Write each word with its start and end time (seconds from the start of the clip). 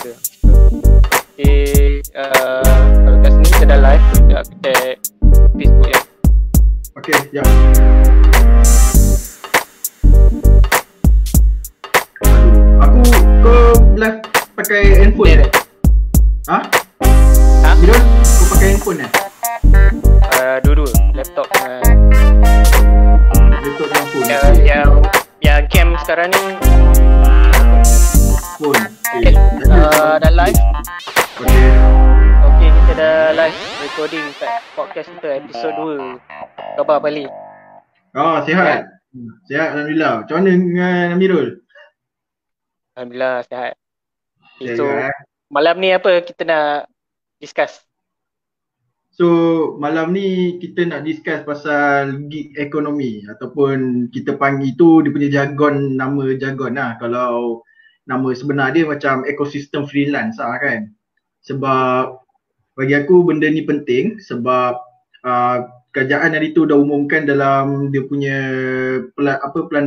kita. 0.00 0.16
Okay, 1.36 2.00
uh, 2.16 2.88
kalau 3.04 3.18
kat 3.20 3.30
sini 3.36 3.48
kita 3.52 3.64
dah 3.68 3.78
live, 3.84 4.04
kita 4.16 4.34
aku 4.40 4.52
tag 4.64 4.96
Facebook 5.56 5.88
ya. 5.92 6.00
Okay, 6.96 7.16
jap. 7.36 7.44
Aku 12.80 12.98
kau 13.44 13.72
live 14.00 14.18
pakai 14.56 14.82
handphone 15.04 15.28
Ni, 15.36 15.44
eh? 15.44 15.50
Ha? 16.48 16.58
Ha? 17.60 17.70
Mirul, 17.76 18.00
kau 18.24 18.46
pakai 18.56 18.66
handphone 18.72 19.04
eh? 19.04 19.19
Kita 35.20 35.36
episod 35.36 35.72
2. 36.00 36.80
Khabar 36.80 36.96
balik. 37.04 37.28
Oh, 38.16 38.40
sihat. 38.48 38.88
Sihat 39.52 39.76
Alhamdulillah. 39.76 40.24
Macam 40.24 40.36
mana 40.40 40.50
dengan 40.56 41.04
Amirul? 41.12 41.48
Alhamdulillah 42.96 43.44
sihat. 43.44 43.76
Okay, 44.56 44.80
so 44.80 44.88
eh? 44.88 45.12
malam 45.52 45.76
ni 45.76 45.92
apa 45.92 46.24
kita 46.24 46.48
nak 46.48 46.88
discuss? 47.36 47.84
So 49.12 49.28
malam 49.76 50.16
ni 50.16 50.56
kita 50.56 50.88
nak 50.88 51.04
discuss 51.04 51.44
pasal 51.44 52.24
gig 52.32 52.56
ekonomi 52.56 53.20
ataupun 53.28 54.08
kita 54.16 54.40
panggil 54.40 54.72
itu 54.72 55.04
dia 55.04 55.12
punya 55.12 55.28
jargon 55.28 56.00
nama 56.00 56.32
jargon 56.40 56.80
lah 56.80 56.96
kalau 56.96 57.60
nama 58.08 58.32
sebenar 58.32 58.72
dia 58.72 58.88
macam 58.88 59.28
ekosistem 59.28 59.84
freelance 59.84 60.40
lah 60.40 60.56
kan 60.56 60.88
sebab 61.44 62.16
bagi 62.72 62.96
aku 62.96 63.28
benda 63.28 63.52
ni 63.52 63.60
penting 63.68 64.16
sebab 64.16 64.89
uh, 65.24 65.66
kerajaan 65.90 66.36
hari 66.36 66.54
tu 66.54 66.64
dah 66.68 66.78
umumkan 66.78 67.26
dalam 67.26 67.90
dia 67.90 68.06
punya 68.06 68.38
pelan, 69.18 69.38
apa 69.42 69.66
pelan 69.66 69.86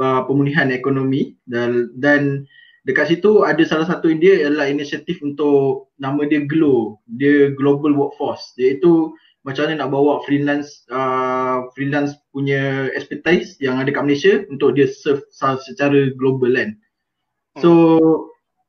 uh, 0.00 0.26
pemulihan 0.26 0.72
ekonomi. 0.74 1.38
Dan, 1.46 1.94
dan 1.98 2.48
dekat 2.88 3.14
situ 3.14 3.46
ada 3.46 3.62
salah 3.64 3.86
satu 3.86 4.12
dia 4.12 4.48
ialah 4.48 4.68
inisiatif 4.68 5.22
untuk 5.22 5.92
nama 5.96 6.26
dia 6.26 6.42
GLOW 6.44 6.98
dia 7.16 7.54
Global 7.54 7.94
Workforce. 7.94 8.56
Iaitu 8.58 9.14
macam 9.44 9.68
mana 9.68 9.84
nak 9.84 9.92
bawa 9.92 10.24
freelance 10.24 10.88
uh, 10.88 11.68
freelance 11.76 12.16
punya 12.32 12.88
expertise 12.96 13.60
yang 13.60 13.76
ada 13.76 13.92
kat 13.92 14.00
Malaysia 14.00 14.40
untuk 14.48 14.72
dia 14.72 14.88
serve 14.88 15.20
secara 15.36 16.08
global 16.16 16.56
kan. 16.56 16.70
So 17.60 17.70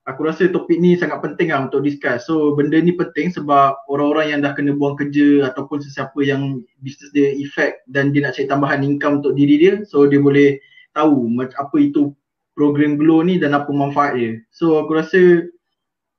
aku 0.05 0.21
rasa 0.25 0.49
topik 0.49 0.77
ni 0.77 0.93
sangat 0.97 1.21
penting 1.21 1.49
lah 1.49 1.65
untuk 1.65 1.81
discuss 1.81 2.29
so 2.29 2.53
benda 2.53 2.77
ni 2.77 2.93
penting 2.93 3.33
sebab 3.33 3.77
orang-orang 3.89 4.37
yang 4.37 4.39
dah 4.45 4.53
kena 4.53 4.77
buang 4.77 4.97
kerja 4.97 5.49
ataupun 5.49 5.81
sesiapa 5.81 6.17
yang 6.21 6.61
bisnes 6.85 7.09
dia 7.13 7.33
effect 7.41 7.85
dan 7.89 8.13
dia 8.13 8.25
nak 8.25 8.37
cari 8.37 8.45
tambahan 8.45 8.85
income 8.85 9.19
untuk 9.21 9.33
diri 9.33 9.55
dia 9.57 9.73
so 9.89 10.05
dia 10.05 10.21
boleh 10.21 10.61
tahu 10.95 11.27
apa 11.43 11.75
itu 11.77 12.15
program 12.55 12.95
Glow 12.95 13.21
ni 13.21 13.35
dan 13.37 13.51
apa 13.51 13.69
manfaat 13.69 14.15
dia. 14.15 14.39
So 14.49 14.79
aku 14.79 14.95
rasa 14.95 15.21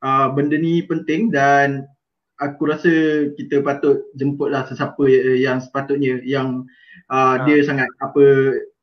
uh, 0.05 0.29
benda 0.37 0.61
ni 0.61 0.85
penting 0.85 1.33
dan 1.33 1.89
aku 2.37 2.69
rasa 2.69 2.93
kita 3.35 3.65
patut 3.65 4.05
jemputlah 4.15 4.69
sesiapa 4.69 5.01
uh, 5.01 5.37
yang 5.41 5.59
sepatutnya 5.59 6.21
yang 6.23 6.69
uh, 7.09 7.41
Ha. 7.41 7.45
dia 7.49 7.65
sangat 7.65 7.89
apa 8.05 8.23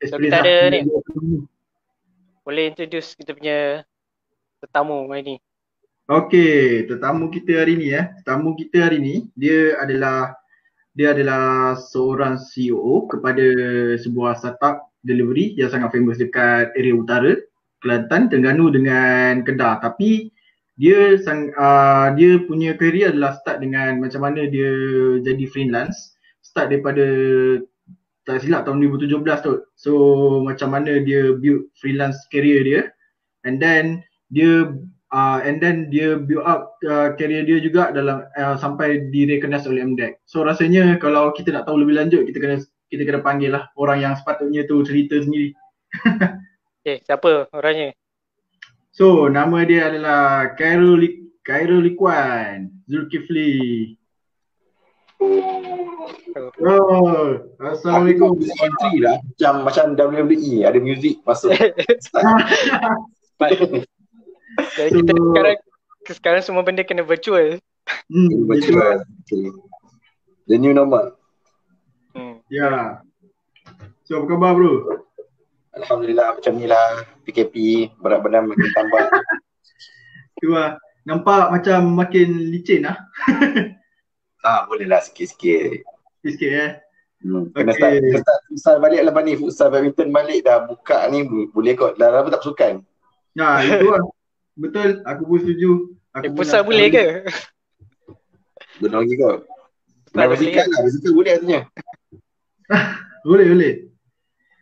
experience 0.02 0.34
kita 0.34 0.42
ada 0.42 0.58
lah. 0.68 0.70
ni. 0.74 0.80
Boleh 2.44 2.64
introduce 2.74 3.16
kita 3.16 3.38
punya 3.38 3.88
tetamu 4.64 5.12
hari 5.12 5.24
ni. 5.24 5.36
Okey, 6.08 6.88
tetamu 6.88 7.28
kita 7.32 7.64
hari 7.64 7.76
ni 7.76 7.92
eh. 7.92 8.08
Tetamu 8.24 8.56
kita 8.56 8.88
hari 8.88 9.00
ni 9.04 9.16
dia 9.36 9.76
adalah 9.84 10.36
dia 10.96 11.12
adalah 11.12 11.76
seorang 11.76 12.40
CEO 12.40 13.08
kepada 13.12 13.44
sebuah 14.00 14.40
startup 14.40 14.94
delivery 15.04 15.52
yang 15.60 15.68
sangat 15.68 15.92
famous 15.92 16.22
dekat 16.22 16.72
area 16.80 16.96
utara 16.96 17.36
Kelantan, 17.84 18.32
Terengganu 18.32 18.72
dengan 18.72 19.44
Kedah. 19.44 19.84
Tapi 19.84 20.32
dia 20.80 21.20
sang 21.20 21.52
uh, 21.54 22.16
dia 22.16 22.40
punya 22.48 22.74
career 22.80 23.12
adalah 23.12 23.38
start 23.44 23.60
dengan 23.60 24.00
macam 24.00 24.24
mana 24.24 24.48
dia 24.48 24.72
jadi 25.20 25.46
freelance. 25.52 26.16
Start 26.40 26.72
daripada 26.72 27.04
tak 28.24 28.40
silap 28.40 28.64
tahun 28.64 28.80
2017 28.88 29.20
tu. 29.44 29.68
So 29.76 29.92
macam 30.48 30.72
mana 30.72 31.04
dia 31.04 31.36
build 31.36 31.68
freelance 31.76 32.24
career 32.32 32.64
dia 32.64 32.82
and 33.44 33.60
then 33.60 34.00
dia 34.34 34.74
uh, 35.14 35.40
and 35.46 35.62
then 35.62 35.88
dia 35.94 36.18
build 36.18 36.44
up 36.44 36.76
uh, 36.90 37.14
career 37.16 37.46
dia 37.46 37.62
juga 37.62 37.94
dalam 37.94 38.26
uh, 38.34 38.58
sampai 38.58 39.14
di 39.14 39.30
recognize 39.30 39.70
oleh 39.70 39.86
MDEC. 39.86 40.26
So 40.26 40.42
rasanya 40.42 40.98
kalau 40.98 41.32
kita 41.38 41.54
nak 41.54 41.70
tahu 41.70 41.86
lebih 41.86 42.02
lanjut 42.02 42.26
kita 42.26 42.42
kena 42.42 42.58
kita 42.90 43.06
kena 43.06 43.22
panggil 43.22 43.54
lah 43.54 43.70
orang 43.78 44.02
yang 44.02 44.14
sepatutnya 44.18 44.66
tu 44.66 44.82
cerita 44.82 45.22
sendiri. 45.22 45.54
Okay, 46.82 47.00
siapa 47.06 47.48
orangnya? 47.54 47.94
So 48.90 49.30
nama 49.30 49.62
dia 49.64 49.94
adalah 49.94 50.54
Khairul 50.58 50.98
Lik- 50.98 51.46
Khairul 51.46 51.86
Likwan 51.86 52.74
Zulkifli. 52.90 53.94
Oh, 56.60 57.40
Assalamualaikum. 57.64 58.36
Aku 58.36 58.44
entry 58.44 58.96
lah 59.00 59.24
macam 59.24 59.54
macam 59.64 59.86
WWE 59.96 60.68
ada 60.68 60.80
music 60.84 61.24
masuk. 61.24 61.56
Jadi 64.76 65.02
kita 65.02 65.12
So- 65.12 65.26
sekarang 65.32 65.58
sekarang 66.04 66.42
semua 66.44 66.64
benda 66.64 66.84
kena 66.84 67.02
virtual. 67.02 67.58
Hmm. 68.08 68.30
Okay. 68.48 69.44
The 70.46 70.56
new 70.56 70.72
normal. 70.72 71.16
Hmm. 72.12 72.44
Ya. 72.48 73.00
So 74.04 74.20
apa 74.20 74.26
khabar 74.30 74.52
bro? 74.54 75.00
Alhamdulillah 75.74 76.38
macam 76.38 76.54
ni 76.54 76.68
lah 76.68 77.02
PKP 77.24 77.56
berat-berat 77.98 78.46
makin 78.46 78.70
tambah. 78.72 79.04
Tu 80.40 80.52
lah. 80.52 80.76
Nampak 81.04 81.52
macam 81.52 81.80
makin 81.94 82.52
licin 82.52 82.84
lah. 82.84 82.96
ah 84.48 84.68
boleh 84.68 84.88
lah 84.88 85.00
sikit-sikit. 85.00 85.84
Sikit 86.20 86.52
eh. 86.52 86.72
Hmm. 87.24 87.48
Kena 87.52 87.72
Okay. 87.72 88.04
start, 88.04 88.24
start 88.24 88.40
futsal 88.46 88.76
balik 88.78 89.00
lepas 89.02 89.24
ni 89.24 89.40
futsal 89.40 89.72
badminton 89.72 90.12
balik 90.12 90.44
dah 90.44 90.68
buka 90.68 91.08
ni 91.08 91.24
bo- 91.24 91.48
boleh 91.50 91.74
kot. 91.74 91.96
Dah 91.96 92.12
lama 92.12 92.28
tak 92.28 92.44
bersukan. 92.44 92.84
Nah, 93.34 93.64
itu 93.64 93.88
lah. 93.88 94.04
Betul, 94.54 95.02
aku 95.04 95.22
pun 95.24 95.38
setuju. 95.40 95.72
Aku 96.14 96.26
Eh, 96.26 96.32
pusat 96.32 96.62
nak- 96.62 96.68
boleh 96.68 96.88
ke? 96.88 97.06
Belum 98.78 99.02
lagi 99.02 99.16
kot. 99.16 99.38
Tak 100.08 100.14
boleh. 100.14 100.30
basikal 100.30 100.66
lah, 100.68 100.80
basikal 100.86 101.12
boleh 101.12 101.32
katanya. 101.32 101.62
Boleh, 103.24 103.48
boleh. 103.50 103.74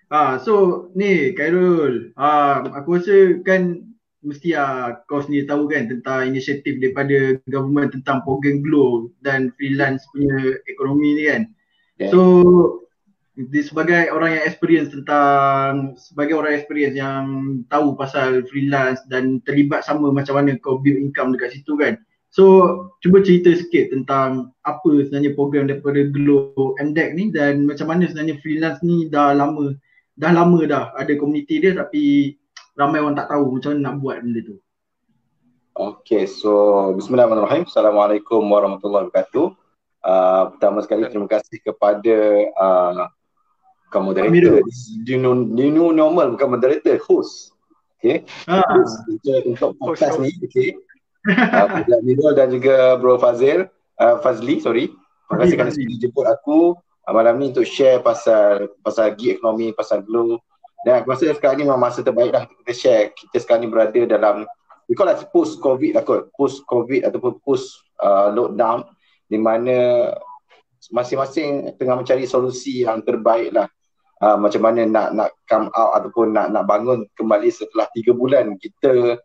Ah, 0.07 0.37
so 0.37 0.53
ni 0.93 1.33
Khairul, 1.33 2.13
ah, 2.13 2.61
aku 2.71 2.93
rasa 2.93 3.15
kan 3.41 3.81
mesti 4.21 4.53
ah, 4.53 5.01
kau 5.07 5.17
sendiri 5.17 5.49
tahu 5.49 5.65
kan 5.65 5.89
tentang 5.89 6.29
inisiatif 6.29 6.77
daripada 6.77 7.41
government 7.47 7.89
tentang 7.91 8.21
program 8.21 8.61
Glow 8.61 9.09
dan 9.19 9.49
freelance 9.55 10.05
punya 10.13 10.37
ekonomi 10.67 11.17
ni 11.17 11.23
kan. 11.25 11.41
Yeah. 11.97 12.11
So 12.11 12.19
di 13.31 13.63
sebagai 13.63 14.11
orang 14.11 14.35
yang 14.35 14.43
experience 14.43 14.91
tentang 14.91 15.95
sebagai 15.95 16.35
orang 16.35 16.51
experience 16.51 16.99
yang 16.99 17.23
tahu 17.71 17.95
pasal 17.95 18.43
freelance 18.51 18.99
dan 19.07 19.39
terlibat 19.47 19.87
sama 19.87 20.11
macam 20.11 20.35
mana 20.35 20.59
kau 20.59 20.83
build 20.83 20.99
income 20.99 21.31
dekat 21.31 21.55
situ 21.55 21.79
kan. 21.79 21.95
So 22.31 22.43
cuba 22.99 23.23
cerita 23.23 23.55
sikit 23.55 23.91
tentang 23.91 24.51
apa 24.67 24.91
sebenarnya 25.07 25.35
program 25.35 25.67
daripada 25.71 26.03
Glow 26.11 26.75
MDEC 26.79 27.09
ni 27.15 27.25
dan 27.31 27.67
macam 27.67 27.87
mana 27.87 28.07
sebenarnya 28.07 28.39
freelance 28.43 28.83
ni 28.83 29.07
dah 29.07 29.31
lama 29.31 29.75
dah 30.19 30.31
lama 30.35 30.59
dah 30.67 30.91
ada 30.99 31.11
komuniti 31.15 31.63
dia 31.63 31.71
tapi 31.71 32.35
ramai 32.75 32.99
orang 32.99 33.15
tak 33.15 33.31
tahu 33.31 33.59
macam 33.59 33.69
mana 33.75 33.81
nak 33.83 33.95
buat 34.03 34.17
benda 34.23 34.39
tu. 34.43 34.55
Okay, 35.71 36.27
so 36.27 36.51
Bismillahirrahmanirrahim. 36.99 37.63
Assalamualaikum 37.63 38.43
warahmatullahi 38.43 39.07
wabarakatuh. 39.07 39.55
Uh, 40.03 40.43
pertama 40.55 40.83
sekali 40.83 41.07
terima 41.07 41.31
kasih 41.31 41.63
kepada 41.63 42.17
uh, 42.59 43.07
bukan 43.91 44.01
moderator. 44.07 44.63
Is 44.63 44.95
the 45.03 45.19
new, 45.19 45.51
the 45.51 45.67
new 45.67 45.91
normal 45.91 46.39
bukan 46.39 46.47
moderator, 46.55 46.95
host. 47.03 47.51
Okay, 47.99 48.23
Ha. 48.47 48.63
host 48.63 49.03
untuk, 49.45 49.75
podcast 49.77 50.15
Host, 50.15 50.23
ni. 50.23 50.31
Okay. 50.47 50.73
Uh, 51.27 51.67
Puja 51.69 52.01
Amirul 52.01 52.33
dan 52.33 52.49
juga 52.49 52.97
Bro 52.97 53.21
Fazil, 53.21 53.69
uh, 54.01 54.17
Fazli, 54.25 54.57
sorry. 54.57 54.89
Terima 55.29 55.45
kasih 55.45 55.55
kerana 55.59 55.71
sudi 55.75 55.95
jemput 56.01 56.25
aku 56.25 56.73
uh, 56.79 57.13
malam 57.13 57.37
ni 57.37 57.53
untuk 57.53 57.67
share 57.67 58.01
pasal 58.01 58.73
pasal 58.81 59.13
gig 59.13 59.37
ekonomi, 59.37 59.69
pasal 59.75 60.01
glow. 60.01 60.41
Dan 60.81 61.05
aku 61.05 61.13
rasa 61.13 61.29
sekarang 61.37 61.61
ni 61.61 61.63
memang 61.69 61.77
masa 61.77 62.01
terbaik 62.01 62.33
dah 62.33 62.49
kita 62.49 62.73
share. 62.73 63.05
Kita 63.13 63.37
sekarang 63.37 63.67
ni 63.67 63.69
berada 63.69 64.01
dalam 64.09 64.49
we 64.89 64.97
call 64.97 65.13
it 65.13 65.21
post 65.29 65.61
covid 65.61 65.93
lah 65.93 66.01
kot 66.01 66.33
post 66.33 66.65
covid 66.65 67.05
ataupun 67.05 67.37
post 67.45 67.85
uh, 68.01 68.33
lockdown 68.33 68.89
di 69.29 69.37
mana 69.37 70.09
masing-masing 70.89 71.77
tengah 71.77 72.01
mencari 72.01 72.25
solusi 72.25 72.83
yang 72.83 73.05
terbaik 73.05 73.53
lah 73.53 73.69
uh, 74.21 74.37
macam 74.37 74.61
mana 74.61 74.85
nak 74.85 75.07
nak 75.17 75.29
come 75.49 75.67
out 75.73 75.97
ataupun 75.99 76.31
nak 76.31 76.53
nak 76.53 76.63
bangun 76.69 77.09
kembali 77.17 77.49
setelah 77.49 77.89
tiga 77.91 78.13
bulan 78.13 78.55
kita 78.61 79.17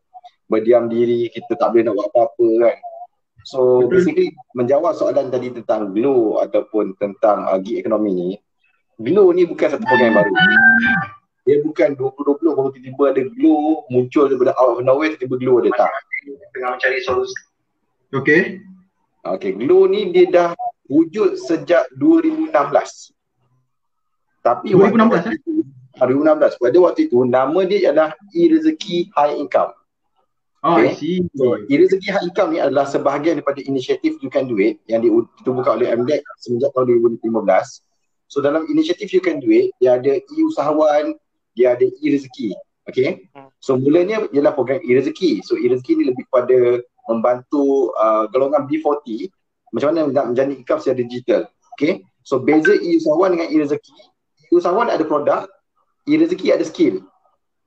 berdiam 0.49 0.87
diri, 0.87 1.29
kita 1.31 1.59
tak 1.59 1.75
boleh 1.75 1.85
nak 1.87 1.95
buat 1.99 2.09
apa-apa 2.11 2.49
kan. 2.67 2.77
So 3.47 3.87
basically 3.87 4.35
menjawab 4.59 4.99
soalan 4.99 5.31
tadi 5.31 5.55
tentang 5.55 5.95
Glow 5.95 6.43
ataupun 6.43 6.99
tentang 6.99 7.47
uh, 7.47 7.59
gig 7.63 7.79
ekonomi 7.79 8.11
ni, 8.11 8.29
Glow 8.99 9.31
ni 9.31 9.47
bukan 9.47 9.71
satu 9.71 9.85
program 9.87 10.11
yang 10.11 10.19
baru. 10.19 10.35
Dia 11.47 11.63
bukan 11.63 11.95
2020 11.95 12.59
baru 12.59 12.71
tiba-tiba 12.75 13.05
ada 13.15 13.23
Glow 13.39 13.87
muncul 13.87 14.27
daripada 14.27 14.51
out 14.59 14.79
of 14.79 14.83
nowhere 14.83 15.15
tiba-tiba 15.15 15.39
Glow 15.39 15.57
ada 15.63 15.71
tak. 15.79 15.93
Tengah 16.59 16.71
mencari 16.75 16.99
solusi. 17.07 17.39
Okay. 18.11 18.59
Okay, 19.23 19.55
Glow 19.55 19.87
ni 19.87 20.11
dia 20.11 20.27
dah 20.27 20.51
wujud 20.91 21.39
sejak 21.39 21.87
2016. 21.99 23.16
Tapi 24.47 24.71
2016 24.71 25.11
waktu 25.11 25.31
itu, 25.35 25.53
2016. 25.99 26.63
Pada 26.63 26.79
waktu 26.79 27.01
itu 27.11 27.19
nama 27.27 27.61
dia 27.67 27.91
adalah 27.91 28.15
e-rezeki 28.31 29.11
high 29.11 29.35
income. 29.43 29.75
Oh, 30.63 30.79
Okay. 30.79 30.91
I 30.91 30.99
see. 30.99 31.17
So, 31.35 31.59
e-rezeki 31.67 32.09
high 32.11 32.27
income 32.27 32.55
ni 32.55 32.59
adalah 32.59 32.87
sebahagian 32.87 33.39
daripada 33.39 33.59
inisiatif 33.63 34.19
You 34.19 34.31
Can 34.31 34.47
Do 34.47 34.59
It 34.59 34.83
yang 34.87 35.03
di- 35.03 35.11
ditubuhkan 35.43 35.79
oleh 35.79 35.95
MDEC 35.95 36.23
semenjak 36.43 36.71
tahun 36.75 36.91
2015. 37.19 37.83
So 38.27 38.43
dalam 38.43 38.67
inisiatif 38.67 39.15
You 39.15 39.23
Can 39.23 39.39
Do 39.39 39.51
It, 39.51 39.71
dia 39.79 39.99
ada 39.99 40.19
e-usahawan, 40.19 41.15
dia 41.55 41.79
ada 41.79 41.87
e-rezeki. 42.03 42.55
Okay. 42.87 43.31
So 43.59 43.79
mulanya 43.79 44.27
ialah 44.31 44.55
program 44.55 44.83
e-rezeki. 44.83 45.43
So 45.43 45.55
e-rezeki 45.55 46.03
ni 46.03 46.05
lebih 46.11 46.27
pada 46.31 46.83
membantu 47.07 47.95
uh, 47.95 48.27
golongan 48.31 48.67
B40 48.67 49.31
macam 49.71 49.87
mana 49.95 50.11
nak 50.11 50.35
menjadi 50.35 50.53
income 50.55 50.81
secara 50.83 50.99
digital. 50.99 51.41
Okay. 51.79 52.03
So 52.27 52.43
beza 52.43 52.75
e-usahawan 52.75 53.39
dengan 53.39 53.55
e-rezeki, 53.55 53.95
e-usahawan 54.53 54.93
ada 54.93 55.05
produk, 55.07 55.47
e-rezeki 56.07 56.55
ada 56.55 56.65
skill. 56.67 57.03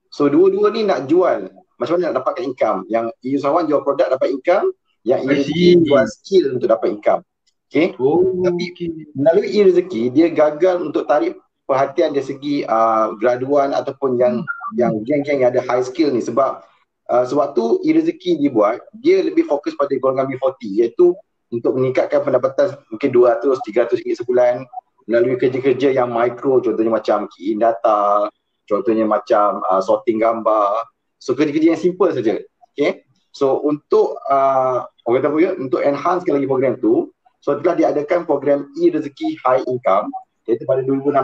So 0.09 0.27
dua-dua 0.31 0.73
ni 0.73 0.87
nak 0.87 1.05
jual 1.05 1.51
macam 1.79 1.95
mana 1.95 2.11
nak 2.11 2.15
dapatkan 2.21 2.43
income. 2.43 2.79
Yang 2.91 3.05
e-usahawan 3.23 3.65
jual 3.71 3.81
produk 3.87 4.11
dapat 4.11 4.35
income, 4.35 4.75
yang 5.07 5.23
e-rezeki 5.23 5.87
jual 5.87 6.05
skill 6.07 6.45
untuk 6.59 6.67
dapat 6.67 6.87
income. 6.99 7.21
Okay. 7.69 7.93
Oh, 8.01 8.25
Tapi- 8.41 8.73
okay. 8.73 8.89
Melalui 9.13 9.49
e-rezeki 9.53 10.09
dia 10.09 10.27
gagal 10.33 10.81
untuk 10.81 11.05
tarik 11.05 11.37
perhatian 11.69 12.17
dari 12.17 12.25
segi 12.25 12.55
uh, 12.65 13.13
graduan 13.21 13.77
ataupun 13.77 14.17
yang 14.17 14.41
yang 14.73 15.05
geng-geng 15.05 15.45
yang 15.45 15.53
ada 15.53 15.61
high 15.69 15.85
skill 15.85 16.09
ni 16.09 16.17
sebab 16.17 16.65
uh, 17.13 17.25
sebab 17.29 17.53
tu 17.53 17.77
e-rezeki 17.85 18.41
dibuat 18.41 18.81
dia 18.97 19.21
lebih 19.21 19.45
fokus 19.45 19.77
pada 19.77 19.93
golongan 20.01 20.25
B40 20.33 20.81
iaitu 20.81 21.13
untuk 21.53 21.77
meningkatkan 21.77 22.25
pendapatan 22.25 22.73
mungkin 22.89 23.09
200 23.13 23.53
300 23.61 24.01
ringgit 24.01 24.17
sebulan 24.17 24.65
melalui 25.09 25.41
kerja-kerja 25.41 25.89
yang 25.89 26.13
mikro 26.13 26.61
contohnya 26.61 26.93
macam 26.93 27.25
key 27.33 27.57
in 27.57 27.59
data 27.59 28.29
contohnya 28.69 29.09
macam 29.09 29.57
uh, 29.65 29.81
sorting 29.81 30.21
gambar 30.21 30.85
so 31.17 31.33
kerja-kerja 31.33 31.73
yang 31.73 31.81
simple 31.81 32.13
saja 32.13 32.37
okay 32.77 33.01
so 33.33 33.57
untuk 33.65 34.21
uh, 34.29 34.85
orang 35.09 35.17
kata 35.17 35.27
apa 35.33 35.37
ya 35.41 35.51
untuk 35.57 35.81
enhancekan 35.81 36.37
lagi 36.37 36.47
program 36.47 36.77
tu 36.77 37.09
So 37.39 37.55
telah 37.63 37.75
diadakan 37.79 38.27
program 38.27 38.67
e-rezeki 38.75 39.39
high 39.47 39.63
income 39.63 40.11
iaitu 40.47 40.67
pada 40.67 40.83
2016. 40.83 41.23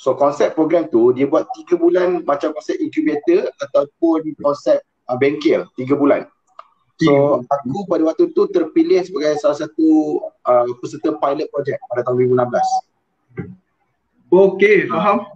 So 0.00 0.16
konsep 0.16 0.56
program 0.56 0.88
tu 0.88 1.12
dia 1.12 1.28
buat 1.28 1.44
3 1.52 1.76
bulan 1.76 2.24
macam 2.24 2.56
konsep 2.56 2.80
incubator 2.80 3.52
ataupun 3.60 4.32
konsep 4.40 4.80
uh, 5.12 5.16
bengkel 5.20 5.68
3 5.76 5.92
bulan. 5.92 6.24
So 7.00 7.44
aku 7.48 7.88
pada 7.88 8.12
waktu 8.12 8.32
tu 8.32 8.48
terpilih 8.48 9.04
sebagai 9.04 9.40
salah 9.40 9.56
satu 9.60 10.20
uh, 10.50 10.66
peserta 10.82 11.14
pilot 11.14 11.46
project 11.54 11.78
pada 11.86 12.02
tahun 12.02 12.34
2016. 12.34 12.58
Okay, 14.30 14.86
faham. 14.86 15.26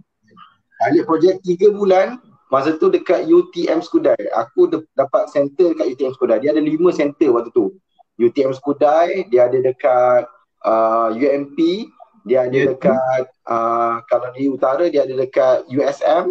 Pilot 0.78 1.05
project 1.06 1.37
3 1.46 1.70
bulan 1.75 2.19
masa 2.50 2.76
tu 2.78 2.87
dekat 2.87 3.26
UTM 3.26 3.82
Skudai. 3.82 4.19
Aku 4.34 4.70
de- 4.70 4.87
dapat 4.94 5.26
center 5.31 5.75
kat 5.75 5.87
UTM 5.90 6.14
Skudai. 6.14 6.38
Dia 6.38 6.55
ada 6.55 6.62
5 6.62 6.70
center 6.94 7.34
waktu 7.34 7.50
tu. 7.50 7.75
UTM 8.14 8.55
Skudai, 8.55 9.26
dia 9.26 9.50
ada 9.50 9.58
dekat 9.58 10.22
uh, 10.62 11.11
UMP, 11.11 11.90
dia 12.22 12.46
ada 12.46 12.55
Ya. 12.55 12.70
dekat 12.70 13.22
uh, 13.50 13.99
kalau 14.06 14.31
di 14.32 14.46
utara 14.46 14.87
dia 14.87 15.02
ada 15.02 15.14
dekat 15.19 15.66
USM. 15.66 16.31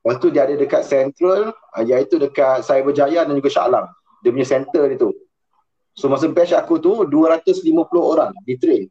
Lepas 0.00 0.16
tu 0.22 0.30
dia 0.32 0.46
ada 0.46 0.54
dekat 0.54 0.86
Central 0.86 1.50
uh, 1.52 1.82
iaitu 1.82 2.16
dekat 2.16 2.62
Cyberjaya 2.62 3.26
dan 3.26 3.34
juga 3.34 3.50
Shah 3.50 3.66
Alam. 3.66 3.90
Dia 4.22 4.30
punya 4.30 4.46
center 4.46 4.86
dia 4.86 4.96
tu. 4.96 5.10
So 6.00 6.08
masa 6.08 6.32
batch 6.32 6.56
aku 6.56 6.80
tu 6.80 7.04
250 7.04 7.68
orang 8.00 8.32
di 8.48 8.56
train 8.56 8.88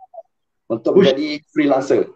untuk 0.70 0.94
Ush. 0.94 1.10
menjadi 1.10 1.42
freelancer. 1.50 2.14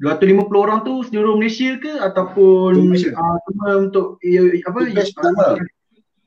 250 0.00 0.48
orang 0.56 0.80
tu 0.82 1.04
seluruh 1.04 1.36
Malaysia 1.36 1.76
ke 1.76 2.00
ataupun 2.00 2.72
Seluruh 2.72 2.88
Malaysia. 2.88 3.12
uh, 3.12 3.36
cuma 3.44 3.68
untuk 3.84 4.06
ya, 4.24 4.40
apa 4.64 4.78
batch 4.88 5.12
pertama. 5.12 5.44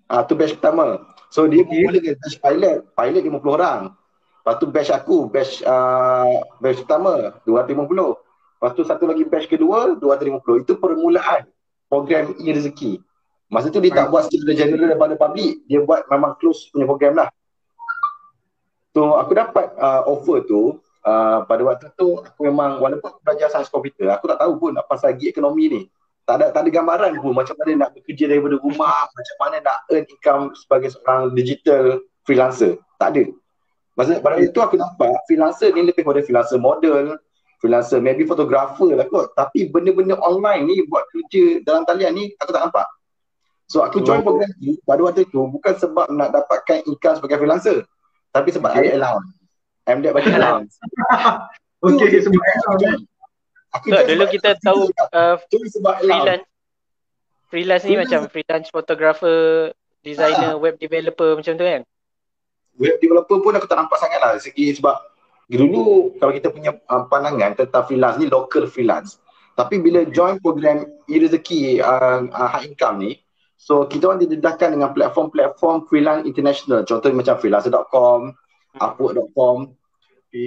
Ah 0.05 0.21
tu 0.21 0.37
batch 0.37 0.53
pertama. 0.61 1.01
So 1.33 1.49
dia 1.49 1.65
Okay. 1.65 1.81
okay. 1.81 1.81
mula 1.89 1.99
batch 2.21 2.37
pilot, 2.37 2.77
pilot 2.93 3.23
50 3.25 3.57
orang. 3.57 3.81
Lepas 4.45 4.55
tu 4.61 4.65
batch 4.69 4.91
aku, 4.93 5.17
batch 5.33 5.65
uh, 5.65 6.45
batch 6.61 6.85
pertama 6.85 7.33
250. 7.49 8.13
Lepas 8.61 8.71
tu 8.77 8.81
satu 8.85 9.03
lagi 9.09 9.25
batch 9.25 9.49
kedua 9.49 9.97
250. 9.97 10.61
Itu 10.61 10.77
permulaan 10.77 11.49
program 11.89 12.37
e-rezeki. 12.37 13.01
Masa 13.49 13.73
tu 13.73 13.81
dia 13.81 13.89
tak 13.93 14.13
buat 14.13 14.29
secara 14.29 14.53
general 14.53 14.93
daripada 14.93 15.17
public, 15.17 15.65
dia 15.65 15.81
buat 15.81 16.05
memang 16.13 16.37
close 16.37 16.69
punya 16.69 16.85
program 16.85 17.13
lah. 17.17 17.29
So 18.95 19.19
aku 19.19 19.35
dapat 19.35 19.75
uh, 19.75 20.07
offer 20.07 20.47
tu 20.47 20.79
uh, 21.03 21.43
pada 21.43 21.61
waktu 21.67 21.91
tu 21.99 22.23
aku 22.23 22.47
memang 22.47 22.79
walaupun 22.79 23.11
aku 23.11 23.19
belajar 23.27 23.51
sains 23.51 23.67
komputer, 23.67 24.07
aku 24.07 24.31
tak 24.31 24.39
tahu 24.39 24.55
pun 24.55 24.71
apa 24.71 24.87
pasal 24.87 25.11
gig 25.19 25.35
ekonomi 25.35 25.67
ni. 25.67 25.81
Tak 26.23 26.39
ada 26.39 26.45
tak 26.55 26.63
ada 26.63 26.69
gambaran 26.71 27.11
pun 27.19 27.35
macam 27.35 27.59
mana 27.59 27.85
nak 27.85 27.89
bekerja 27.91 28.31
daripada 28.31 28.55
rumah, 28.57 29.05
macam 29.11 29.35
mana 29.43 29.55
nak 29.59 29.77
earn 29.91 30.07
income 30.07 30.55
sebagai 30.55 30.95
seorang 30.95 31.35
digital 31.35 31.99
freelancer. 32.23 32.79
Tak 32.95 33.13
ada. 33.13 33.23
Masa 33.99 34.23
pada 34.23 34.39
waktu 34.39 34.55
tu 34.55 34.63
aku 34.63 34.79
nampak 34.79 35.11
freelancer 35.27 35.75
ni 35.75 35.91
lebih 35.91 36.07
pada 36.07 36.23
freelancer 36.23 36.57
model, 36.57 37.19
freelancer 37.59 37.99
maybe 37.99 38.23
fotografer 38.23 38.95
lah 38.95 39.05
kot. 39.11 39.35
Tapi 39.35 39.69
benda-benda 39.69 40.15
online 40.23 40.71
ni 40.71 40.87
buat 40.87 41.03
kerja 41.11 41.61
dalam 41.67 41.83
talian 41.83 42.15
ni 42.15 42.31
aku 42.39 42.49
tak 42.55 42.63
nampak. 42.71 42.87
So 43.67 43.83
aku 43.83 44.01
join 44.01 44.23
Oh. 44.23 44.33
program 44.33 44.49
ni 44.63 44.79
pada 44.87 45.03
waktu 45.03 45.27
tu 45.29 45.45
bukan 45.51 45.73
sebab 45.77 46.09
nak 46.15 46.31
dapatkan 46.31 46.87
income 46.87 47.19
sebagai 47.19 47.43
freelancer. 47.43 47.83
Tapi 48.35 48.49
sebab 48.51 48.75
Okay. 48.75 48.91
ada 48.91 48.99
allowance. 48.99 49.31
MDEC 49.87 50.11
bagi 50.11 50.31
allowance. 50.33 50.73
Okay, 51.85 52.17
Tu 52.17 52.25
sebab 52.25 52.41
join. 52.81 52.99
Aku 53.77 53.85
So, 53.93 53.97
dulu 54.09 54.23
kita 54.25 54.57
tahu 54.57 54.89
uh, 55.13 55.37
sebab 55.45 55.95
freelance 56.01 56.45
freelance 57.45 57.83
ni 57.83 57.93
Freelance- 57.93 58.01
macam 58.01 58.19
freelance 58.27 58.67
photographer, 58.73 59.69
designer, 60.01 60.57
web 60.57 60.75
developer 60.75 61.37
macam 61.37 61.53
tu 61.53 61.61
kan? 61.61 61.81
web 62.75 62.99
developer 62.99 63.39
pun 63.39 63.55
aku 63.55 63.67
tak 63.69 63.79
nampak 63.79 63.95
sangat 63.95 64.19
lah 64.19 64.35
segi 64.35 64.75
sebab 64.75 64.99
dulu 65.47 66.11
kalau 66.19 66.33
kita 66.33 66.51
punya 66.51 66.75
uh, 66.91 67.07
pandangan 67.07 67.55
tentang 67.55 67.87
freelance 67.87 68.19
ni 68.19 68.27
local 68.27 68.67
freelance 68.67 69.15
tapi 69.55 69.79
bila 69.79 70.03
join 70.03 70.35
program 70.43 70.83
e-rezeki 71.07 71.79
uh, 71.79 72.27
uh, 72.27 72.49
high 72.51 72.67
income 72.67 72.99
ni 72.99 73.23
so 73.65 73.89
kita 73.89 74.13
orang 74.13 74.21
didedahkan 74.21 74.77
dengan 74.77 74.93
platform-platform 74.93 75.89
freelance 75.89 76.29
international 76.29 76.85
contohnya 76.85 77.17
macam 77.17 77.35
freelancer.com 77.41 78.19
upwork.com 78.77 79.73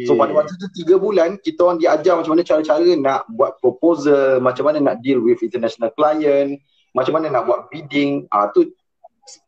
So 0.05 0.21
pada 0.21 0.37
waktu 0.37 0.53
tu 0.61 0.69
tiga 0.77 1.01
bulan 1.01 1.41
kita 1.41 1.65
orang 1.65 1.81
diajar 1.81 2.21
macam 2.21 2.37
mana 2.37 2.45
cara-cara 2.45 2.93
nak 2.93 3.25
buat 3.33 3.57
proposal, 3.57 4.37
macam 4.37 4.69
mana 4.69 4.85
nak 4.85 5.01
deal 5.01 5.17
with 5.25 5.41
international 5.41 5.89
client, 5.97 6.61
macam 6.93 7.17
mana 7.17 7.33
nak 7.33 7.49
buat 7.49 7.73
bidding. 7.73 8.29
Ah 8.29 8.53
tu 8.53 8.69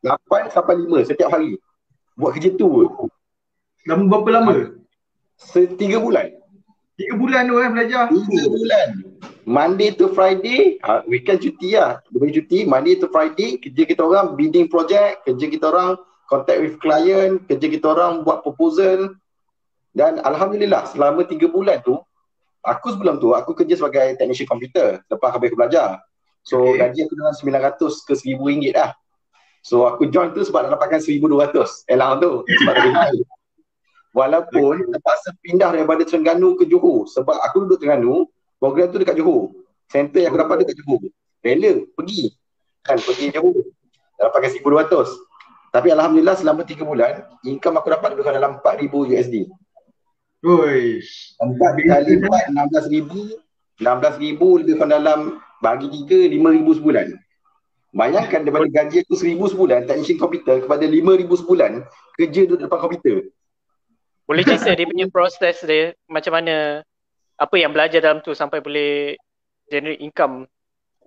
8 0.01 0.49
sampai 0.49 0.81
5 0.81 1.13
setiap 1.13 1.29
hari. 1.29 1.61
Buat 2.17 2.41
kerja 2.41 2.57
tu. 2.57 2.89
Lama 3.85 4.05
berapa 4.09 4.29
lama? 4.41 4.53
Setiga 5.37 6.01
bulan. 6.01 6.33
Tiga 6.97 7.15
bulan 7.21 7.49
tu 7.49 7.55
kan 7.61 7.71
belajar. 7.77 8.03
Tiga 8.09 8.49
bulan. 8.49 8.89
Monday 9.45 9.91
to 9.97 10.13
Friday, 10.15 10.79
ah, 10.85 11.03
weekend 11.11 11.43
cuti 11.43 11.75
lah. 11.75 11.99
Dia 12.13 12.19
bagi 12.21 12.35
cuti, 12.39 12.59
Monday 12.69 12.95
to 13.01 13.11
Friday, 13.11 13.59
kerja 13.59 13.83
kita 13.89 14.03
orang 14.05 14.39
bidding 14.39 14.71
project, 14.71 15.27
kerja 15.27 15.47
kita 15.51 15.65
orang 15.73 15.99
contact 16.31 16.61
with 16.63 16.79
client, 16.79 17.43
kerja 17.51 17.67
kita 17.67 17.87
orang 17.91 18.23
buat 18.23 18.47
proposal. 18.47 19.19
Dan 19.91 20.23
Alhamdulillah 20.23 20.87
selama 20.95 21.27
tiga 21.27 21.51
bulan 21.51 21.83
tu, 21.83 21.99
aku 22.63 22.95
sebelum 22.95 23.19
tu, 23.19 23.35
aku 23.35 23.57
kerja 23.57 23.75
sebagai 23.75 24.15
technician 24.15 24.47
komputer 24.47 25.03
lepas 25.11 25.35
habis 25.35 25.51
aku 25.51 25.59
belajar. 25.59 25.99
So 26.47 26.73
Okay. 26.73 26.87
gaji 26.87 26.99
aku 27.11 27.15
dalam 27.19 27.35
900 27.37 28.07
ke 28.07 28.13
1000 28.17 28.41
ringgit 28.41 28.75
lah. 28.79 28.95
So 29.61 29.85
aku 29.85 30.09
join 30.09 30.33
tu 30.33 30.41
sebab 30.41 30.65
nak 30.65 30.81
dapatkan 30.81 31.05
1200 31.05 31.85
elang 31.91 32.17
tu 32.23 32.47
sebab 32.49 32.73
lebih 32.81 32.93
naik. 32.97 33.21
Walaupun 34.19 34.91
terpaksa 34.91 35.31
pindah 35.39 35.71
daripada 35.71 36.03
Terengganu 36.03 36.59
ke 36.59 36.65
Johor 36.67 37.07
sebab 37.07 37.37
aku 37.45 37.69
duduk 37.69 37.79
Terengganu, 37.85 38.27
program 38.61 38.93
tu 38.93 39.01
dekat 39.01 39.17
Johor. 39.17 39.57
Center 39.91 40.21
yang 40.23 40.31
aku 40.31 40.41
dapat 40.45 40.57
dekat 40.63 40.77
Johor. 40.85 41.01
Rela 41.41 41.73
pergi. 41.97 42.37
Kan 42.85 43.01
pergi 43.01 43.33
Johor. 43.33 43.57
Dah 44.21 44.29
dapatkan 44.29 44.61
1200. 44.61 45.73
Tapi 45.73 45.89
alhamdulillah 45.95 46.37
selama 46.37 46.67
3 46.67 46.83
bulan, 46.85 47.25
income 47.47 47.79
aku 47.81 47.89
dapat 47.89 48.09
lebih 48.13 48.23
kurang 48.27 48.39
dalam 48.39 48.53
4000 48.61 49.11
USD. 49.17 49.37
Uish. 50.45 51.41
Empat 51.41 51.81
kali 51.81 52.21
buat 52.21 52.45
16 52.53 52.93
ribu 52.93 53.21
16 53.81 54.25
ribu 54.25 54.61
lebih 54.61 54.77
kurang 54.77 54.93
dalam 54.93 55.21
bagi 55.65 55.89
tiga 55.89 56.17
5 56.29 56.57
ribu 56.57 56.71
sebulan 56.77 57.17
Bayangkan 57.91 58.47
daripada 58.47 58.71
gaji 58.71 59.03
aku 59.03 59.19
seribu 59.19 59.51
sebulan 59.51 59.91
technician 59.91 60.15
komputer 60.15 60.63
kepada 60.63 60.87
lima 60.87 61.19
ribu 61.19 61.35
sebulan 61.35 61.83
kerja 62.15 62.47
duduk 62.47 62.71
depan 62.71 62.79
komputer. 62.87 63.35
Boleh 64.31 64.47
cerita 64.47 64.71
dia 64.79 64.87
punya 64.87 65.11
proses 65.11 65.59
dia 65.67 65.99
macam 66.07 66.39
mana 66.39 66.87
apa 67.41 67.57
yang 67.57 67.73
belajar 67.73 68.05
dalam 68.05 68.21
tu 68.21 68.37
sampai 68.37 68.61
boleh 68.61 69.17
generate 69.73 70.05
income. 70.05 70.45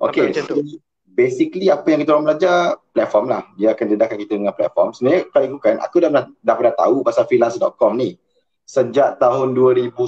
Okay, 0.01 0.33
macam 0.33 0.43
tu. 0.49 0.55
so 0.65 0.81
basically 1.13 1.69
apa 1.69 1.85
yang 1.93 2.01
kita 2.01 2.11
orang 2.17 2.25
belajar 2.33 2.81
platform 2.89 3.25
lah. 3.29 3.45
Dia 3.55 3.77
akan 3.77 3.85
dedahkan 3.93 4.17
kita 4.17 4.33
dengan 4.41 4.53
platform. 4.57 4.89
Sebenarnya 4.97 5.29
kalau 5.29 5.45
ikutkan 5.53 5.77
aku 5.77 5.95
dah 6.01 6.09
dah, 6.09 6.25
dah 6.41 6.55
pernah 6.57 6.73
tahu 6.73 6.95
pasal 7.05 7.23
freelance.com 7.29 7.93
ni 7.95 8.17
sejak 8.65 9.21
tahun 9.21 9.53
2010. 9.53 10.01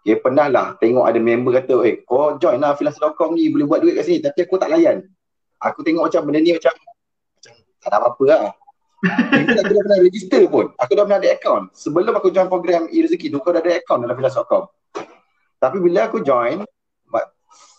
Dia 0.00 0.16
pernah 0.16 0.48
lah 0.48 0.66
tengok 0.80 1.04
ada 1.04 1.20
member 1.20 1.52
kata, 1.60 1.84
eh 1.84 2.00
kau 2.08 2.40
join 2.40 2.56
lah 2.56 2.72
freelance.com 2.72 3.36
ni 3.36 3.52
boleh 3.52 3.68
buat 3.68 3.84
duit 3.84 4.00
kat 4.00 4.04
sini 4.08 4.18
tapi 4.24 4.48
aku 4.48 4.56
tak 4.56 4.72
layan. 4.72 5.04
Aku 5.60 5.84
tengok 5.84 6.08
macam 6.08 6.24
benda 6.24 6.40
ni 6.40 6.56
macam 6.56 6.72
macam 6.72 7.52
tak 7.84 7.88
ada 7.92 7.96
apa-apa 8.00 8.24
lah. 8.24 8.42
Even 9.36 9.56
aku 9.60 9.72
dah 9.76 9.82
pernah 9.84 10.00
register 10.00 10.42
pun. 10.48 10.72
Aku 10.80 10.92
dah 10.96 11.04
pernah 11.04 11.20
ada 11.20 11.28
account. 11.36 11.72
Sebelum 11.76 12.12
aku 12.16 12.32
join 12.32 12.48
program 12.48 12.88
e-rezeki 12.88 13.32
tu, 13.32 13.40
aku 13.40 13.52
dah 13.52 13.60
ada 13.60 13.76
account 13.76 14.00
dalam 14.04 14.16
freelance.com. 14.16 14.64
Tapi 15.60 15.76
bila 15.78 16.08
aku 16.08 16.24
join, 16.24 16.64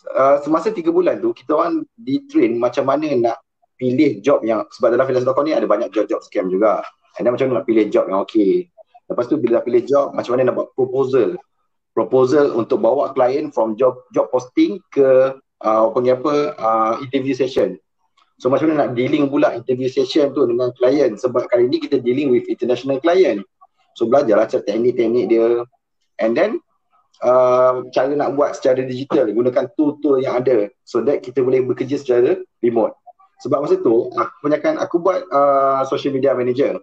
uh, 0.09 0.38
semasa 0.41 0.69
tiga 0.73 0.89
bulan 0.89 1.21
tu, 1.21 1.33
kita 1.33 1.57
orang 1.57 1.85
di 1.97 2.23
train 2.29 2.57
macam 2.57 2.88
mana 2.88 3.09
nak 3.17 3.38
pilih 3.77 4.21
job 4.21 4.45
yang, 4.45 4.65
sebab 4.69 4.93
dalam 4.93 5.09
freelance.com 5.09 5.45
ni 5.45 5.57
ada 5.57 5.65
banyak 5.65 5.89
job-job 5.89 6.21
scam 6.21 6.50
juga. 6.50 6.85
And 7.17 7.27
macam 7.27 7.50
mana 7.51 7.61
nak 7.61 7.67
pilih 7.67 7.89
job 7.89 8.07
yang 8.07 8.21
okay. 8.23 8.69
Lepas 9.09 9.27
tu 9.27 9.35
bila 9.35 9.59
dah 9.59 9.63
pilih 9.65 9.83
job, 9.83 10.15
macam 10.15 10.38
mana 10.38 10.50
nak 10.50 10.55
buat 10.55 10.69
proposal. 10.77 11.35
Proposal 11.91 12.55
untuk 12.55 12.79
bawa 12.79 13.11
klien 13.11 13.51
from 13.51 13.75
job 13.75 14.00
job 14.15 14.31
posting 14.31 14.79
ke 14.95 15.35
uh, 15.59 15.85
panggil 15.91 16.15
apa, 16.15 16.55
uh, 16.55 16.93
interview 17.03 17.35
session. 17.35 17.75
So 18.39 18.47
macam 18.47 18.71
mana 18.71 18.88
nak 18.88 18.91
dealing 18.95 19.27
pula 19.27 19.53
interview 19.53 19.91
session 19.91 20.31
tu 20.31 20.47
dengan 20.47 20.71
klien 20.79 21.19
sebab 21.19 21.51
kali 21.51 21.67
ni 21.67 21.77
kita 21.83 22.00
dealing 22.00 22.31
with 22.31 22.47
international 22.47 23.03
client. 23.03 23.43
So 24.00 24.07
belajarlah 24.07 24.47
cara 24.47 24.63
teknik-teknik 24.63 25.25
dia. 25.27 25.67
And 26.23 26.31
then 26.31 26.63
uh, 27.21 27.85
cara 27.93 28.13
nak 28.17 28.33
buat 28.35 28.57
secara 28.57 28.81
digital 28.83 29.29
gunakan 29.29 29.65
tool-tool 29.77 30.21
yang 30.21 30.41
ada 30.41 30.67
so 30.83 31.01
that 31.05 31.21
kita 31.21 31.41
boleh 31.41 31.61
bekerja 31.63 32.01
secara 32.01 32.41
remote. 32.61 32.97
Sebab 33.41 33.65
masa 33.65 33.81
tu 33.81 34.13
aku 34.13 34.33
banyakkan 34.45 34.77
aku 34.77 35.01
buat 35.01 35.25
uh, 35.33 35.81
social 35.89 36.13
media 36.13 36.37
manager. 36.37 36.77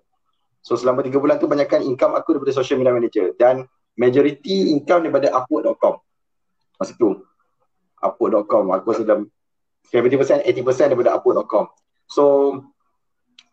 So 0.62 0.74
selama 0.74 1.06
3 1.06 1.14
bulan 1.14 1.38
tu 1.38 1.46
banyakkan 1.46 1.86
income 1.86 2.18
aku 2.18 2.38
daripada 2.38 2.54
social 2.54 2.82
media 2.82 2.94
manager 2.94 3.30
dan 3.38 3.66
majority 3.94 4.74
income 4.74 5.06
daripada 5.06 5.30
upwork.com. 5.34 6.02
Masa 6.78 6.92
tu 6.98 7.22
upwork.com 7.98 8.74
aku 8.74 8.86
rasa 8.94 9.02
dalam 9.06 9.30
70% 9.90 10.46
80% 10.46 10.90
daripada 10.94 11.14
upwork.com. 11.18 11.70
So 12.10 12.22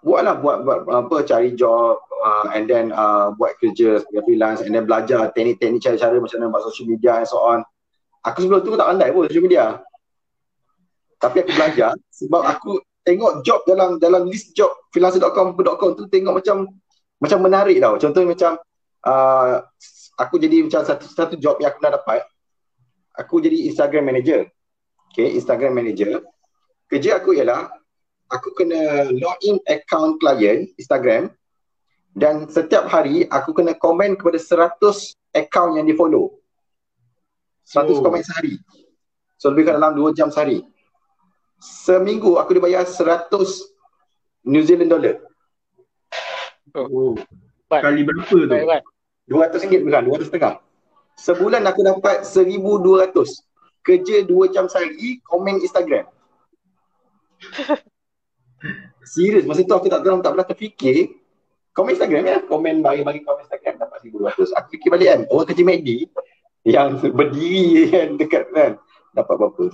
buatlah 0.06 0.38
buat 0.38 0.62
buat 0.62 0.80
apa 0.86 1.26
cari 1.26 1.58
job 1.58 1.98
uh, 2.22 2.54
and 2.54 2.70
then 2.70 2.94
uh, 2.94 3.34
buat 3.34 3.58
kerja 3.58 4.06
sebagai 4.06 4.22
freelance 4.30 4.62
and 4.62 4.70
then 4.78 4.86
belajar 4.86 5.34
teknik-teknik 5.34 5.82
cara-cara 5.82 6.22
macam 6.22 6.38
mana 6.38 6.54
buat 6.54 6.64
social 6.70 6.86
media 6.86 7.18
and 7.18 7.26
so 7.26 7.42
on. 7.42 7.66
Aku 8.22 8.46
sebelum 8.46 8.62
tu 8.62 8.78
tak 8.78 8.86
pandai 8.86 9.10
pun 9.10 9.26
social 9.26 9.42
media. 9.42 9.82
Tapi 11.18 11.42
aku 11.42 11.52
belajar 11.58 11.98
sebab 12.14 12.42
aku 12.46 12.78
tengok 13.02 13.42
job 13.42 13.66
dalam 13.66 13.98
dalam 13.98 14.30
list 14.30 14.54
job 14.54 14.70
freelancer.com.com 14.94 15.98
tu 15.98 16.06
tengok 16.06 16.38
macam 16.38 16.70
macam 17.18 17.40
menarik 17.42 17.82
tau. 17.82 17.98
Contohnya 17.98 18.30
macam 18.30 18.52
uh, 19.10 19.66
aku 20.22 20.36
jadi 20.38 20.70
macam 20.70 20.86
satu 20.86 21.06
satu 21.10 21.36
job 21.42 21.58
yang 21.58 21.74
aku 21.74 21.82
nak 21.82 21.98
dapat. 21.98 22.22
Aku 23.18 23.42
jadi 23.42 23.74
Instagram 23.74 24.12
manager. 24.12 24.46
Okay, 25.10 25.34
Instagram 25.34 25.74
manager. 25.74 26.22
Kerja 26.86 27.18
aku 27.18 27.34
ialah 27.34 27.72
aku 28.30 28.50
kena 28.58 29.12
login 29.14 29.62
account 29.70 30.18
client 30.18 30.70
Instagram 30.82 31.30
dan 32.16 32.48
setiap 32.48 32.88
hari 32.88 33.28
aku 33.28 33.52
kena 33.52 33.76
komen 33.76 34.16
kepada 34.16 34.40
100 34.40 34.80
account 35.36 35.76
yang 35.76 35.86
di 35.86 35.94
follow. 35.94 36.40
100 37.68 37.92
oh. 37.92 38.00
komen 38.00 38.24
sehari. 38.24 38.56
So 39.36 39.52
lebih 39.52 39.68
kurang 39.68 39.84
dalam 39.84 39.94
2 40.00 40.16
jam 40.16 40.32
sehari. 40.32 40.64
Seminggu 41.60 42.40
aku 42.40 42.56
dibayar 42.56 42.88
100 42.88 43.28
New 44.48 44.64
Zealand 44.64 44.92
dollar. 44.96 45.16
Oh. 46.72 47.18
Kali 47.68 48.06
berapa 48.06 48.30
tu? 48.30 48.48
200 49.26 49.64
ringgit 49.66 49.82
bukan, 49.84 50.04
200 50.06 50.30
setengah. 50.30 50.54
Sebulan 51.18 51.66
aku 51.66 51.82
dapat 51.82 52.24
1200. 52.24 53.12
Kerja 53.86 54.26
2 54.26 54.54
jam 54.54 54.66
sehari, 54.66 55.22
komen 55.26 55.62
Instagram. 55.62 56.06
Serius, 59.06 59.46
masa 59.46 59.62
tu 59.62 59.76
aku 59.76 59.88
tak 59.88 60.02
tahu, 60.02 60.22
tak 60.22 60.32
pernah 60.34 60.48
terfikir 60.48 61.14
komen 61.76 61.92
Instagram 61.92 62.24
ya, 62.24 62.38
komen 62.48 62.80
bagi-bagi 62.80 63.22
komen 63.28 63.44
Instagram 63.46 63.76
dapat 63.84 63.98
1200. 64.08 64.56
Aku 64.56 64.68
fikir 64.80 64.90
balik 64.90 65.08
kan, 65.12 65.20
orang 65.28 65.46
kerja 65.52 65.64
MACD 65.68 65.90
yang 66.66 66.98
berdiri 66.98 67.94
kan 67.94 68.08
dekat 68.18 68.44
kan 68.56 68.72
dapat 69.14 69.36
berapa. 69.38 69.66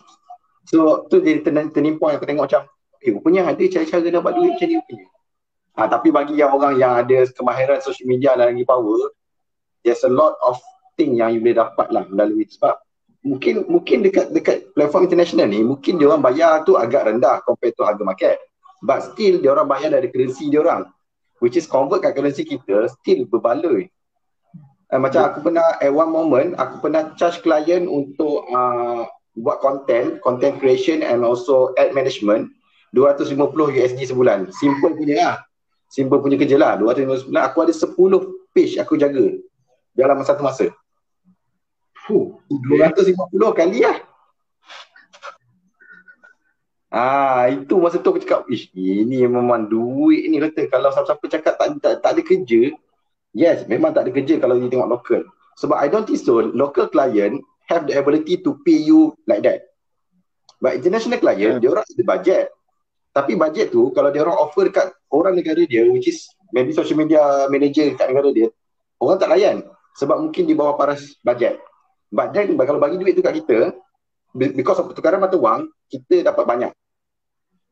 So 0.67 1.07
tu 1.07 1.21
jadi 1.21 1.45
turning 1.45 2.01
point 2.01 2.17
aku 2.17 2.27
tengok 2.27 2.45
macam 2.49 2.63
eh 3.01 3.09
rupanya 3.09 3.49
ada 3.49 3.63
cara-cara 3.65 4.09
dapat 4.11 4.31
duit 4.37 4.51
macam 4.57 4.67
ni 4.67 4.75
rupanya. 4.77 5.07
Ha, 5.71 5.87
tapi 5.87 6.11
bagi 6.11 6.35
yang 6.35 6.51
orang 6.51 6.75
yang 6.75 6.99
ada 6.99 7.23
kemahiran 7.31 7.79
social 7.79 8.05
media 8.05 8.35
dan 8.35 8.51
lagi 8.51 8.67
power, 8.67 9.15
there's 9.87 10.03
a 10.03 10.11
lot 10.11 10.35
of 10.43 10.59
thing 10.99 11.15
yang 11.15 11.31
you 11.31 11.39
boleh 11.39 11.55
dapat 11.55 11.87
lah 11.95 12.03
melalui 12.11 12.43
sebab 12.45 12.75
mungkin 13.23 13.63
mungkin 13.71 14.03
dekat 14.03 14.35
dekat 14.35 14.57
platform 14.75 15.07
international 15.07 15.47
ni 15.47 15.63
mungkin 15.63 15.95
dia 15.95 16.11
orang 16.11 16.25
bayar 16.25 16.67
tu 16.67 16.75
agak 16.75 17.07
rendah 17.07 17.39
compare 17.47 17.71
to 17.71 17.87
harga 17.87 18.03
market. 18.03 18.37
But 18.81 19.13
still 19.13 19.39
dia 19.39 19.53
orang 19.53 19.69
bayar 19.69 19.93
dari 19.93 20.09
currency 20.09 20.49
dia 20.49 20.65
orang. 20.65 20.89
Which 21.41 21.57
is 21.57 21.69
convert 21.69 22.05
kat 22.05 22.17
currency 22.17 22.45
kita 22.45 22.89
still 23.01 23.25
berbaloi. 23.29 23.89
Uh, 24.91 24.99
macam 24.99 25.23
aku 25.23 25.39
pernah 25.45 25.63
at 25.79 25.93
one 25.93 26.11
moment 26.11 26.57
aku 26.59 26.83
pernah 26.83 27.15
charge 27.15 27.39
client 27.45 27.87
untuk 27.87 28.43
uh, 28.51 29.07
buat 29.39 29.63
content, 29.63 30.19
content 30.19 30.59
creation 30.59 30.99
and 30.99 31.23
also 31.23 31.71
ad 31.79 31.95
management 31.95 32.51
250 32.91 33.37
USD 33.55 34.11
sebulan. 34.11 34.51
Simple 34.51 34.97
punya 34.97 35.15
lah 35.15 35.35
simple 35.91 36.23
punya 36.23 36.39
kerja 36.39 36.55
lah 36.55 36.79
259 36.79 37.27
aku 37.35 37.57
ada 37.67 37.73
10 37.75 38.55
page 38.55 38.79
aku 38.79 38.95
jaga 38.95 39.27
dalam 39.91 40.23
satu 40.23 40.41
masa 40.41 40.71
Fuh, 42.07 42.33
250 42.49 43.13
kali 43.53 43.83
lah 43.83 43.99
Ah 46.91 47.47
itu 47.47 47.79
masa 47.79 48.03
tu 48.03 48.11
aku 48.11 48.19
cakap, 48.19 48.43
ish 48.51 48.67
ini 48.75 49.23
memang 49.23 49.71
duit 49.71 50.27
ni 50.27 50.43
kata 50.43 50.67
kalau 50.67 50.91
siapa-siapa 50.91 51.25
cakap 51.31 51.53
tak, 51.55 51.67
tak 51.79 51.93
tak 52.03 52.11
ada 52.19 52.21
kerja, 52.21 52.61
yes 53.31 53.63
memang 53.71 53.95
tak 53.95 54.05
ada 54.07 54.11
kerja 54.11 54.35
kalau 54.43 54.59
you 54.59 54.67
tengok 54.67 54.91
local. 54.91 55.23
Sebab 55.55 55.79
I 55.79 55.87
don't 55.87 56.03
think 56.03 56.19
so 56.19 56.43
local 56.43 56.91
client 56.91 57.39
have 57.71 57.87
the 57.87 57.95
ability 57.95 58.43
to 58.43 58.59
pay 58.67 58.75
you 58.75 59.15
like 59.23 59.39
that. 59.47 59.71
But 60.59 60.83
international 60.83 61.23
client, 61.23 61.57
yeah. 61.57 61.59
dia 61.63 61.69
orang 61.71 61.87
ada 61.87 62.03
budget. 62.03 62.45
Tapi 63.15 63.39
budget 63.39 63.71
tu 63.71 63.95
kalau 63.95 64.11
dia 64.11 64.27
orang 64.27 64.35
offer 64.35 64.67
dekat 64.67 64.91
orang 65.11 65.35
negara 65.39 65.63
dia 65.63 65.87
which 65.87 66.11
is 66.11 66.27
maybe 66.51 66.75
social 66.75 66.99
media 66.99 67.47
manager 67.47 67.87
kat 67.95 68.07
negara 68.11 68.31
dia 68.31 68.47
orang 68.99 69.17
tak 69.17 69.29
layan 69.31 69.57
sebab 69.99 70.19
mungkin 70.19 70.47
di 70.47 70.53
bawah 70.55 70.79
paras 70.79 71.19
bajet 71.23 71.59
but 72.11 72.31
then 72.31 72.55
kalau 72.55 72.79
bagi 72.79 72.99
duit 72.99 73.15
tu 73.15 73.23
kat 73.23 73.35
kita 73.43 73.75
because 74.35 74.79
of 74.79 74.87
pertukaran 74.87 75.19
mata 75.19 75.35
wang 75.35 75.67
kita 75.91 76.23
dapat 76.23 76.43
banyak 76.47 76.71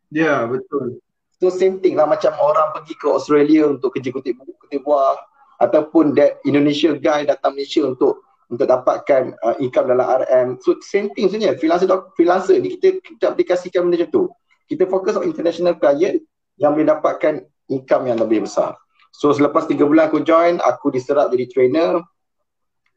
ya 0.10 0.26
yeah, 0.26 0.40
betul. 0.46 1.00
So 1.40 1.48
same 1.48 1.80
thing 1.80 1.96
lah 1.96 2.04
macam 2.04 2.36
orang 2.36 2.76
pergi 2.76 3.00
ke 3.00 3.08
Australia 3.08 3.72
untuk 3.72 3.96
kerja 3.96 4.12
kutip 4.12 4.36
buku 4.36 4.54
kutip 4.60 4.84
buah 4.84 5.16
ataupun 5.64 6.12
that 6.20 6.44
Indonesia 6.44 6.92
guy 6.96 7.24
datang 7.24 7.56
Malaysia 7.56 7.88
untuk 7.88 8.28
untuk 8.50 8.66
dapatkan 8.66 9.38
uh, 9.46 9.56
income 9.62 9.94
dalam 9.94 10.26
RM 10.26 10.48
so 10.60 10.74
same 10.82 11.14
thing 11.14 11.30
sebenarnya 11.30 11.56
freelancer 11.62 11.88
freelancer 12.18 12.58
ni 12.58 12.76
kita 12.76 12.98
kita 13.00 13.26
aplikasikan 13.32 13.88
benda 13.88 14.04
macam 14.04 14.12
tu. 14.12 14.24
Kita 14.70 14.86
fokus 14.86 15.18
on 15.18 15.26
international 15.26 15.80
client 15.82 16.22
yang 16.62 16.76
boleh 16.78 16.92
dapatkan 16.92 17.42
income 17.72 18.04
yang 18.06 18.20
lebih 18.22 18.46
besar. 18.46 18.78
So 19.16 19.34
selepas 19.34 19.66
3 19.66 19.82
bulan 19.82 20.14
aku 20.14 20.22
join, 20.22 20.62
aku 20.62 20.94
diserap 20.94 21.34
jadi 21.34 21.50
trainer. 21.50 22.04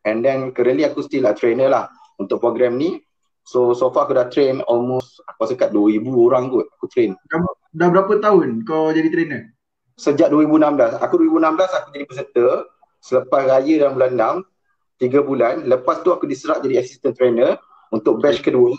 And 0.05 0.21
then 0.21 0.51
currently 0.53 0.85
aku 0.85 1.07
still 1.07 1.25
a 1.31 1.33
trainer 1.33 1.71
lah 1.71 1.89
untuk 2.21 2.43
program 2.43 2.77
ni. 2.77 3.01
So 3.43 3.75
so 3.75 3.91
far 3.91 4.07
aku 4.07 4.15
dah 4.15 4.31
train 4.31 4.63
almost 4.71 5.19
aku 5.27 5.47
rasa 5.47 5.55
kat 5.59 5.71
2000 5.75 6.07
orang 6.15 6.49
kot 6.51 6.67
aku 6.79 6.87
train. 6.91 7.19
Dah, 7.29 7.43
dah 7.75 7.89
berapa 7.91 8.13
tahun 8.23 8.63
kau 8.63 8.95
jadi 8.95 9.09
trainer? 9.11 9.43
Sejak 9.99 10.31
2016. 10.31 11.03
Aku 11.03 11.15
2016 11.19 11.79
aku 11.79 11.89
jadi 11.95 12.05
peserta. 12.07 12.47
Selepas 13.03 13.41
raya 13.51 13.75
dalam 13.83 13.99
bulan 13.99 14.45
6, 15.03 15.11
3 15.11 15.27
bulan. 15.27 15.55
Lepas 15.67 16.07
tu 16.07 16.15
aku 16.15 16.31
diserap 16.31 16.63
jadi 16.63 16.79
assistant 16.79 17.19
trainer 17.19 17.59
untuk 17.91 18.23
batch 18.23 18.47
kedua 18.47 18.71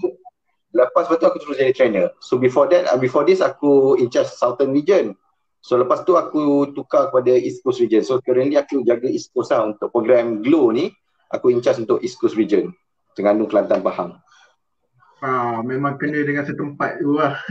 Lepas 0.73 1.05
tu 1.05 1.21
aku 1.21 1.37
terus 1.37 1.55
jadi 1.61 1.73
trainer. 1.75 2.07
So 2.17 2.41
before 2.41 2.65
that, 2.73 2.89
uh, 2.89 2.97
before 2.97 3.21
this 3.29 3.45
aku 3.45 3.93
in 4.01 4.09
charge 4.09 4.33
Southern 4.33 4.73
Region. 4.73 5.13
So 5.61 5.77
lepas 5.77 6.01
tu 6.01 6.17
aku 6.17 6.73
tukar 6.73 7.13
kepada 7.13 7.37
East 7.37 7.61
Coast 7.61 7.77
Region. 7.77 8.01
So 8.01 8.17
currently 8.25 8.57
aku 8.57 8.81
jaga 8.81 9.05
East 9.05 9.29
Coast 9.31 9.53
lah 9.53 9.69
untuk 9.69 9.93
program 9.93 10.41
Glow 10.41 10.73
ni. 10.73 10.89
Aku 11.29 11.53
in 11.53 11.61
charge 11.61 11.85
untuk 11.85 12.01
East 12.01 12.17
Coast 12.17 12.33
Region. 12.33 12.73
Terengganu, 13.13 13.45
Kelantan, 13.45 13.85
Pahang. 13.85 14.17
Ah, 15.23 15.63
memang 15.63 15.95
kena 15.95 16.19
dengan 16.27 16.43
setempat 16.43 16.99
tu 16.99 17.15
lah. 17.15 17.39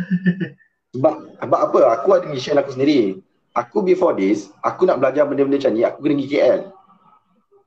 Sebab, 0.93 1.41
sebab 1.41 1.61
apa? 1.73 1.81
Aku 1.97 2.13
ada 2.13 2.29
mission 2.29 2.61
aku 2.61 2.77
sendiri. 2.77 3.17
Aku 3.57 3.81
before 3.81 4.13
this, 4.13 4.53
aku 4.61 4.85
nak 4.85 5.01
belajar 5.01 5.25
benda-benda 5.25 5.57
macam 5.57 5.73
ni, 5.73 5.89
aku 5.89 6.05
kena 6.05 6.15
pergi 6.21 6.29
KL. 6.29 6.61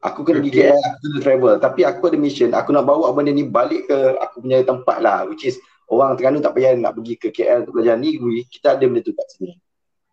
Aku 0.06 0.20
kena 0.22 0.38
pergi 0.46 0.54
Okay. 0.54 0.70
KL, 0.70 0.82
aku 0.86 0.98
kena 1.02 1.18
travel. 1.26 1.54
Tapi 1.58 1.82
aku 1.90 2.02
ada 2.06 2.18
mission, 2.22 2.50
aku 2.54 2.70
nak 2.70 2.86
bawa 2.86 3.10
benda 3.18 3.34
ni 3.34 3.42
balik 3.50 3.90
ke 3.90 3.98
aku 4.22 4.46
punya 4.46 4.62
tempat 4.62 4.98
lah. 5.02 5.26
Which 5.26 5.42
is, 5.42 5.58
orang 5.90 6.14
Terengganu 6.22 6.46
tak 6.46 6.54
payah 6.54 6.78
nak 6.78 6.94
pergi 7.02 7.14
ke 7.18 7.34
KL 7.34 7.66
untuk 7.66 7.82
belajar 7.82 7.98
ni, 7.98 8.14
kita 8.46 8.78
ada 8.78 8.86
benda 8.86 9.02
tu 9.02 9.14
kat 9.18 9.26
sini. 9.34 9.58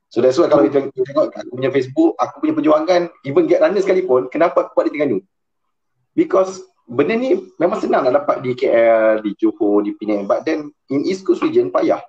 So 0.08 0.24
that's 0.24 0.40
why 0.40 0.48
kalau 0.48 0.64
kita 0.64 0.88
tengok 0.88 1.36
aku 1.36 1.52
punya 1.52 1.68
Facebook, 1.68 2.16
aku 2.16 2.34
punya 2.40 2.54
perjuangan, 2.56 3.02
even 3.28 3.44
get 3.44 3.60
runner 3.60 3.84
sekalipun, 3.84 4.32
kenapa 4.32 4.64
aku 4.64 4.72
buat 4.72 4.88
di 4.88 4.96
Terengganu? 4.96 5.20
Because 6.16 6.64
benda 6.86 7.14
ni 7.14 7.38
memang 7.56 7.78
senang 7.78 8.06
nak 8.06 8.24
dapat 8.24 8.42
di 8.42 8.52
KL, 8.52 9.22
di 9.22 9.32
Johor, 9.38 9.86
di 9.86 9.94
Penang. 9.96 10.26
But 10.26 10.44
then 10.46 10.70
in 10.90 11.06
East 11.06 11.22
Coast 11.26 11.42
region 11.42 11.70
payah. 11.70 12.02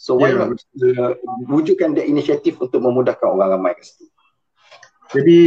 So 0.00 0.16
why 0.16 0.32
Yeah. 0.32 0.48
not 0.48 0.56
uh, 0.56 1.12
wujudkan 1.52 1.92
that 2.00 2.08
inisiatif 2.08 2.56
untuk 2.56 2.80
memudahkan 2.80 3.28
orang 3.28 3.60
ramai 3.60 3.76
kat 3.76 3.84
situ. 3.84 4.08
Jadi 5.12 5.40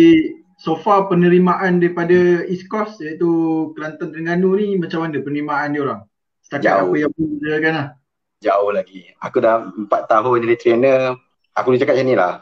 so 0.61 0.77
far 0.77 1.09
penerimaan 1.09 1.81
daripada 1.81 2.45
East 2.45 2.69
Coast 2.69 3.01
iaitu 3.01 3.29
Kelantan 3.73 4.13
Terengganu 4.13 4.53
ni 4.59 4.77
macam 4.77 5.01
mana 5.01 5.17
penerimaan 5.23 5.73
dia 5.73 5.81
orang? 5.81 6.01
Setakat 6.45 6.63
Jauh. 6.69 6.91
apa 6.91 6.95
yang 7.01 7.11
pun 7.15 7.27
kan 7.41 7.73
lah. 7.73 7.87
Jauh 8.43 8.71
lagi. 8.75 9.01
Aku 9.23 9.37
dah 9.39 9.71
4 9.73 9.89
tahun 9.89 10.37
jadi 10.45 10.55
trainer. 10.59 10.99
Aku 11.55 11.71
boleh 11.71 11.79
cakap 11.81 11.95
macam 11.97 12.07
ni 12.11 12.15
lah. 12.19 12.33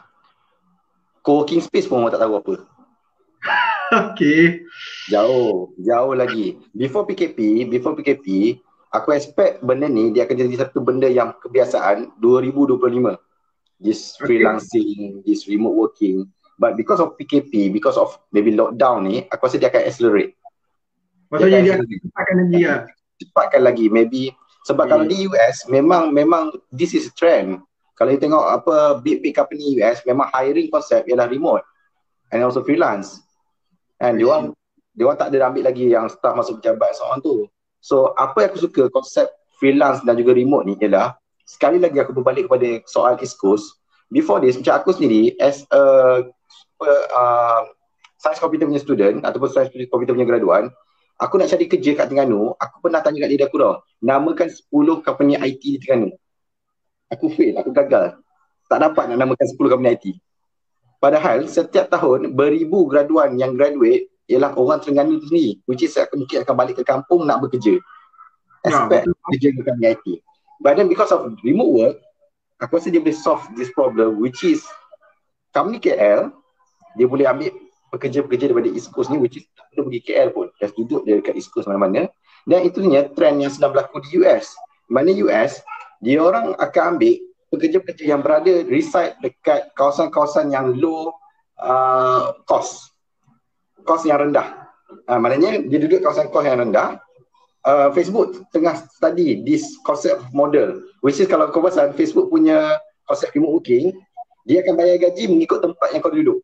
Co-working 1.22 1.62
space 1.62 1.86
pun 1.86 2.02
orang 2.02 2.12
tak 2.12 2.22
tahu 2.26 2.34
apa. 2.42 2.54
Okay. 4.12 4.64
Jauh, 5.12 5.76
jauh 5.76 6.14
lagi. 6.16 6.56
Before 6.72 7.04
PKP, 7.04 7.68
before 7.68 7.92
PKP, 7.92 8.56
aku 8.88 9.12
expect 9.12 9.60
benda 9.60 9.84
ni 9.84 10.08
dia 10.16 10.24
akan 10.24 10.36
jadi 10.48 10.64
satu 10.64 10.80
benda 10.80 11.08
yang 11.12 11.36
kebiasaan 11.36 12.16
2025. 12.16 13.20
This 13.76 14.16
Okay. 14.16 14.38
freelancing, 14.40 15.20
this 15.26 15.44
remote 15.44 15.76
working. 15.76 16.24
But 16.56 16.78
because 16.78 17.02
of 17.02 17.18
PKP, 17.18 17.68
because 17.74 17.98
of 17.98 18.14
maybe 18.30 18.54
lockdown 18.54 19.04
ni, 19.10 19.26
aku 19.26 19.50
rasa 19.50 19.58
dia 19.58 19.68
akan 19.68 19.82
accelerate. 19.82 20.38
Maksudnya 21.28 21.60
dia 21.60 21.72
akan 21.76 21.84
akan 21.84 21.96
cepatkan 22.04 22.36
lagi 22.38 22.60
lah. 22.62 22.80
cepatkan 23.18 23.62
lagi 23.64 23.86
maybe 23.88 24.22
sebab 24.62 24.84
Hmm. 24.86 24.92
kalau 24.94 25.04
di 25.08 25.16
US 25.26 25.66
memang 25.66 26.12
memang 26.12 26.52
this 26.70 26.92
is 26.94 27.08
a 27.08 27.14
trend. 27.16 27.58
Kalau 27.96 28.14
you 28.14 28.20
tengok 28.20 28.44
apa 28.62 29.00
big 29.02 29.24
big 29.24 29.34
company 29.34 29.80
US 29.80 30.04
memang 30.06 30.28
hiring 30.30 30.68
konsep 30.70 31.02
ialah 31.08 31.26
remote 31.26 31.64
and 32.30 32.44
also 32.44 32.62
freelance. 32.62 33.18
And 34.02 34.18
dia 34.18 34.26
orang 34.26 34.52
dia 34.92 35.04
orang 35.06 35.18
tak 35.18 35.28
ada 35.32 35.48
ambil 35.48 35.64
lagi 35.70 35.88
yang 35.88 36.10
staff 36.10 36.34
masuk 36.34 36.58
pejabat 36.60 36.92
seorang 36.98 37.22
tu. 37.22 37.46
So 37.78 38.12
apa 38.18 38.44
yang 38.44 38.50
aku 38.52 38.60
suka 38.66 38.82
konsep 38.90 39.30
freelance 39.56 40.02
dan 40.02 40.18
juga 40.18 40.34
remote 40.34 40.66
ni 40.66 40.74
ialah 40.82 41.14
sekali 41.46 41.78
lagi 41.78 42.02
aku 42.02 42.10
berbalik 42.10 42.50
kepada 42.50 42.82
soal 42.90 43.16
East 43.22 43.38
Coast. 43.38 43.78
Before 44.12 44.42
this 44.42 44.58
macam 44.60 44.82
aku 44.82 44.90
sendiri 44.92 45.32
as 45.40 45.64
a 45.72 45.82
uh, 46.82 47.60
science 48.20 48.42
computer 48.42 48.68
punya 48.68 48.82
student 48.82 49.24
ataupun 49.24 49.48
science 49.48 49.72
computer 49.88 50.12
punya 50.12 50.28
graduan 50.28 50.68
aku 51.22 51.38
nak 51.38 51.48
cari 51.54 51.70
kerja 51.70 51.94
kat 51.94 52.10
Terengganu, 52.10 52.58
aku 52.58 52.76
pernah 52.82 52.98
tanya 52.98 53.22
kat 53.22 53.30
diri 53.30 53.44
aku 53.46 53.56
tau, 53.62 53.86
namakan 54.02 54.50
10 54.50 55.06
company 55.06 55.38
IT 55.38 55.62
di 55.62 55.78
Terengganu. 55.78 56.10
Aku 57.14 57.30
fail, 57.30 57.54
aku 57.54 57.70
gagal. 57.70 58.18
Tak 58.66 58.78
dapat 58.82 59.14
nak 59.14 59.18
namakan 59.22 59.46
10 59.46 59.70
company 59.70 59.88
IT. 59.94 60.06
Padahal 61.02 61.50
setiap 61.50 61.90
tahun 61.90 62.30
beribu 62.38 62.86
graduan 62.86 63.34
yang 63.34 63.58
graduate 63.58 64.06
ialah 64.30 64.54
orang 64.54 64.78
Terengganu 64.78 65.18
tu 65.18 65.26
sendiri. 65.34 65.58
Which 65.66 65.82
is 65.82 65.98
mungkin 66.14 66.46
akan 66.46 66.54
balik 66.54 66.78
ke 66.78 66.86
kampung 66.86 67.26
nak 67.26 67.42
bekerja. 67.42 67.82
Ya, 68.62 68.70
Expect 68.70 69.10
betul. 69.10 69.14
kerja 69.34 69.48
di 69.50 69.60
company 69.66 69.86
IT. 69.98 70.06
But 70.62 70.78
then 70.78 70.86
because 70.86 71.10
of 71.10 71.34
remote 71.42 71.72
work, 71.74 71.96
aku 72.62 72.78
rasa 72.78 72.94
dia 72.94 73.02
boleh 73.02 73.18
solve 73.18 73.42
this 73.58 73.74
problem 73.74 74.22
which 74.22 74.46
is 74.46 74.62
company 75.50 75.82
KL, 75.82 76.30
dia 76.94 77.06
boleh 77.10 77.26
ambil 77.26 77.50
pekerja-pekerja 77.90 78.54
daripada 78.54 78.70
East 78.70 78.94
Coast 78.94 79.10
ni 79.10 79.18
which 79.18 79.42
is 79.42 79.44
tak 79.58 79.66
perlu 79.74 79.90
pergi 79.90 80.00
KL 80.06 80.28
pun. 80.30 80.46
Just 80.62 80.78
duduk 80.78 81.02
dia 81.02 81.18
dekat 81.18 81.34
East 81.34 81.50
Coast 81.50 81.66
mana-mana. 81.66 82.06
Dan 82.46 82.62
itunya 82.62 83.10
trend 83.10 83.42
yang 83.42 83.50
sedang 83.50 83.74
berlaku 83.74 83.98
di 84.06 84.22
US. 84.22 84.54
Mana 84.86 85.10
US, 85.26 85.58
dia 85.98 86.22
orang 86.22 86.54
akan 86.62 86.96
ambil 86.96 87.18
pekerja-pekerja 87.52 88.16
yang 88.16 88.24
berada 88.24 88.64
reside 88.64 89.14
dekat 89.20 89.68
kawasan-kawasan 89.76 90.48
yang 90.50 90.72
low 90.80 91.12
uh, 91.60 92.32
cost. 92.48 92.96
Cost 93.84 94.08
yang 94.08 94.24
rendah. 94.24 94.72
Uh, 95.04 95.20
maknanya 95.20 95.60
dia 95.68 95.78
duduk 95.78 96.00
kawasan 96.00 96.32
cost 96.32 96.48
yang 96.48 96.58
rendah. 96.64 96.96
Uh, 97.62 97.94
Facebook 97.94 98.42
tengah 98.50 98.74
study 98.96 99.44
this 99.46 99.78
concept 99.86 100.24
model. 100.34 100.82
Which 101.04 101.22
is 101.22 101.30
kalau 101.30 101.52
kau 101.54 101.62
perasan 101.62 101.94
Facebook 101.94 102.32
punya 102.32 102.80
konsep 103.06 103.30
remote 103.36 103.62
working, 103.62 103.94
dia 104.48 104.66
akan 104.66 104.74
bayar 104.74 104.98
gaji 104.98 105.30
mengikut 105.30 105.62
tempat 105.62 105.94
yang 105.94 106.02
kau 106.02 106.10
duduk. 106.10 106.42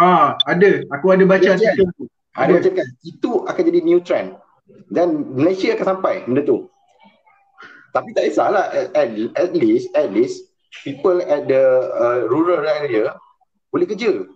Ah, 0.00 0.38
ada. 0.48 0.82
Aku 0.94 1.12
ada 1.12 1.22
baca 1.28 1.44
ya. 1.44 1.54
artikel 1.54 1.86
tu. 1.94 2.08
Dia 2.34 2.50
macam 2.50 2.72
kan, 2.74 2.88
itu 3.06 3.30
akan 3.46 3.62
jadi 3.62 3.80
new 3.84 4.00
trend. 4.02 4.34
Dan 4.90 5.36
Malaysia 5.38 5.70
akan 5.76 5.86
sampai 5.86 6.26
benda 6.26 6.42
tu. 6.42 6.66
Tapi 7.94 8.10
tak 8.10 8.26
kisahlah, 8.26 8.74
at, 8.74 8.90
at, 8.98 9.08
at 9.38 9.50
least, 9.54 9.94
at 9.94 10.10
least, 10.10 10.50
people 10.82 11.22
at 11.22 11.46
the 11.46 11.62
uh, 11.94 12.26
rural 12.26 12.66
area 12.66 13.14
boleh 13.70 13.86
kerja. 13.86 14.26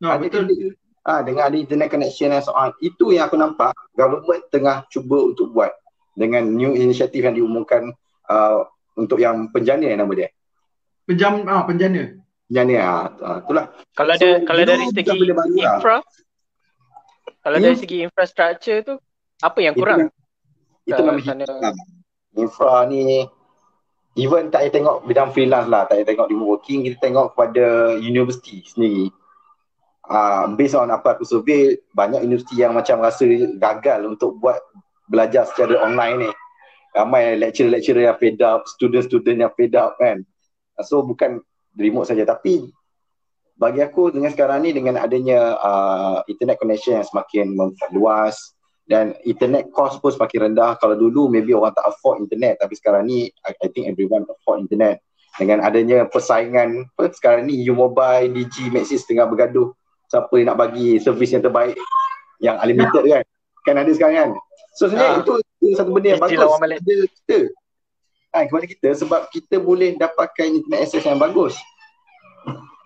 Ah, 0.00 0.16
Ada 0.16 0.24
betul. 0.24 0.48
kerja. 0.48 0.68
Ah, 1.02 1.20
dengan 1.20 1.50
ada 1.50 1.56
internet 1.58 1.92
connection 1.92 2.32
dan 2.32 2.40
so 2.40 2.54
on. 2.56 2.72
Itu 2.80 3.12
yang 3.12 3.28
aku 3.28 3.36
nampak 3.36 3.74
government 3.92 4.48
tengah 4.48 4.86
cuba 4.88 5.18
untuk 5.34 5.52
buat 5.52 5.74
dengan 6.16 6.48
new 6.48 6.72
initiative 6.72 7.26
yang 7.26 7.36
diumumkan 7.36 7.90
uh, 8.30 8.64
untuk 8.94 9.18
yang 9.18 9.50
penjana 9.50 9.82
yang 9.92 10.00
nama 10.00 10.12
dia. 10.14 10.28
Penjam 11.04 11.42
ah 11.50 11.66
penjana. 11.66 12.22
Penjana 12.46 12.74
ah, 12.80 13.06
ah, 13.20 13.36
itulah. 13.42 13.66
Kalau 13.92 14.12
So, 14.14 14.24
ada 14.24 14.28
kalau 14.46 14.60
dulu 14.62 14.70
dari 14.70 14.86
segi 14.94 15.18
lah. 15.28 15.46
infra 15.50 15.96
kalau 17.42 17.56
Hmm. 17.58 17.66
dari 17.66 17.76
segi 17.76 17.96
infrastructure 18.06 18.78
tu 18.86 18.94
apa 19.42 19.58
yang 19.58 19.74
Itu 19.74 19.82
kurang? 19.82 19.98
Itu 20.86 21.02
kat 21.02 21.02
memang 21.02 21.24
sana? 21.26 21.44
Infra 22.36 22.88
ni 22.88 23.26
even 24.16 24.52
tak 24.52 24.68
payah 24.68 24.72
tengok 24.72 24.96
bidang 25.08 25.32
freelance 25.32 25.68
lah, 25.68 25.88
tak 25.88 26.00
payah 26.00 26.08
tengok 26.12 26.28
remote 26.28 26.50
working, 26.60 26.84
kita 26.84 26.96
tengok 27.00 27.32
kepada 27.32 27.96
universiti 27.96 28.60
sendiri. 28.64 29.08
Uh, 30.02 30.52
based 30.58 30.76
on 30.76 30.92
apa 30.92 31.16
aku 31.16 31.24
survey, 31.24 31.78
banyak 31.96 32.20
universiti 32.20 32.60
yang 32.60 32.76
macam 32.76 33.00
rasa 33.00 33.24
gagal 33.56 34.00
untuk 34.04 34.36
buat 34.42 34.60
belajar 35.08 35.48
secara 35.48 35.80
online 35.80 36.28
ni. 36.28 36.30
Ramai 36.92 37.40
lecturer-lecturer 37.40 38.12
yang 38.12 38.18
fed 38.20 38.40
up, 38.44 38.68
student-student 38.68 39.48
yang 39.48 39.52
fed 39.56 39.72
up 39.72 39.96
kan. 39.96 40.20
So 40.84 41.00
bukan 41.00 41.40
remote 41.76 42.08
saja 42.12 42.28
tapi 42.28 42.68
bagi 43.56 43.80
aku 43.84 44.12
dengan 44.12 44.32
sekarang 44.32 44.64
ni 44.64 44.74
dengan 44.74 44.98
adanya 45.00 45.56
uh, 45.60 46.18
internet 46.26 46.58
connection 46.58 46.98
yang 46.98 47.06
semakin 47.06 47.52
memperluas 47.54 48.56
dan 48.86 49.14
internet 49.22 49.70
cost 49.70 50.02
pun 50.02 50.10
semakin 50.10 50.50
rendah. 50.52 50.76
Kalau 50.78 50.98
dulu 50.98 51.30
maybe 51.30 51.54
orang 51.54 51.72
tak 51.72 51.86
afford 51.86 52.22
internet 52.22 52.58
tapi 52.58 52.74
sekarang 52.76 53.06
ni 53.06 53.30
I, 53.46 53.54
I 53.62 53.68
think 53.70 53.88
everyone 53.88 54.26
afford 54.26 54.66
internet. 54.66 55.00
Dengan 55.32 55.64
adanya 55.64 56.04
persaingan 56.04 56.92
apa 56.92 57.08
sekarang 57.16 57.48
ni 57.48 57.56
U 57.64 57.72
Mobile, 57.72 58.28
Digi, 58.36 58.68
Maxis 58.68 59.08
tengah 59.08 59.24
bergaduh 59.24 59.72
siapa 60.12 60.34
yang 60.36 60.52
nak 60.52 60.58
bagi 60.60 61.00
servis 61.00 61.32
yang 61.32 61.40
terbaik 61.40 61.72
yang 62.44 62.60
unlimited 62.60 63.04
kan. 63.08 63.24
Kan 63.64 63.74
ada 63.80 63.90
sekarang 63.96 64.16
kan. 64.18 64.30
So 64.76 64.92
sebenarnya 64.92 65.12
Ah. 65.16 65.22
itu, 65.24 65.32
itu 65.62 65.66
satu 65.78 65.90
benda 65.94 66.08
yang 66.12 66.20
bagus 66.20 66.36
kepada 66.36 66.76
kita. 66.82 67.38
Ha, 68.32 68.48
kepada 68.48 68.64
kita 68.64 68.88
sebab 68.96 69.20
kita 69.28 69.56
boleh 69.60 69.96
dapatkan 70.00 70.46
internet 70.48 70.80
access 70.88 71.04
yang 71.04 71.20
bagus. 71.20 71.56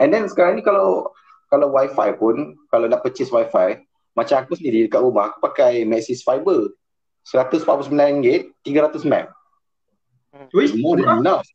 And 0.03 0.13
then 0.13 0.29
sekarang 0.29 0.61
ni 0.61 0.63
kalau 0.63 1.11
kalau 1.49 1.71
wifi 1.73 2.11
pun 2.19 2.59
kalau 2.69 2.91
nak 2.91 3.01
purchase 3.07 3.31
wifi 3.31 3.86
macam 4.17 4.37
aku 4.41 4.57
sendiri 4.57 4.89
dekat 4.89 5.05
rumah 5.05 5.31
aku 5.31 5.45
pakai 5.45 5.85
Maxis 5.85 6.25
Fiber 6.25 6.73
RM149 7.29 7.93
300 8.65 9.05
meg. 9.05 9.29
Ui, 10.55 10.67
More 10.81 11.03
than 11.03 11.21
enough. 11.21 11.47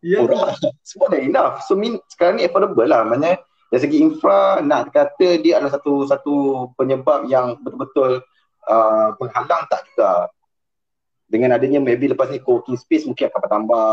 Ya. 0.00 0.24
Murah. 0.24 0.56
It's 0.80 0.96
more 0.96 1.12
than 1.12 1.28
enough. 1.28 1.62
So 1.68 1.76
mean 1.76 2.00
sekarang 2.08 2.40
ni 2.40 2.48
affordable 2.48 2.88
lah. 2.88 3.04
Maknanya 3.04 3.44
dari 3.68 3.80
segi 3.84 3.96
infra 4.00 4.64
nak 4.64 4.90
kata 4.90 5.38
dia 5.44 5.60
adalah 5.60 5.76
satu 5.76 6.08
satu 6.08 6.34
penyebab 6.74 7.28
yang 7.28 7.60
betul-betul 7.60 8.24
uh, 8.64 9.08
penghalang 9.20 9.68
tak 9.68 9.84
juga. 9.92 10.32
Dengan 11.30 11.54
adanya 11.54 11.78
maybe 11.78 12.10
lepas 12.10 12.26
ni 12.32 12.42
co-working 12.42 12.80
space 12.80 13.06
mungkin 13.06 13.30
akan 13.30 13.40
bertambah. 13.44 13.90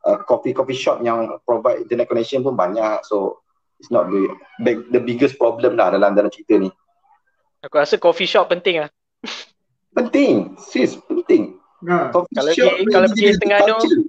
Uh, 0.00 0.16
coffee 0.24 0.56
coffee 0.56 0.72
shop 0.72 1.04
yang 1.04 1.28
provide 1.44 1.84
internet 1.84 2.08
connection 2.08 2.40
pun 2.40 2.56
banyak. 2.56 3.04
So 3.04 3.44
it's 3.76 3.92
not 3.92 4.08
the 4.08 4.32
big, 4.64 4.88
the 4.88 5.02
biggest 5.02 5.36
problem 5.36 5.76
lah 5.76 5.92
dalam 5.92 6.16
dalam 6.16 6.32
cerita 6.32 6.56
ni. 6.56 6.72
Aku 7.60 7.74
rasa 7.76 7.96
coffee 7.96 8.24
shop 8.24 8.48
penting 8.48 8.80
lah. 8.80 8.90
Penting. 9.96 10.54
Sis, 10.56 10.96
penting. 11.02 11.58
Ha. 11.84 12.08
Coffee 12.10 12.32
Kalau 12.32 12.52
shop 12.52 12.72
pergi- 12.72 12.88
kalau 12.88 13.06
dia 13.06 13.14
pergi 13.26 13.36
Terengganu, 13.36 13.74
culture. 13.74 14.00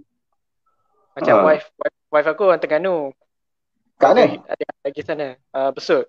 Macam 1.12 1.34
Ah. 1.34 1.44
wife, 1.44 1.66
wife 1.76 1.98
wife 2.08 2.28
aku 2.30 2.42
orang 2.46 2.60
Terengganu. 2.60 2.96
Kat 3.98 4.08
mana? 4.12 4.24
Ada 4.46 4.64
lagi 4.82 5.02
sana. 5.02 5.28
Uh, 5.52 5.70
besut. 5.72 6.06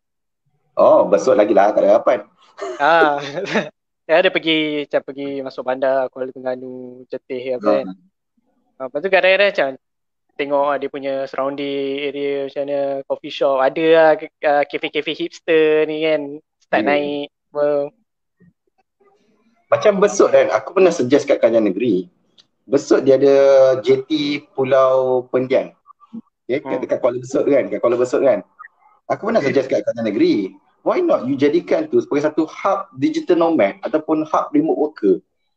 Oh, 0.73 1.05
besok 1.05 1.35
lagi 1.35 1.53
lah. 1.53 1.71
Tak 1.71 1.83
ada 1.83 1.89
harapan. 1.97 2.21
Ah. 2.79 3.19
Dia 4.03 4.21
ada 4.21 4.29
pergi 4.29 4.85
macam 4.85 5.01
pergi 5.03 5.29
masuk 5.41 5.63
bandar 5.63 6.07
Kuala 6.09 6.29
Terengganu, 6.29 7.03
Jetih 7.07 7.57
apa 7.57 7.71
kan. 7.81 7.87
Ah. 7.89 7.97
Ah, 8.77 8.85
lepas 8.87 8.99
tu 8.99 9.09
kadang-kadang 9.09 9.51
macam 9.51 9.69
tengok 10.33 10.65
uh, 10.65 10.77
dia 10.77 10.89
punya 10.89 11.15
surrounding 11.25 11.97
area 12.03 12.33
macam 12.45 12.63
mana 12.63 12.79
coffee 13.05 13.31
shop 13.31 13.57
ada 13.59 13.85
lah 13.89 14.11
uh, 14.19 14.65
kafe-kafe 14.65 15.13
hipster 15.13 15.85
ni 15.85 16.03
kan 16.03 16.21
hmm. 16.81 16.89
naik 16.89 17.29
well. 17.53 17.93
macam 19.69 20.01
besok 20.01 20.33
kan 20.33 20.49
aku 20.49 20.69
pernah 20.81 20.93
suggest 20.95 21.29
kat 21.29 21.37
Kerajaan 21.43 21.69
Negeri 21.69 22.09
besok 22.65 23.05
dia 23.05 23.21
ada 23.21 23.37
JT 23.85 24.09
Pulau 24.57 25.27
Pendian 25.29 25.77
okay, 26.49 26.65
hmm. 26.65 26.81
dekat 26.81 26.99
Kuala 27.05 27.21
Besut 27.21 27.45
kan 27.45 27.69
dekat 27.69 27.81
Kuala 27.85 28.01
Besut 28.01 28.25
kan 28.25 28.41
aku 29.13 29.29
pernah 29.29 29.43
suggest 29.45 29.69
kat 29.69 29.85
Kerajaan 29.85 30.09
Negeri 30.09 30.57
why 30.81 31.05
not 31.05 31.29
you 31.29 31.37
jadikan 31.37 31.91
tu 31.93 32.01
sebagai 32.01 32.33
satu 32.33 32.49
hub 32.49 32.89
digital 32.97 33.37
nomad 33.37 33.77
ataupun 33.85 34.25
hub 34.25 34.47
remote 34.57 34.79
worker 34.81 35.15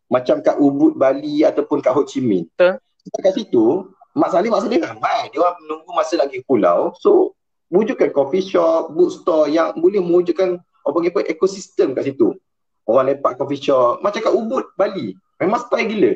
macam 0.10 0.42
kat 0.42 0.56
Ubud 0.62 0.98
Bali 0.98 1.42
ataupun 1.42 1.82
kat 1.82 1.94
Ho 1.98 2.06
Chi 2.06 2.22
Minh. 2.22 2.46
Betul. 2.54 2.78
Kat 3.22 3.34
situ 3.34 3.90
Mak 4.16 4.32
Saleh, 4.32 4.48
Mak 4.48 4.62
Saleh 4.64 4.80
ramai. 4.80 5.28
Dia 5.34 5.44
orang 5.44 5.60
menunggu 5.66 5.92
masa 5.92 6.16
lagi 6.16 6.40
pulau. 6.48 6.96
So, 7.04 7.36
wujudkan 7.68 8.16
coffee 8.16 8.46
shop, 8.46 8.96
bookstore 8.96 9.52
yang 9.52 9.76
boleh 9.76 10.00
mewujudkan 10.00 10.64
apa 10.86 10.98
apa 11.02 11.20
ekosistem 11.26 11.98
kat 11.98 12.14
situ. 12.14 12.38
Orang 12.86 13.10
lepak 13.10 13.42
coffee 13.42 13.58
shop. 13.58 14.06
Macam 14.06 14.22
kat 14.22 14.34
Ubud, 14.34 14.66
Bali. 14.78 15.18
Memang 15.42 15.66
style 15.66 15.90
gila. 15.90 16.14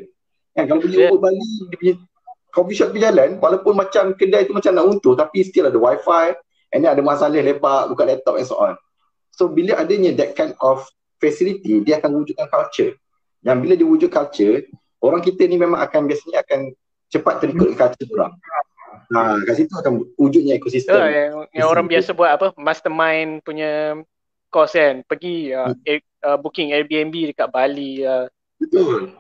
Kan, 0.53 0.63
kalau 0.69 0.81
pergi 0.85 0.97
yeah. 1.01 1.09
Ubud, 1.09 1.21
Bali, 1.25 1.49
dia 1.73 1.77
punya 1.81 1.93
coffee 2.53 2.77
shop 2.77 2.89
berjalan, 2.93 3.41
walaupun 3.41 3.73
macam 3.73 4.13
kedai 4.13 4.45
tu 4.45 4.53
macam 4.53 4.77
nak 4.77 4.85
untur, 4.85 5.17
tapi 5.17 5.41
still 5.41 5.65
ada 5.65 5.77
wifi. 5.81 6.37
And 6.69 6.85
then 6.85 6.93
ada 6.93 7.01
masalah 7.01 7.41
lepak, 7.41 7.89
buka 7.89 8.05
laptop 8.05 8.37
and 8.37 8.45
so 8.45 8.61
on. 8.61 8.77
So, 9.33 9.49
bila 9.49 9.81
adanya 9.81 10.13
that 10.21 10.37
kind 10.37 10.53
of 10.61 10.85
facility, 11.17 11.81
dia 11.81 11.97
akan 11.97 12.21
wujudkan 12.21 12.45
culture. 12.53 12.93
Yang 13.41 13.57
bila 13.65 13.73
dia 13.73 13.87
wujud 13.89 14.09
culture, 14.13 14.69
orang 15.01 15.25
kita 15.25 15.49
ni 15.49 15.57
memang 15.57 15.81
akan 15.81 16.05
biasanya 16.05 16.45
akan 16.45 16.69
cepat 17.09 17.41
terikut 17.41 17.73
culture 17.73 18.09
orang. 18.13 18.37
Ha, 19.09 19.41
kat 19.41 19.55
situ 19.57 19.73
akan 19.73 20.05
wujudnya 20.21 20.61
ekosistem. 20.61 20.93
Uh, 20.93 21.09
yang, 21.09 21.33
yang 21.49 21.67
orang 21.73 21.89
biasa 21.89 22.13
buat 22.13 22.29
apa? 22.29 22.53
Mastermind 22.53 23.41
punya 23.41 23.97
course 24.49 24.75
kan. 24.75 25.05
Pergi 25.05 25.53
uh, 25.53 25.71
hmm. 25.71 25.87
air, 25.87 25.99
uh, 26.25 26.37
booking 26.37 26.73
Airbnb 26.73 27.33
dekat 27.33 27.49
Bali. 27.49 28.03
Uh. 28.03 28.25
Betul. 28.59 29.15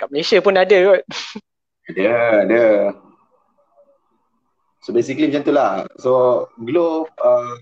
Kat 0.00 0.08
Malaysia 0.10 0.42
pun 0.42 0.58
ada 0.58 0.76
kot. 0.76 1.02
Ada, 1.92 2.46
ada. 2.46 2.64
So 4.82 4.90
basically 4.90 5.30
macam 5.30 5.46
tu 5.46 5.54
lah. 5.54 5.86
So 6.02 6.46
Glow, 6.58 7.06
uh, 7.22 7.54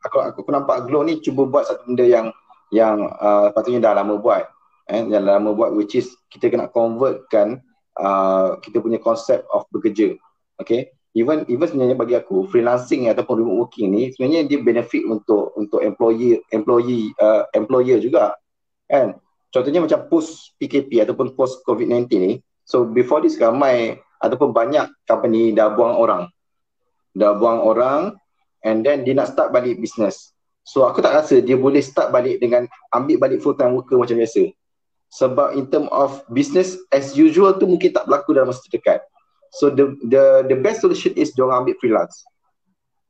aku, 0.00 0.16
aku, 0.32 0.38
aku 0.44 0.50
nampak 0.50 0.88
Glow 0.88 1.04
ni 1.04 1.20
cuba 1.20 1.44
buat 1.44 1.68
satu 1.68 1.84
benda 1.84 2.08
yang 2.08 2.26
yang 2.72 3.08
uh, 3.20 3.52
patutnya 3.52 3.92
dah 3.92 4.00
lama 4.00 4.16
buat. 4.16 4.48
Eh, 4.88 5.04
yang 5.04 5.28
lama 5.28 5.52
buat 5.52 5.76
which 5.76 5.92
is 6.00 6.08
kita 6.32 6.48
kena 6.48 6.72
convertkan 6.72 7.60
uh, 8.00 8.56
kita 8.64 8.80
punya 8.80 8.96
konsep 8.96 9.44
of 9.52 9.68
bekerja. 9.68 10.16
Okay. 10.56 10.88
Even 11.16 11.48
even 11.48 11.66
sebenarnya 11.66 11.96
bagi 11.96 12.14
aku 12.14 12.46
freelancing 12.52 13.08
ataupun 13.08 13.40
remote 13.40 13.68
working 13.68 13.88
ni 13.90 14.12
sebenarnya 14.12 14.44
dia 14.44 14.60
benefit 14.60 15.02
untuk 15.08 15.56
untuk 15.56 15.80
employee 15.80 16.44
employee 16.52 17.16
uh, 17.18 17.48
employer 17.56 17.96
juga. 17.98 18.36
Kan? 18.84 19.16
Contohnya 19.48 19.80
macam 19.80 20.04
post 20.12 20.52
PKP 20.60 21.08
ataupun 21.08 21.32
post 21.32 21.64
COVID-19 21.64 22.04
ni. 22.20 22.32
So 22.68 22.84
before 22.84 23.24
this 23.24 23.40
ramai 23.40 23.96
ataupun 24.20 24.52
banyak 24.52 24.84
company 25.08 25.56
dah 25.56 25.72
buang 25.72 25.96
orang. 25.96 26.22
Dah 27.16 27.32
buang 27.32 27.64
orang 27.64 28.20
and 28.60 28.84
then 28.84 29.08
dia 29.08 29.16
nak 29.16 29.32
start 29.32 29.48
balik 29.50 29.80
business. 29.80 30.36
So 30.68 30.84
aku 30.84 31.00
tak 31.00 31.16
rasa 31.16 31.40
dia 31.40 31.56
boleh 31.56 31.80
start 31.80 32.12
balik 32.12 32.44
dengan 32.44 32.68
ambil 32.92 33.16
balik 33.16 33.40
full 33.40 33.56
time 33.56 33.72
worker 33.72 33.96
macam 33.96 34.20
biasa 34.20 34.52
sebab 35.08 35.56
in 35.56 35.68
term 35.72 35.88
of 35.88 36.20
business 36.28 36.76
as 36.92 37.16
usual 37.16 37.56
tu 37.56 37.64
mungkin 37.64 37.92
tak 37.92 38.04
berlaku 38.04 38.36
dalam 38.36 38.52
masa 38.52 38.60
terdekat. 38.68 39.00
So 39.56 39.72
the 39.72 39.96
the 40.04 40.24
the 40.44 40.56
best 40.60 40.84
solution 40.84 41.16
is 41.16 41.32
diorang 41.32 41.64
ambil 41.64 41.76
freelance. 41.80 42.24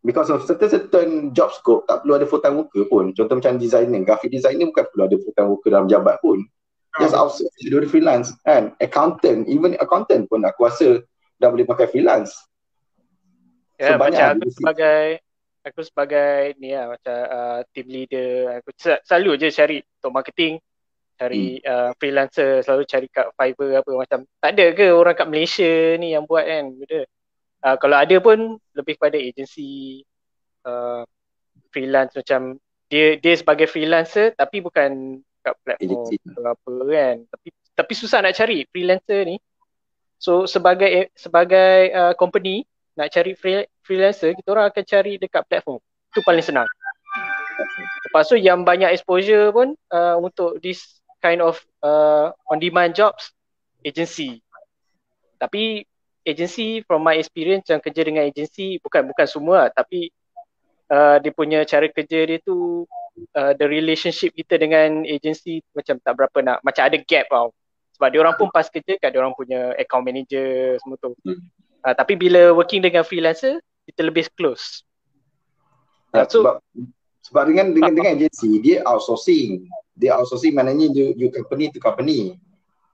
Because 0.07 0.31
of 0.31 0.47
certain 0.47 0.71
certain 0.71 1.11
job 1.35 1.51
scope 1.51 1.85
tak 1.91 2.07
perlu 2.07 2.17
ada 2.17 2.27
full 2.27 2.39
time 2.39 2.63
worker 2.63 2.87
pun. 2.87 3.11
Contoh 3.13 3.43
macam 3.43 3.59
designer, 3.59 4.07
graphic 4.07 4.31
designer 4.31 4.71
bukan 4.71 4.87
perlu 4.95 5.03
ada 5.11 5.17
full 5.19 5.35
time 5.35 5.49
worker 5.51 5.71
dalam 5.75 5.91
jabat 5.91 6.17
pun. 6.23 6.39
Just 7.03 7.15
hmm. 7.15 7.23
outsource 7.23 7.55
dia 7.59 7.91
freelance 7.91 8.33
kan. 8.47 8.73
Accountant, 8.79 9.47
even 9.51 9.75
accountant 9.83 10.31
pun 10.31 10.47
aku 10.47 10.71
rasa 10.71 11.03
dah 11.43 11.51
boleh 11.51 11.67
pakai 11.67 11.91
freelance. 11.91 12.35
Ya, 13.79 13.95
yeah, 13.95 13.97
so, 13.99 14.03
macam 14.03 14.27
aku 14.43 14.51
sebagai 14.51 15.03
aku 15.63 15.81
sebagai 15.87 16.59
ni 16.59 16.75
lah 16.75 16.91
macam 16.91 17.19
uh, 17.29 17.61
team 17.71 17.87
leader 17.87 18.59
aku 18.59 18.75
selalu 18.79 19.39
je 19.39 19.49
cari 19.55 19.77
untuk 19.79 20.13
marketing 20.15 20.59
cari 21.19 21.59
hmm. 21.59 21.67
uh, 21.67 21.91
freelancer 21.99 22.63
selalu 22.63 22.83
cari 22.87 23.07
kat 23.11 23.27
Fiverr 23.35 23.83
apa 23.83 23.91
macam. 23.91 24.19
Tak 24.39 24.51
ada 24.55 24.67
ke 24.71 24.87
orang 24.95 25.17
kat 25.19 25.29
Malaysia 25.29 25.73
ni 25.99 26.15
yang 26.15 26.25
buat 26.25 26.47
kan? 26.47 26.71
Benda. 26.79 27.03
Uh, 27.59 27.77
kalau 27.83 27.97
ada 27.99 28.17
pun 28.23 28.39
lebih 28.79 28.95
pada 29.03 29.19
agensi 29.19 30.01
uh, 30.63 31.03
freelance 31.75 32.15
macam 32.15 32.55
dia 32.87 33.19
dia 33.19 33.35
sebagai 33.35 33.67
freelancer 33.67 34.31
tapi 34.39 34.63
bukan 34.63 35.19
kat 35.43 35.55
platform 35.67 36.07
atau 36.07 36.45
apa 36.55 36.73
kan. 36.87 37.17
Tapi 37.35 37.49
tapi 37.75 37.93
susah 37.99 38.23
nak 38.23 38.39
cari 38.39 38.63
freelancer 38.71 39.27
ni. 39.27 39.37
So 40.23 40.47
sebagai 40.47 41.11
sebagai 41.19 41.91
uh, 41.95 42.15
company 42.15 42.63
nak 42.99 43.15
cari 43.15 43.39
free, 43.39 43.67
freelancer 43.87 44.35
kita 44.35 44.49
orang 44.51 44.71
akan 44.71 44.85
cari 44.87 45.13
dekat 45.19 45.43
platform. 45.47 45.79
Itu 46.11 46.21
paling 46.27 46.43
senang. 46.43 46.67
Lepas 48.11 48.27
tu 48.27 48.35
yang 48.35 48.67
banyak 48.67 48.91
exposure 48.91 49.55
pun 49.55 49.79
uh, 49.95 50.19
untuk 50.19 50.59
this 50.59 50.98
kind 51.23 51.43
of 51.43 51.59
uh, 51.83 52.31
on 52.51 52.59
demand 52.59 52.95
jobs 52.95 53.35
agency. 53.83 54.43
Tapi 55.39 55.87
agency 56.27 56.83
from 56.85 57.07
my 57.07 57.17
experience 57.17 57.71
yang 57.71 57.81
kerja 57.81 58.05
dengan 58.05 58.27
agency 58.27 58.77
bukan 58.85 59.09
bukan 59.09 59.25
semua 59.25 59.73
tapi 59.73 60.13
uh, 60.93 61.17
dia 61.23 61.33
punya 61.33 61.65
cara 61.65 61.89
kerja 61.89 62.29
dia 62.29 62.39
tu 62.45 62.85
uh, 63.39 63.53
the 63.57 63.65
relationship 63.65 64.37
kita 64.37 64.61
dengan 64.61 65.09
agency 65.09 65.65
macam 65.73 65.97
tak 66.03 66.13
berapa 66.19 66.39
nak 66.45 66.59
macam 66.61 66.83
ada 66.85 66.99
gap 67.01 67.27
tau. 67.33 67.49
Sebab 67.97 68.09
dia 68.15 68.21
orang 68.23 68.37
pun 68.39 68.49
pas 68.55 68.67
kerja 68.69 68.95
kan 69.01 69.11
dia 69.11 69.19
orang 69.19 69.35
punya 69.35 69.75
account 69.75 70.05
manager 70.07 70.79
semua 70.83 70.97
tu. 71.01 71.17
Hmm. 71.25 71.41
uh, 71.83 71.95
tapi 71.97 72.15
bila 72.15 72.53
working 72.53 72.85
dengan 72.85 73.03
freelancer 73.03 73.59
kita 73.89 74.05
lebih 74.05 74.29
close. 74.37 74.85
Uh, 76.13 76.25
so, 76.29 76.45
sebab 76.45 76.61
sebab 77.29 77.53
dengan 77.53 77.77
dengan 77.77 77.93
dengan 77.93 78.13
agency 78.17 78.59
dia 78.65 78.81
outsourcing. 78.89 79.69
Dia 80.01 80.17
outsourcing 80.17 80.57
maknanya 80.57 80.89
you, 80.97 81.13
you 81.15 81.29
company 81.29 81.69
to 81.69 81.79
company. 81.79 82.41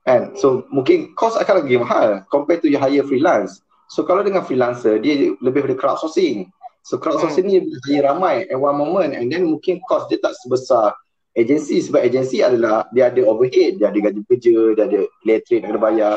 Kan? 0.04 0.34
So 0.36 0.66
mungkin 0.74 1.14
cost 1.14 1.38
akan 1.38 1.64
lagi 1.64 1.78
mahal 1.78 2.26
compared 2.28 2.60
to 2.66 2.68
you 2.68 2.76
hire 2.76 3.06
freelance. 3.06 3.62
So 3.88 4.02
kalau 4.02 4.26
dengan 4.26 4.42
freelancer 4.42 4.98
dia 4.98 5.32
lebih 5.38 5.64
dari 5.64 5.78
crowdsourcing. 5.78 6.50
So 6.84 6.98
crowdsourcing 6.98 7.46
hmm. 7.46 7.70
ni 7.70 7.78
hire 7.88 8.10
ramai 8.10 8.44
at 8.50 8.58
one 8.58 8.76
moment 8.76 9.14
and 9.14 9.30
then 9.30 9.46
mungkin 9.46 9.78
cost 9.86 10.10
dia 10.10 10.18
tak 10.18 10.34
sebesar 10.42 10.92
agency 11.38 11.80
sebab 11.80 12.02
agency 12.02 12.42
adalah 12.42 12.86
dia 12.90 13.10
ada 13.10 13.22
overhead 13.26 13.78
dia 13.78 13.90
ada 13.90 13.98
gaji 13.98 14.22
kerja 14.28 14.56
dia 14.76 14.84
ada 14.90 15.00
elektrik 15.24 15.62
nak 15.62 15.68
kena 15.72 15.80
bayar. 15.80 16.14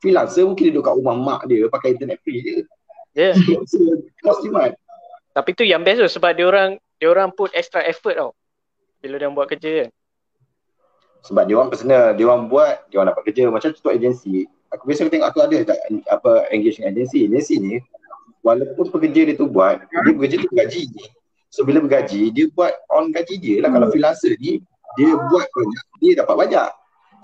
Freelancer 0.00 0.42
mungkin 0.48 0.68
dia 0.68 0.72
duduk 0.74 0.84
kat 0.90 0.94
rumah 0.96 1.16
mak 1.16 1.40
dia 1.46 1.70
pakai 1.70 1.94
internet 1.94 2.18
free 2.24 2.40
je. 2.42 2.56
Yeah. 3.14 3.34
so, 3.70 3.78
cost 4.24 4.42
jimat 4.42 4.74
tapi 5.30 5.54
tu 5.54 5.62
yang 5.62 5.86
best 5.86 6.02
tu 6.02 6.08
sebab 6.10 6.34
dia 6.34 6.46
orang 6.46 6.76
dia 7.00 7.08
orang 7.08 7.32
put 7.32 7.48
extra 7.56 7.80
effort 7.88 8.12
tau. 8.12 8.36
Bila 9.00 9.16
dia 9.16 9.32
buat 9.32 9.48
kerja 9.48 9.88
kan? 9.88 9.90
Sebab 11.24 11.42
dia 11.48 11.56
orang 11.56 11.72
personal 11.72 12.12
dia 12.12 12.24
orang 12.28 12.52
buat 12.52 12.84
dia 12.92 13.00
orang 13.00 13.16
dapat 13.16 13.32
kerja. 13.32 13.48
Macam 13.48 13.72
contoh 13.72 13.92
agensi 13.92 14.44
aku 14.68 14.84
biasa 14.84 15.08
tengok 15.08 15.28
aku 15.32 15.38
ada 15.40 15.56
tak 15.64 15.78
apa 16.12 16.52
engage 16.52 16.78
dengan 16.78 16.94
agensi 16.94 17.26
agensi 17.26 17.54
ni 17.58 17.74
walaupun 18.44 18.86
pekerja 18.92 19.32
dia 19.32 19.34
tu 19.34 19.48
buat 19.48 19.80
dia 19.80 20.12
bekerja 20.12 20.36
tu 20.44 20.52
gaji. 20.52 20.84
So 21.48 21.64
bila 21.64 21.80
bergaji 21.80 22.30
dia 22.36 22.46
buat 22.52 22.76
on 22.92 23.10
gaji 23.16 23.40
dia 23.40 23.56
lah. 23.64 23.72
Kalau 23.72 23.88
freelancer 23.88 24.36
ni 24.36 24.60
dia 25.00 25.10
buat 25.16 25.48
banyak 25.48 25.84
dia 26.04 26.12
dapat 26.20 26.36
banyak. 26.36 26.70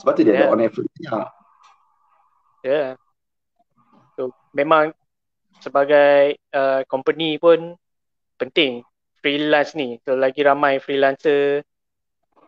Sebab 0.00 0.12
tu 0.16 0.22
dia 0.24 0.32
yeah. 0.32 0.48
ada 0.48 0.52
on 0.56 0.64
effort 0.64 0.84
banyak. 0.96 1.28
Ya. 2.64 2.72
Yeah. 2.72 2.90
so 4.16 4.32
memang 4.56 4.96
sebagai 5.60 6.40
uh, 6.56 6.82
company 6.88 7.36
pun 7.36 7.76
penting 8.40 8.84
freelance 9.26 9.74
ni 9.74 9.98
so 10.06 10.14
lagi 10.14 10.46
ramai 10.46 10.78
freelancer 10.78 11.66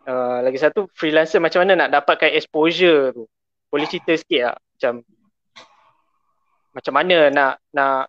Uh, 0.09 0.41
lagi 0.41 0.57
satu 0.57 0.89
freelancer 0.97 1.37
macam 1.37 1.61
mana 1.61 1.85
nak 1.85 1.93
dapatkan 2.01 2.33
exposure 2.33 3.13
tu. 3.13 3.29
Boleh 3.69 3.85
cerita 3.85 4.17
sikit 4.17 4.41
tak 4.41 4.57
macam 4.57 4.93
macam 6.73 6.93
mana 6.97 7.17
nak 7.29 7.53
nak 7.77 8.09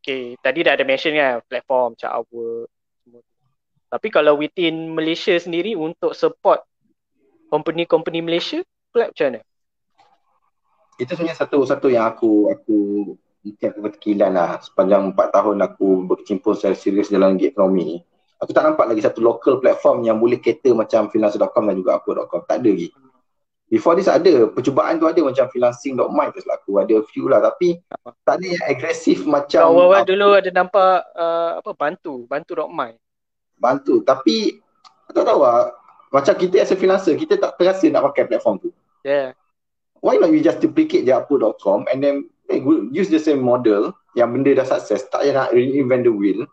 okay 0.00 0.32
tadi 0.40 0.64
dah 0.64 0.72
ada 0.72 0.88
mention 0.88 1.12
kan 1.12 1.44
platform 1.44 1.92
macam 1.92 2.08
Upwork 2.24 2.72
semua. 3.04 3.20
Tapi 3.92 4.08
kalau 4.08 4.40
within 4.40 4.96
Malaysia 4.96 5.36
sendiri 5.36 5.76
untuk 5.76 6.16
support 6.16 6.64
company-company 7.52 8.24
Malaysia 8.24 8.64
pula 8.88 9.12
macam 9.12 9.36
mana? 9.36 9.40
Itu 10.96 11.12
sebenarnya 11.20 11.36
satu-satu 11.36 11.92
yang 11.92 12.08
aku 12.08 12.48
aku 12.48 12.78
mungkin 13.46 13.66
aku 13.70 13.80
bertekilan 13.86 14.30
lah 14.34 14.58
sepanjang 14.58 15.14
4 15.14 15.36
tahun 15.36 15.56
aku 15.62 15.88
berkecimpung 16.10 16.58
secara 16.58 16.74
serius 16.74 17.08
dalam 17.08 17.38
ekonomi 17.38 18.02
aku 18.42 18.50
tak 18.50 18.66
nampak 18.66 18.90
lagi 18.90 19.06
satu 19.06 19.22
local 19.22 19.62
platform 19.62 20.02
yang 20.02 20.18
boleh 20.18 20.42
cater 20.42 20.74
macam 20.74 21.06
freelancer.com 21.06 21.64
dan 21.70 21.74
juga 21.78 22.02
upwork.com 22.02 22.42
tak 22.44 22.60
ada 22.62 22.70
lagi 22.74 22.90
Before 23.66 23.98
this 23.98 24.06
ada, 24.06 24.46
percubaan 24.46 25.02
tu 25.02 25.10
ada 25.10 25.18
macam 25.26 25.50
freelancing.my 25.50 26.30
tu 26.30 26.38
selaku, 26.38 26.78
ada 26.78 27.02
few 27.10 27.26
lah 27.26 27.42
tapi 27.42 27.82
tak 28.22 28.38
ada 28.38 28.46
yang 28.46 28.62
agresif 28.62 29.26
macam 29.26 29.74
Awal-awal 29.74 30.06
dulu 30.06 30.38
ada 30.38 30.50
nampak 30.54 31.02
uh, 31.18 31.58
apa 31.58 31.74
bantu, 31.74 32.30
bantu.my. 32.30 32.94
Bantu, 33.58 34.06
tapi 34.06 34.62
tak 35.10 35.26
tahu 35.26 35.42
lah, 35.42 35.74
macam 36.14 36.34
kita 36.38 36.62
as 36.62 36.70
a 36.70 36.78
freelancer, 36.78 37.18
kita 37.18 37.42
tak 37.42 37.58
terasa 37.58 37.90
nak 37.90 38.06
pakai 38.14 38.30
platform 38.30 38.62
tu. 38.62 38.70
Yeah. 39.02 39.34
Why 39.98 40.22
not 40.22 40.30
you 40.30 40.46
just 40.46 40.62
duplicate 40.62 41.02
the 41.02 41.18
upload.com 41.18 41.90
and 41.90 41.98
then 41.98 42.30
eh, 42.50 42.60
use 42.92 43.10
the 43.10 43.20
same 43.20 43.42
model 43.42 43.94
yang 44.16 44.32
benda 44.32 44.56
dah 44.56 44.66
sukses, 44.66 45.04
tak 45.12 45.26
payah 45.26 45.34
nak 45.44 45.52
reinvent 45.52 46.08
the 46.08 46.12
wheel. 46.12 46.46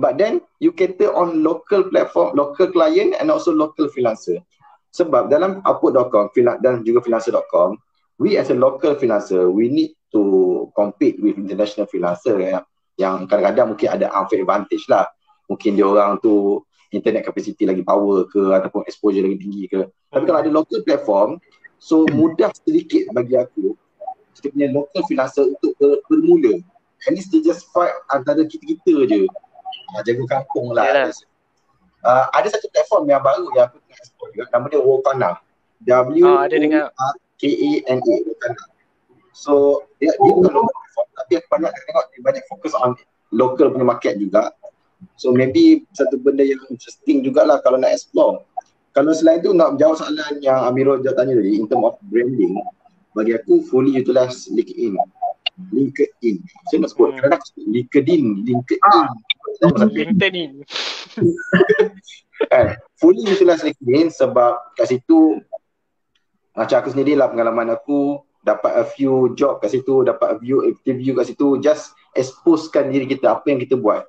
But 0.00 0.16
then 0.16 0.40
you 0.62 0.72
cater 0.72 1.12
on 1.12 1.44
local 1.44 1.84
platform, 1.92 2.32
local 2.32 2.72
client 2.72 3.18
and 3.20 3.28
also 3.28 3.52
local 3.52 3.92
freelancer. 3.92 4.40
Sebab 4.96 5.28
dalam 5.30 5.60
upwork.com 5.62 6.32
dan 6.64 6.82
juga 6.82 7.04
freelancer.com, 7.04 7.76
we 8.18 8.40
as 8.40 8.48
a 8.48 8.56
local 8.56 8.96
freelancer, 8.96 9.52
we 9.52 9.68
need 9.68 9.92
to 10.10 10.66
compete 10.74 11.20
with 11.20 11.38
international 11.38 11.86
freelancer 11.86 12.40
ya, 12.40 12.64
yang 12.98 13.28
kadang-kadang 13.28 13.76
mungkin 13.76 13.88
ada 13.92 14.06
unfair 14.16 14.42
advantage 14.42 14.84
lah. 14.88 15.06
Mungkin 15.46 15.78
dia 15.78 15.86
orang 15.86 16.18
tu 16.22 16.62
internet 16.90 17.22
capacity 17.22 17.66
lagi 17.66 17.86
power 17.86 18.26
ke 18.26 18.50
ataupun 18.50 18.82
exposure 18.86 19.22
lagi 19.22 19.38
tinggi 19.38 19.64
ke. 19.70 19.80
Tapi 20.10 20.24
kalau 20.26 20.38
ada 20.42 20.50
local 20.50 20.80
platform, 20.82 21.30
so 21.78 22.02
mudah 22.10 22.50
sedikit 22.66 23.10
bagi 23.14 23.38
aku 23.38 23.78
kita 24.38 24.46
punya 24.52 24.68
local 24.70 25.00
freelancer 25.08 25.44
untuk 25.48 25.72
ber, 25.80 25.98
bermula. 26.06 26.60
At 27.08 27.16
least 27.16 27.32
they 27.32 27.40
just 27.40 27.66
fight 27.72 27.92
antara 28.12 28.44
kita-kita 28.44 29.08
je. 29.08 29.24
Uh, 29.90 30.02
jaga 30.06 30.22
kampung 30.38 30.70
lah. 30.70 30.86
Yeah 30.86 31.10
uh, 32.04 32.24
ada 32.32 32.48
satu 32.48 32.66
platform 32.72 33.08
yang 33.08 33.22
baru 33.22 33.46
yang 33.56 33.68
aku 33.68 33.78
tengah 33.84 33.98
explore 34.00 34.30
juga. 34.32 34.44
Nama 34.52 34.66
dia 34.68 34.80
Wokana. 34.80 35.30
W 35.88 36.24
O 36.24 36.36
R 36.36 37.14
K 37.40 37.42
A 37.48 37.70
N 37.88 37.98
A 38.00 38.14
Wokana. 38.28 38.62
So 39.32 39.84
dia 40.00 40.12
dia 40.12 40.32
bukan 40.32 40.52
local 40.52 40.74
platform 40.74 41.08
tapi 41.16 41.32
aku 41.40 41.48
banyak 41.48 41.72
tengok. 41.72 42.04
Dia 42.12 42.20
banyak 42.20 42.44
fokus 42.48 42.72
on 42.76 42.92
local 43.32 43.72
punya 43.72 43.86
market 43.86 44.14
juga. 44.20 44.52
So 45.16 45.32
maybe 45.32 45.88
satu 45.96 46.20
benda 46.20 46.44
yang 46.44 46.60
interesting 46.68 47.24
jugalah 47.24 47.64
kalau 47.64 47.80
nak 47.80 47.96
explore. 47.96 48.44
Kalau 48.90 49.14
selain 49.14 49.40
tu 49.40 49.54
nak 49.54 49.78
jawab 49.78 50.02
soalan 50.02 50.42
yang 50.42 50.66
Amirul 50.66 51.00
jawab 51.00 51.22
tanya 51.22 51.38
tadi 51.38 51.56
in 51.56 51.64
term 51.70 51.86
of 51.86 51.94
branding 52.10 52.58
bagi 53.14 53.32
aku 53.34 53.66
fully 53.66 53.98
utilize 53.98 54.46
LinkedIn. 54.50 54.94
LinkedIn. 55.74 56.36
Saya 56.70 56.78
nak 56.80 56.90
sebut 56.94 57.12
hmm. 57.12 57.16
kadang-kadang 57.20 57.42
LinkedIn 57.58 58.24
LinkedIn. 58.46 58.80
Ah. 58.86 59.10
LinkedIn. 59.90 60.50
Kan 62.48 62.66
fully 62.96 63.22
utilize 63.28 63.60
LinkedIn 63.60 64.08
sebab 64.08 64.56
kat 64.78 64.88
situ 64.88 65.40
macam 66.56 66.76
aku 66.80 66.90
sendiri 66.92 67.14
lah 67.14 67.28
pengalaman 67.28 67.72
aku 67.72 68.20
dapat 68.40 68.72
a 68.80 68.84
few 68.84 69.36
job 69.36 69.60
kat 69.60 69.76
situ 69.76 70.00
dapat 70.00 70.34
a 70.34 70.36
few 70.40 70.64
interview 70.64 71.12
kat 71.12 71.28
situ 71.28 71.60
just 71.60 71.92
exposekan 72.16 72.88
diri 72.88 73.04
kita 73.04 73.36
apa 73.36 73.44
yang 73.52 73.60
kita 73.60 73.76
buat. 73.76 74.08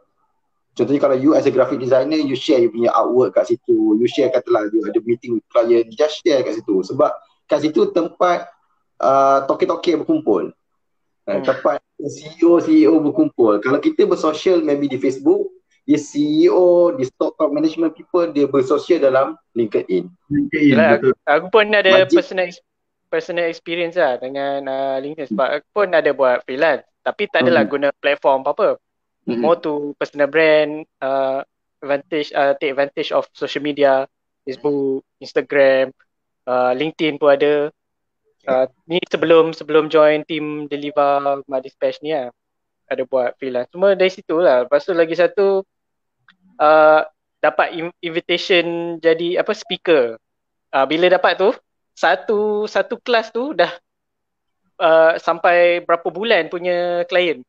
Contohnya 0.71 1.03
kalau 1.03 1.19
you 1.19 1.35
as 1.35 1.43
a 1.43 1.51
graphic 1.51 1.83
designer 1.83 2.15
you 2.15 2.39
share 2.39 2.63
you 2.63 2.71
punya 2.71 2.95
artwork 2.95 3.35
kat 3.35 3.51
situ 3.51 3.99
you 3.99 4.07
share 4.07 4.31
katalah 4.31 4.71
you 4.71 4.79
ada 4.87 5.03
meeting 5.03 5.35
with 5.35 5.45
client 5.51 5.91
just 5.91 6.23
share 6.23 6.39
kat 6.47 6.55
situ. 6.55 6.79
Sebab 6.87 7.11
kat 7.51 7.59
situ 7.67 7.91
tempat 7.91 8.47
uh, 9.01 9.43
toke-toke 9.49 9.97
berkumpul 10.05 10.53
hmm. 11.27 11.43
tempat 11.43 11.81
CEO 12.01 12.61
CEO 12.61 12.95
berkumpul 13.01 13.59
kalau 13.59 13.81
kita 13.81 14.05
bersosial 14.07 14.61
maybe 14.61 14.87
di 14.87 15.01
Facebook 15.01 15.49
dia 15.81 15.97
CEO, 15.97 16.93
di 16.93 17.09
stock 17.09 17.33
top 17.41 17.49
management 17.49 17.97
people, 17.97 18.29
dia 18.29 18.45
bersosial 18.45 19.01
dalam 19.01 19.33
LinkedIn. 19.57 20.05
LinkedIn 20.29 20.77
aku, 20.77 21.09
aku 21.25 21.45
pun 21.49 21.73
ada 21.73 22.05
Majid. 22.05 22.13
personal 22.13 22.47
personal 23.09 23.49
experience 23.49 23.97
lah 23.97 24.21
dengan 24.21 24.61
uh, 24.69 24.95
LinkedIn 25.01 25.33
sebab 25.33 25.47
aku 25.59 25.67
pun 25.73 25.89
ada 25.91 26.13
buat 26.13 26.45
freelance 26.45 26.85
tapi 27.01 27.27
tak 27.27 27.43
adalah 27.45 27.65
hmm. 27.65 27.71
guna 27.73 27.89
platform 27.97 28.45
apa-apa. 28.45 28.77
Hmm. 29.25 29.41
More 29.41 29.57
to 29.61 29.93
personal 29.97 30.29
brand, 30.29 30.85
uh, 31.01 31.41
advantage, 31.81 32.29
uh, 32.33 32.53
take 32.57 32.73
advantage 32.77 33.09
of 33.09 33.25
social 33.33 33.61
media, 33.61 34.05
Facebook, 34.45 35.05
Instagram, 35.17 35.93
uh, 36.45 36.71
LinkedIn 36.77 37.17
pun 37.17 37.33
ada. 37.33 37.73
Uh, 38.41 38.65
ni 38.89 38.97
sebelum 39.05 39.53
sebelum 39.53 39.85
join 39.85 40.25
team 40.25 40.65
deliver 40.65 41.21
my 41.45 41.61
dispatch 41.61 42.01
ni 42.01 42.09
lah 42.09 42.33
ada 42.89 43.05
buat 43.07 43.37
freelance. 43.37 43.69
Cuma 43.71 43.95
dari 43.95 44.11
situ 44.11 44.41
lah. 44.41 44.67
Lepas 44.67 44.83
tu 44.83 44.91
lagi 44.91 45.15
satu 45.15 45.63
uh, 46.59 47.01
dapat 47.39 47.93
invitation 48.03 48.97
jadi 48.99 49.39
apa 49.39 49.55
speaker. 49.55 50.19
Uh, 50.73 50.85
bila 50.89 51.07
dapat 51.07 51.39
tu 51.39 51.53
satu 51.95 52.65
satu 52.65 52.99
kelas 52.99 53.31
tu 53.31 53.55
dah 53.55 53.71
uh, 54.81 55.15
sampai 55.21 55.85
berapa 55.85 56.09
bulan 56.11 56.51
punya 56.51 57.07
klien. 57.07 57.45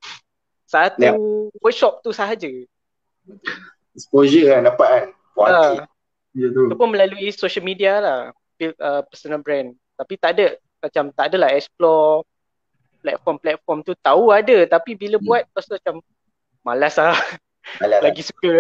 Satu 0.68 1.02
yeah. 1.02 1.16
workshop 1.58 2.04
tu 2.06 2.14
sahaja. 2.14 2.48
Exposure 3.96 4.52
kan 4.54 4.68
dapat 4.68 4.88
kan. 4.88 5.06
Uh, 5.36 5.74
tu. 6.52 6.68
Itu 6.70 6.76
pun 6.78 6.88
melalui 6.92 7.28
social 7.34 7.66
media 7.66 7.98
lah. 7.98 8.20
Build 8.56 8.78
uh, 8.78 9.02
personal 9.08 9.42
brand. 9.42 9.74
Tapi 9.98 10.14
tak 10.16 10.38
ada 10.38 10.56
macam 10.82 11.14
tak 11.14 11.30
adalah 11.30 11.54
explore 11.54 12.26
platform-platform 13.02 13.78
tu 13.82 13.94
tahu 13.98 14.30
ada 14.30 14.66
tapi 14.66 14.94
bila 14.98 15.18
hmm. 15.18 15.26
buat 15.26 15.42
pasal 15.54 15.78
macam 15.78 15.94
malas 16.66 16.94
lah. 16.98 17.18
Malas 17.78 17.98
lah. 18.02 18.10
Lagi 18.10 18.22
suka. 18.26 18.52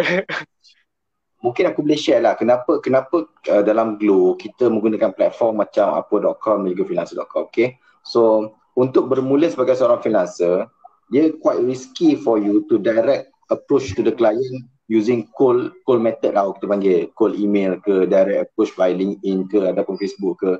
Mungkin 1.42 1.74
aku 1.74 1.82
boleh 1.82 1.98
share 1.98 2.22
lah 2.22 2.38
kenapa 2.38 2.78
kenapa 2.78 3.26
uh, 3.50 3.62
dalam 3.66 3.98
Glow 3.98 4.38
kita 4.38 4.70
menggunakan 4.70 5.10
platform 5.10 5.58
macam 5.58 5.98
apa.com 5.98 6.62
dan 6.62 6.70
juga 6.70 6.86
freelancer.com. 6.86 7.50
Okay. 7.50 7.78
So 8.06 8.54
untuk 8.78 9.10
bermula 9.10 9.50
sebagai 9.50 9.74
seorang 9.74 9.98
freelancer, 10.00 10.70
dia 11.10 11.34
quite 11.42 11.60
risky 11.60 12.14
for 12.14 12.38
you 12.38 12.62
to 12.70 12.78
direct 12.78 13.28
approach 13.50 13.92
to 13.98 14.06
the 14.06 14.14
client 14.14 14.64
using 14.88 15.28
call 15.36 15.70
call 15.84 16.00
method 16.00 16.36
lah 16.36 16.50
kita 16.56 16.66
panggil 16.68 16.96
call 17.16 17.32
email 17.36 17.78
ke 17.80 18.08
direct 18.08 18.48
approach 18.48 18.72
by 18.76 18.92
LinkedIn 18.92 19.48
ke 19.48 19.60
ataupun 19.72 19.96
Facebook 20.00 20.40
ke 20.40 20.50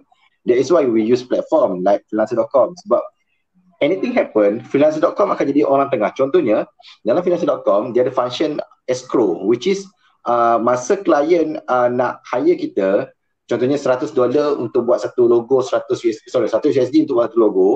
that 0.47 0.59
is 0.59 0.71
why 0.71 0.83
we 0.85 1.03
use 1.03 1.23
platform 1.23 1.83
like 1.87 2.03
freelancer.com 2.11 2.75
sebab 2.87 3.03
anything 3.83 4.15
happen, 4.15 4.63
freelancer.com 4.63 5.35
akan 5.35 5.45
jadi 5.51 5.67
orang 5.67 5.91
tengah. 5.91 6.15
Contohnya, 6.15 6.65
dalam 7.03 7.21
freelancer.com, 7.21 7.91
dia 7.91 8.07
ada 8.07 8.15
function 8.15 8.63
escrow, 8.87 9.43
which 9.43 9.67
is 9.67 9.85
uh, 10.25 10.57
masa 10.63 10.95
klien 11.03 11.59
uh, 11.67 11.91
nak 11.91 12.23
hire 12.23 12.55
kita, 12.55 13.11
contohnya 13.51 13.77
100 13.77 14.15
dolar 14.15 14.55
untuk 14.57 14.87
buat 14.87 15.03
satu 15.03 15.27
logo, 15.27 15.61
100 15.61 15.91
USD, 15.91 16.31
sorry, 16.31 16.47
100 16.47 16.71
USD 16.73 17.11
untuk 17.11 17.19
buat 17.19 17.35
satu 17.35 17.43
logo. 17.43 17.69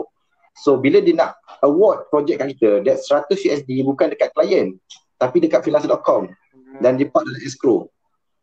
So, 0.57 0.81
bila 0.81 1.05
dia 1.05 1.13
nak 1.13 1.37
award 1.61 2.09
projek 2.09 2.41
kat 2.41 2.57
kita, 2.57 2.81
that 2.87 3.03
100 3.03 3.29
USD 3.37 3.85
bukan 3.85 4.15
dekat 4.15 4.33
klien, 4.33 4.79
tapi 5.21 5.43
dekat 5.43 5.67
freelancer.com 5.67 6.33
dan 6.81 6.97
dia 6.97 7.11
part 7.11 7.29
dalam 7.29 7.43
escrow. 7.45 7.91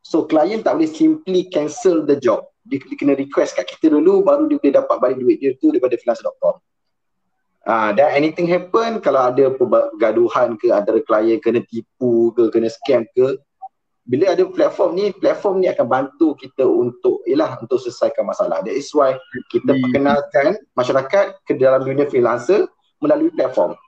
So, 0.04 0.28
klien 0.28 0.62
tak 0.62 0.78
boleh 0.78 0.92
simply 0.92 1.48
cancel 1.50 2.04
the 2.06 2.20
job. 2.20 2.53
Dia, 2.64 2.80
dia 2.80 2.96
kena 2.96 3.14
request 3.20 3.60
kat 3.60 3.68
kita 3.68 3.92
dulu, 3.92 4.24
baru 4.24 4.48
dia 4.48 4.56
boleh 4.56 4.76
dapat 4.76 4.96
balik 5.04 5.18
duit 5.20 5.38
dia 5.44 5.52
tu 5.60 5.76
daripada 5.76 6.00
freelancer.com. 6.00 6.56
Ah, 7.64 7.96
dan 7.96 8.12
anything 8.20 8.44
happen 8.44 9.00
kalau 9.00 9.32
ada 9.32 9.48
pergaduhan 9.56 10.60
ke 10.60 10.68
antara 10.68 11.00
klien 11.00 11.40
kena 11.40 11.64
tipu 11.64 12.36
ke 12.36 12.52
kena 12.52 12.68
scam 12.68 13.08
ke 13.16 13.40
bila 14.04 14.36
ada 14.36 14.44
platform 14.44 15.00
ni 15.00 15.16
platform 15.16 15.64
ni 15.64 15.72
akan 15.72 15.88
bantu 15.88 16.36
kita 16.36 16.68
untuk 16.68 17.24
ialah 17.24 17.56
untuk 17.64 17.80
selesaikan 17.80 18.28
masalah. 18.28 18.60
That 18.68 18.76
is 18.76 18.92
why 18.92 19.16
kita 19.48 19.80
perkenalkan 19.80 20.60
masyarakat 20.76 21.40
ke 21.48 21.56
dalam 21.56 21.88
dunia 21.88 22.04
freelancer 22.12 22.68
melalui 23.00 23.32
platform. 23.32 23.80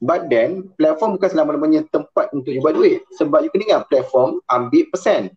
But 0.00 0.32
then 0.32 0.72
platform 0.80 1.20
bukan 1.20 1.28
selama-lamanya 1.28 1.84
tempat 1.92 2.32
untuk 2.32 2.48
you 2.48 2.64
buat 2.64 2.80
duit. 2.80 3.04
Sebab 3.20 3.44
you 3.44 3.52
kena 3.52 3.76
ingat 3.76 3.92
platform 3.92 4.40
ambil 4.48 4.88
persen. 4.88 5.36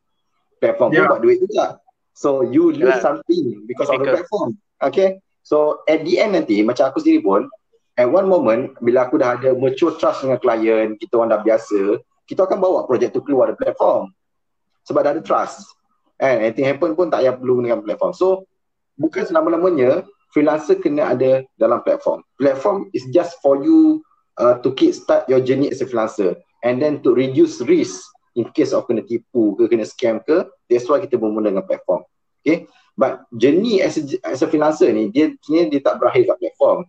Platform 0.63 0.95
yeah. 0.95 1.11
pun 1.11 1.11
buat 1.11 1.21
duit 1.27 1.43
juga 1.43 1.75
so 2.21 2.45
you 2.45 2.69
lose 2.69 2.93
yeah. 2.93 3.01
something 3.01 3.65
because, 3.65 3.89
because 3.89 3.89
of 3.89 3.99
the 4.05 4.13
platform. 4.21 4.49
Okay? 4.77 5.17
So 5.41 5.81
at 5.89 6.05
the 6.05 6.21
end 6.21 6.37
nanti 6.37 6.61
macam 6.61 6.93
aku 6.93 7.01
sendiri 7.01 7.25
pun 7.25 7.49
at 7.97 8.05
one 8.05 8.29
moment 8.29 8.77
bila 8.77 9.09
aku 9.09 9.17
dah 9.17 9.41
ada 9.41 9.57
mature 9.57 9.97
trust 9.97 10.21
dengan 10.21 10.37
klien 10.37 10.93
kita 11.01 11.17
orang 11.17 11.33
dah 11.33 11.41
biasa 11.41 11.97
kita 12.29 12.45
akan 12.45 12.61
bawa 12.61 12.85
projek 12.85 13.09
tu 13.09 13.25
keluar 13.25 13.49
dari 13.49 13.57
platform. 13.57 14.13
Sebab 14.85 15.01
dah 15.01 15.11
ada 15.17 15.23
trust. 15.25 15.65
And 16.21 16.45
anything 16.45 16.69
happen 16.69 16.93
pun 16.93 17.09
tak 17.09 17.25
payah 17.25 17.33
perlu 17.33 17.65
dengan 17.65 17.81
platform. 17.81 18.13
So 18.13 18.45
bukan 19.01 19.25
selama-lamanya 19.25 20.05
freelancer 20.29 20.77
kena 20.77 21.17
ada 21.17 21.41
dalam 21.57 21.81
platform. 21.81 22.21
Platform 22.37 22.93
is 22.93 23.09
just 23.09 23.41
for 23.41 23.65
you 23.65 24.05
uh, 24.37 24.61
to 24.61 24.69
kick 24.77 24.93
start 24.93 25.25
your 25.25 25.41
journey 25.41 25.73
as 25.73 25.81
a 25.81 25.89
freelancer. 25.89 26.37
And 26.61 26.77
then 26.77 27.01
to 27.01 27.17
reduce 27.17 27.57
risk 27.65 28.05
in 28.37 28.47
case 28.53 28.71
of 28.71 28.85
kena 28.87 29.03
tipu 29.03 29.57
ke 29.59 29.67
kena 29.67 29.83
scam 29.83 30.23
ke 30.23 30.47
that's 30.71 30.87
why 30.87 31.03
kita 31.03 31.19
bermula 31.19 31.51
dengan 31.51 31.67
platform 31.67 32.07
okay 32.41 32.67
but 32.97 33.23
journey 33.37 33.79
as 33.79 33.95
a, 34.01 34.03
as 34.27 34.41
a 34.43 34.47
freelancer 34.49 34.89
ni 34.91 35.13
dia 35.13 35.31
sebenarnya 35.45 35.67
dia 35.71 35.81
tak 35.85 35.95
berakhir 36.01 36.33
kat 36.33 36.37
platform 36.41 36.79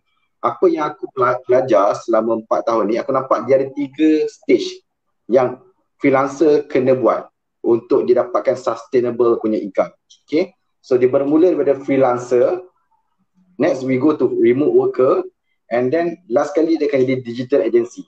apa 0.43 0.65
yang 0.67 0.91
aku 0.91 1.07
belajar 1.47 1.95
selama 2.03 2.43
empat 2.43 2.67
tahun 2.67 2.91
ni, 2.91 2.99
aku 2.99 3.15
nampak 3.15 3.47
dia 3.47 3.63
ada 3.63 3.71
tiga 3.79 4.27
stage 4.27 4.83
yang 5.31 5.63
freelancer 6.03 6.67
kena 6.67 6.99
buat 6.99 7.31
untuk 7.63 8.11
dia 8.11 8.27
dapatkan 8.27 8.59
sustainable 8.59 9.39
punya 9.39 9.63
income. 9.63 9.95
Okay. 10.27 10.51
So 10.83 10.99
dia 10.99 11.07
bermula 11.07 11.55
daripada 11.55 11.79
freelancer 11.79 12.59
Next 13.61 13.87
we 13.87 14.01
go 14.01 14.17
to 14.17 14.27
remote 14.27 14.75
worker 14.75 15.23
and 15.71 15.93
then 15.93 16.19
last 16.27 16.57
kali 16.57 16.75
dia 16.81 16.91
akan 16.91 17.07
jadi 17.07 17.23
digital 17.23 17.61
agency. 17.63 18.03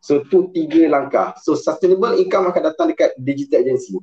So 0.00 0.24
tu 0.24 0.48
tiga 0.56 0.88
langkah. 0.88 1.36
So 1.44 1.52
sustainable 1.58 2.16
income 2.16 2.48
akan 2.48 2.72
datang 2.72 2.96
dekat 2.96 3.12
digital 3.20 3.68
agency. 3.68 4.00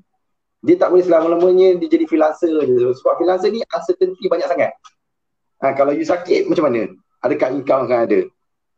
Dia 0.65 0.75
tak 0.81 0.89
boleh 0.89 1.05
selama-lamanya 1.05 1.77
dia 1.77 1.87
jadi 1.87 2.09
freelancer 2.09 2.49
je. 2.65 2.89
Sebab 2.97 3.21
freelancer 3.21 3.53
ni 3.53 3.61
uncertainty 3.61 4.25
banyak 4.25 4.49
sangat. 4.49 4.73
Ha, 5.61 5.77
kalau 5.77 5.93
you 5.93 6.03
sakit 6.03 6.49
macam 6.49 6.73
mana? 6.73 6.89
Adakah 7.21 7.53
income 7.53 7.85
akan 7.85 7.99
ada? 8.09 8.19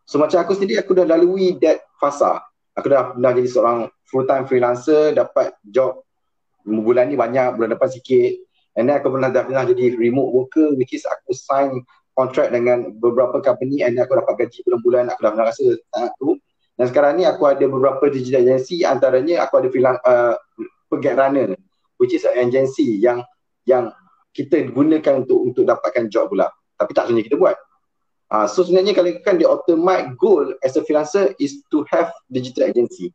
So 0.03 0.19
macam 0.19 0.43
aku 0.43 0.55
sendiri 0.55 0.83
aku 0.83 0.91
dah 0.99 1.07
lalui 1.07 1.55
that 1.63 1.83
fasa. 1.95 2.43
Aku 2.75 2.91
dah 2.91 3.15
pernah 3.15 3.31
jadi 3.31 3.49
seorang 3.49 3.77
full 4.03 4.27
time 4.27 4.43
freelancer, 4.45 5.15
dapat 5.15 5.55
job 5.63 6.03
bulan 6.67 7.07
ni 7.07 7.15
banyak, 7.15 7.55
bulan 7.55 7.75
depan 7.75 7.89
sikit. 7.89 8.35
And 8.75 8.91
then 8.91 8.99
aku 8.99 9.09
pernah 9.15 9.31
dah 9.31 9.47
pernah 9.47 9.63
jadi 9.65 9.95
remote 9.95 10.29
worker 10.35 10.75
which 10.75 10.91
is 10.91 11.07
aku 11.07 11.33
sign 11.33 11.81
contract 12.13 12.51
dengan 12.51 12.93
beberapa 12.99 13.39
company 13.39 13.81
and 13.81 13.97
aku 13.97 14.19
dapat 14.19 14.45
gaji 14.45 14.61
bulan-bulan 14.67 15.09
aku 15.09 15.19
dah 15.23 15.31
pernah 15.33 15.47
rasa 15.49 15.63
sangat 15.95 16.11
tu. 16.19 16.35
Dan 16.77 16.85
sekarang 16.93 17.17
ni 17.17 17.23
aku 17.25 17.47
ada 17.49 17.65
beberapa 17.65 18.05
digital 18.11 18.45
agency 18.45 18.85
antaranya 18.85 19.47
aku 19.47 19.65
ada 19.65 19.67
freelance 19.73 19.97
uh, 20.05 20.37
Forget 20.87 21.17
Runner 21.17 21.57
which 21.97 22.13
is 22.13 22.25
an 22.25 22.37
agency 22.49 22.97
yang 22.97 23.21
yang 23.67 23.91
kita 24.33 24.69
gunakan 24.69 25.25
untuk 25.25 25.39
untuk 25.41 25.63
dapatkan 25.65 26.09
job 26.13 26.29
pula. 26.29 26.49
Tapi 26.77 26.91
tak 26.93 27.09
sebenarnya 27.09 27.27
kita 27.27 27.37
buat. 27.41 27.57
Uh, 28.27 28.45
so 28.45 28.61
sebenarnya 28.61 28.93
kalau 28.93 29.09
kan 29.23 29.39
the 29.39 29.47
ultimate 29.47 30.13
goal 30.19 30.45
as 30.61 30.75
a 30.75 30.83
freelancer 30.83 31.31
is 31.41 31.63
to 31.73 31.81
have 31.89 32.11
digital 32.29 32.67
agency. 32.69 33.09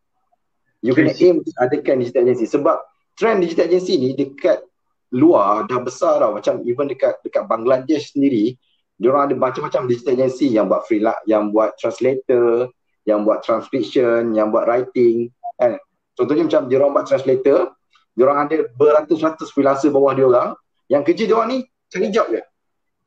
You 0.83 0.99
kena 0.99 1.15
aim 1.15 1.41
untuk 1.45 1.55
adakan 1.63 2.03
digital 2.03 2.27
agency 2.27 2.51
sebab 2.51 2.83
trend 3.15 3.45
digital 3.45 3.71
agency 3.71 3.95
ni 4.03 4.19
dekat 4.19 4.67
luar 5.13 5.69
dah 5.69 5.79
besar 5.79 6.25
tau 6.25 6.35
macam 6.35 6.65
even 6.65 6.89
dekat 6.89 7.21
dekat 7.21 7.45
Bangladesh 7.45 8.17
sendiri 8.17 8.57
dia 8.97 9.09
orang 9.13 9.29
ada 9.29 9.37
macam-macam 9.37 9.85
digital 9.85 10.17
agency 10.17 10.49
yang 10.49 10.73
buat 10.73 10.89
freelance 10.89 11.21
yang 11.29 11.53
buat 11.53 11.77
translator 11.77 12.73
yang 13.05 13.29
buat 13.29 13.45
transcription 13.45 14.33
yang 14.33 14.49
buat 14.49 14.65
writing 14.65 15.29
kan 15.61 15.77
contohnya 16.17 16.49
macam 16.49 16.63
dia 16.73 16.77
orang 16.81 16.93
buat 16.97 17.07
translator 17.07 17.77
dia 18.13 18.23
orang 18.29 18.45
ada 18.45 18.69
beratus-ratus 18.77 19.49
freelancer 19.57 19.89
bawah 19.89 20.13
dia 20.13 20.29
orang 20.29 20.53
yang 20.93 21.01
kerja 21.01 21.25
dia 21.25 21.37
orang 21.37 21.49
ni 21.49 21.59
cari 21.89 22.09
job 22.13 22.29
je. 22.29 22.43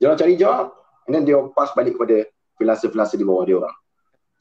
Dia 0.02 0.06
orang 0.10 0.20
cari 0.20 0.34
job 0.34 0.74
and 1.06 1.12
then 1.14 1.24
dia 1.24 1.38
pass 1.54 1.70
balik 1.78 1.94
kepada 1.94 2.26
freelancer-freelancer 2.58 3.18
di 3.22 3.26
bawah 3.26 3.46
dia 3.46 3.58
orang 3.62 3.76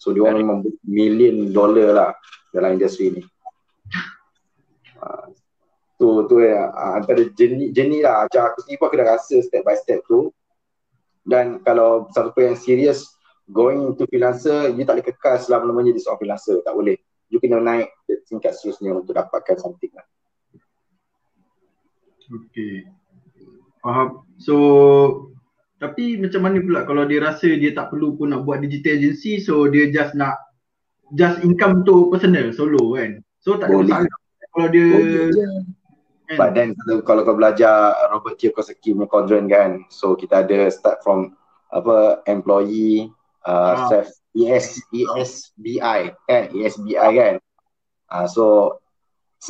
so 0.00 0.16
dia 0.16 0.24
orang 0.24 0.40
memang 0.40 0.58
million 0.84 1.52
dollar 1.52 1.88
lah 1.92 2.10
dalam 2.50 2.80
industri 2.80 3.12
ni. 3.12 3.22
Tu 6.00 6.08
tu 6.26 6.36
ya 6.40 6.72
antara 6.72 7.22
jenis 7.36 7.70
jenis 7.76 8.00
lah. 8.02 8.24
Macam 8.26 8.42
aku 8.50 8.58
sendiri 8.64 8.78
pun 8.80 8.86
aku 8.88 8.96
dah 8.98 9.08
rasa 9.14 9.36
step 9.44 9.62
by 9.62 9.76
step 9.76 10.00
tu. 10.08 10.32
Dan 11.24 11.60
kalau 11.64 12.08
siapa 12.12 12.36
yang 12.40 12.56
serius 12.56 13.16
going 13.48 13.92
to 13.96 14.08
freelancer 14.08 14.72
you 14.72 14.84
tak 14.84 15.00
boleh 15.00 15.06
kekal 15.12 15.36
selama-lamanya 15.36 15.92
jadi 15.92 16.00
seorang 16.08 16.20
freelancer. 16.24 16.56
Tak 16.64 16.72
boleh. 16.72 16.96
You 17.28 17.40
kena 17.40 17.60
naik 17.60 17.92
tingkat 18.28 18.56
seterusnya 18.56 18.96
untuk 18.96 19.12
dapatkan 19.12 19.60
something 19.60 19.92
lah 19.92 20.04
Okay 22.28 22.88
faham. 23.84 24.24
So 24.40 24.56
tapi 25.76 26.16
macam 26.16 26.40
mana 26.48 26.64
pula 26.64 26.80
kalau 26.88 27.04
dia 27.04 27.20
rasa 27.20 27.52
dia 27.60 27.76
tak 27.76 27.92
perlu 27.92 28.16
pun 28.16 28.32
nak 28.32 28.48
buat 28.48 28.64
digital 28.64 28.96
agency 28.96 29.36
so 29.36 29.68
dia 29.68 29.92
just 29.92 30.16
nak 30.16 30.40
just 31.12 31.44
income 31.44 31.84
tu 31.84 32.08
personal 32.08 32.48
solo 32.56 32.96
kan? 32.96 33.20
So 33.44 33.60
tak 33.60 33.68
ada 33.68 33.84
masalah. 33.84 34.16
Kalau 34.56 34.68
dia 34.72 34.88
Kan? 36.24 36.40
But 36.40 36.50
then 36.56 36.72
kalau, 36.72 37.04
kalau 37.04 37.20
kau 37.28 37.36
belajar 37.36 37.92
Robert 38.08 38.40
Kiyosaki 38.40 38.96
punya 38.96 39.04
quadrant 39.04 39.44
kan, 39.44 39.84
so 39.92 40.16
kita 40.16 40.40
ada 40.40 40.72
start 40.72 41.04
from 41.04 41.36
apa 41.68 42.24
employee, 42.24 43.12
uh, 43.44 43.76
ah. 43.76 43.92
self, 43.92 44.08
ES, 44.32 44.80
ESBI 44.88 46.16
kan, 46.24 46.48
ESBI 46.48 47.10
kan. 47.12 47.34
Uh, 48.08 48.24
so 48.24 48.44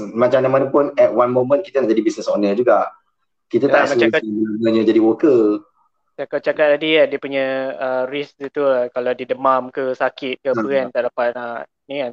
macam 0.03 0.41
mana 0.49 0.67
pun 0.73 0.91
at 0.99 1.11
one 1.13 1.31
moment 1.31 1.61
kita 1.63 1.83
nak 1.83 1.91
jadi 1.93 2.03
business 2.03 2.31
owner 2.31 2.57
juga. 2.57 2.91
Kita 3.51 3.71
ya, 3.71 3.87
tak 3.87 3.99
sebenarnya 3.99 4.83
jadi 4.83 5.01
worker. 5.03 5.63
Kau 6.15 6.41
cakap 6.43 6.79
tadi 6.79 6.95
ya, 6.95 7.11
dia 7.11 7.19
punya 7.19 7.75
uh, 7.75 8.03
risk 8.07 8.39
tu 8.55 8.63
lah. 8.63 8.87
kalau 8.95 9.11
dia 9.15 9.27
demam 9.27 9.71
ke 9.71 9.95
sakit 9.95 10.43
ke 10.43 10.49
apa 10.55 10.63
hmm. 10.63 10.75
kan 10.75 10.87
tak 10.95 11.03
dapat 11.11 11.27
nak 11.35 11.67
ni 11.91 11.95
kan. 12.07 12.13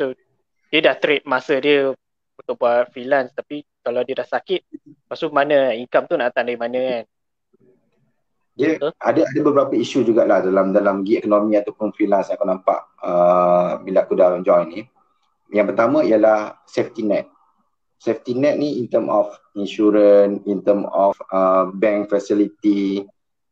So, 0.00 0.16
dia 0.72 0.80
dah 0.80 0.96
trade 0.96 1.28
masa 1.28 1.60
dia 1.60 1.92
untuk 2.42 2.56
buat 2.56 2.88
freelance 2.90 3.36
tapi 3.36 3.62
kalau 3.84 4.00
dia 4.02 4.16
dah 4.16 4.26
sakit 4.26 4.60
lepas 5.06 5.20
tu 5.20 5.28
mana 5.28 5.76
income 5.76 6.08
tu 6.08 6.16
nak 6.16 6.32
datang 6.32 6.48
dari 6.48 6.58
mana 6.58 6.80
kan 6.80 7.04
dia 8.52 8.76
Betul? 8.76 8.92
ada 9.00 9.20
ada 9.24 9.40
beberapa 9.40 9.74
isu 9.76 10.04
jugalah 10.04 10.44
dalam 10.44 10.72
dalam 10.72 11.04
gig 11.04 11.24
ekonomi 11.24 11.56
ataupun 11.56 11.92
freelance 11.92 12.28
yang 12.28 12.40
aku 12.40 12.46
nampak 12.48 12.80
uh, 13.00 13.80
bila 13.84 14.04
aku 14.04 14.12
dah 14.16 14.40
join 14.40 14.66
ni 14.68 14.80
yang 15.52 15.68
pertama 15.68 16.00
ialah 16.00 16.64
safety 16.64 17.04
net. 17.04 17.28
Safety 18.00 18.34
net 18.34 18.58
ni 18.58 18.82
in 18.82 18.90
term 18.90 19.12
of 19.12 19.30
insurance 19.54 20.42
in 20.48 20.64
term 20.64 20.88
of 20.90 21.14
uh, 21.30 21.68
bank 21.76 22.08
facility 22.08 23.04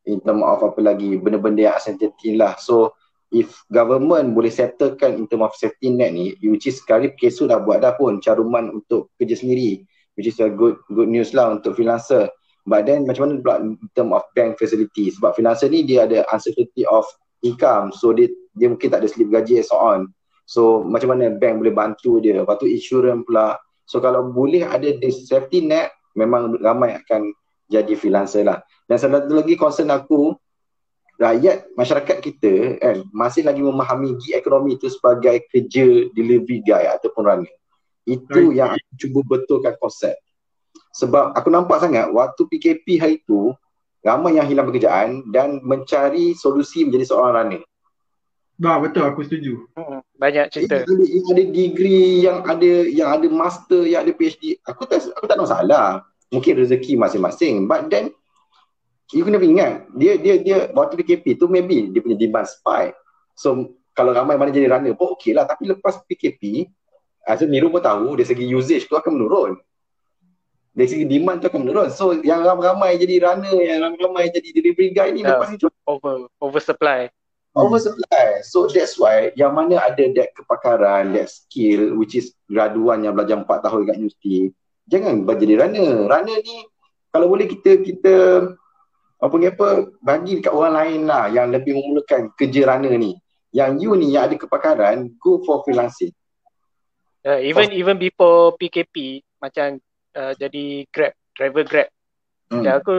in 0.09 0.19
term 0.25 0.41
of 0.43 0.65
apa 0.65 0.81
lagi 0.81 1.21
benda-benda 1.21 1.71
yang 1.71 1.77
uncertainty 1.77 2.35
lah. 2.35 2.57
So 2.57 2.97
if 3.31 3.53
government 3.71 4.35
boleh 4.35 4.51
settlekan 4.51 5.21
in 5.21 5.29
term 5.31 5.45
of 5.45 5.55
safety 5.55 5.93
net 5.93 6.17
ni 6.17 6.35
which 6.43 6.67
is 6.67 6.81
sekali 6.81 7.13
KSU 7.15 7.47
dah 7.47 7.63
buat 7.63 7.85
dah 7.85 7.95
pun 7.95 8.19
caruman 8.19 8.81
untuk 8.81 9.13
kerja 9.21 9.39
sendiri 9.39 9.85
which 10.19 10.27
is 10.27 10.41
a 10.43 10.51
good 10.51 10.81
good 10.91 11.07
news 11.07 11.37
lah 11.37 11.53
untuk 11.53 11.77
freelancer. 11.79 12.33
But 12.65 12.89
then 12.89 13.05
macam 13.05 13.29
mana 13.29 13.45
pula 13.45 13.57
in 13.61 13.77
term 13.93 14.17
of 14.17 14.25
bank 14.35 14.57
facility? 14.57 15.13
Sebab 15.15 15.37
freelancer 15.37 15.69
ni 15.69 15.85
dia 15.85 16.09
ada 16.09 16.25
uncertainty 16.33 16.89
of 16.89 17.05
income 17.45 17.93
so 17.93 18.13
dia 18.13 18.29
dia 18.57 18.69
mungkin 18.69 18.89
tak 18.93 19.05
ada 19.05 19.09
slip 19.09 19.29
gaji 19.33 19.61
and 19.61 19.69
so 19.69 19.77
on 19.77 20.11
so 20.51 20.83
macam 20.83 21.15
mana 21.15 21.31
bank 21.31 21.63
boleh 21.63 21.71
bantu 21.71 22.19
dia 22.19 22.43
lepas 22.43 22.59
tu 22.59 22.67
insurance 22.67 23.23
pula 23.23 23.55
so 23.87 24.03
kalau 24.03 24.27
boleh 24.27 24.67
ada 24.67 24.91
the 24.99 25.15
safety 25.15 25.63
net 25.63 25.95
memang 26.19 26.59
ramai 26.59 26.99
akan 26.99 27.31
jadi 27.71 27.95
freelancer 27.95 28.43
lah 28.43 28.59
dan 28.91 28.99
satu 28.99 29.31
lagi 29.31 29.55
concern 29.55 29.95
aku 29.95 30.35
rakyat 31.21 31.69
masyarakat 31.77 32.17
kita 32.25 32.81
kan 32.81 33.05
masih 33.13 33.45
lagi 33.45 33.61
memahami 33.61 34.17
gig 34.17 34.41
ekonomi 34.41 34.81
itu 34.81 34.89
sebagai 34.89 35.45
kerja 35.53 36.09
delivery 36.17 36.65
guy 36.65 36.89
ataupun 36.89 37.23
runner. 37.23 37.55
Itu 38.09 38.51
right. 38.51 38.57
yang 38.57 38.71
aku 38.73 38.91
cuba 38.97 39.21
betulkan 39.37 39.77
konsep. 39.77 40.17
Sebab 40.97 41.37
aku 41.37 41.53
nampak 41.53 41.85
sangat 41.85 42.09
waktu 42.11 42.41
PKP 42.49 42.87
hari 42.99 43.15
itu 43.21 43.53
ramai 44.01 44.41
yang 44.41 44.49
hilang 44.49 44.67
pekerjaan 44.73 45.29
dan 45.29 45.61
mencari 45.61 46.33
solusi 46.33 46.89
menjadi 46.89 47.13
seorang 47.13 47.33
runner. 47.37 47.63
Bah 48.61 48.77
betul 48.77 49.09
aku 49.09 49.25
setuju. 49.25 49.65
Hmm, 49.73 50.05
banyak 50.21 50.53
cerita. 50.53 50.85
Yang 50.85 50.93
ada, 50.93 51.05
yang 51.09 51.27
ada 51.33 51.45
degree, 51.49 52.09
yang 52.21 52.39
ada 52.45 52.73
yang 52.93 53.09
ada 53.09 53.27
master, 53.33 53.83
yang 53.89 54.05
ada 54.05 54.13
PhD. 54.13 54.61
Aku 54.69 54.85
tak 54.85 55.09
aku 55.17 55.25
tak 55.25 55.41
masalah. 55.41 56.05
Mungkin 56.29 56.61
rezeki 56.61 57.01
masing-masing. 57.01 57.65
But 57.65 57.89
then 57.89 58.13
you 59.11 59.27
kena 59.27 59.43
ingat 59.43 59.91
dia 59.95 60.15
dia 60.19 60.35
dia 60.39 60.57
waktu 60.71 61.03
PKP 61.03 61.35
tu 61.39 61.51
maybe 61.51 61.91
dia 61.91 62.01
punya 62.03 62.15
demand 62.15 62.47
spike 62.47 62.95
so 63.35 63.75
kalau 63.95 64.15
ramai 64.15 64.39
mana 64.39 64.55
jadi 64.55 64.71
runner 64.71 64.95
pun 64.95 65.19
okey 65.19 65.35
lah 65.35 65.47
tapi 65.47 65.67
lepas 65.67 65.99
PKP 66.07 66.71
Azul 67.27 67.51
Miru 67.51 67.69
pun 67.69 67.83
tahu 67.83 68.17
dari 68.17 68.27
segi 68.27 68.47
usage 68.55 68.87
tu 68.87 68.95
akan 68.95 69.19
menurun 69.19 69.53
dari 70.71 70.87
segi 70.87 71.05
demand 71.11 71.43
tu 71.43 71.51
akan 71.51 71.61
menurun 71.67 71.89
so 71.91 72.15
yang 72.23 72.47
ramai-ramai 72.47 72.95
jadi 73.03 73.15
runner 73.19 73.57
yang 73.59 73.79
ramai-ramai 73.83 74.31
jadi 74.31 74.49
delivery 74.55 74.95
guy 74.95 75.11
ni 75.11 75.27
yeah, 75.27 75.35
lepas 75.35 75.51
ni 75.51 75.59
over 75.91 76.31
over 76.39 76.61
supply 77.51 77.63
over 77.67 77.79
supply 77.83 78.27
so 78.47 78.71
that's 78.71 78.95
why 78.97 79.35
yang 79.35 79.53
mana 79.53 79.83
ada 79.83 80.07
that 80.15 80.31
kepakaran 80.39 81.13
that 81.13 81.27
skill 81.27 81.99
which 81.99 82.15
is 82.15 82.33
graduan 82.47 83.03
yang 83.03 83.13
belajar 83.13 83.43
4 83.43 83.47
tahun 83.47 83.79
dekat 83.87 83.97
universiti 83.99 84.55
jangan 84.87 85.27
jadi 85.27 85.67
runner 85.67 86.07
runner 86.07 86.39
ni 86.41 86.67
kalau 87.11 87.27
boleh 87.27 87.51
kita 87.51 87.83
kita 87.83 88.15
apa 89.21 89.35
ni 89.37 89.47
apa 89.53 89.93
bagi 90.01 90.41
dekat 90.41 90.53
orang 90.55 90.75
lain 90.75 91.01
lah 91.05 91.29
yang 91.29 91.53
lebih 91.53 91.77
memerlukan 91.77 92.33
kerja 92.39 92.61
runner 92.65 92.97
ni. 92.97 93.13
Yang 93.53 93.71
you 93.85 93.93
ni 93.99 94.17
yang 94.17 94.31
ada 94.31 94.39
kepakaran 94.39 95.13
go 95.21 95.43
for 95.45 95.61
freelancing. 95.67 96.15
Uh, 97.21 97.37
even 97.43 97.69
for... 97.69 97.77
even 97.77 97.97
before 98.01 98.57
PKP 98.57 99.21
macam 99.43 99.77
uh, 100.17 100.33
jadi 100.39 100.89
grab 100.89 101.13
driver 101.37 101.65
grab. 101.69 101.89
Hmm. 102.49 102.65
Dan 102.65 102.73
aku 102.81 102.95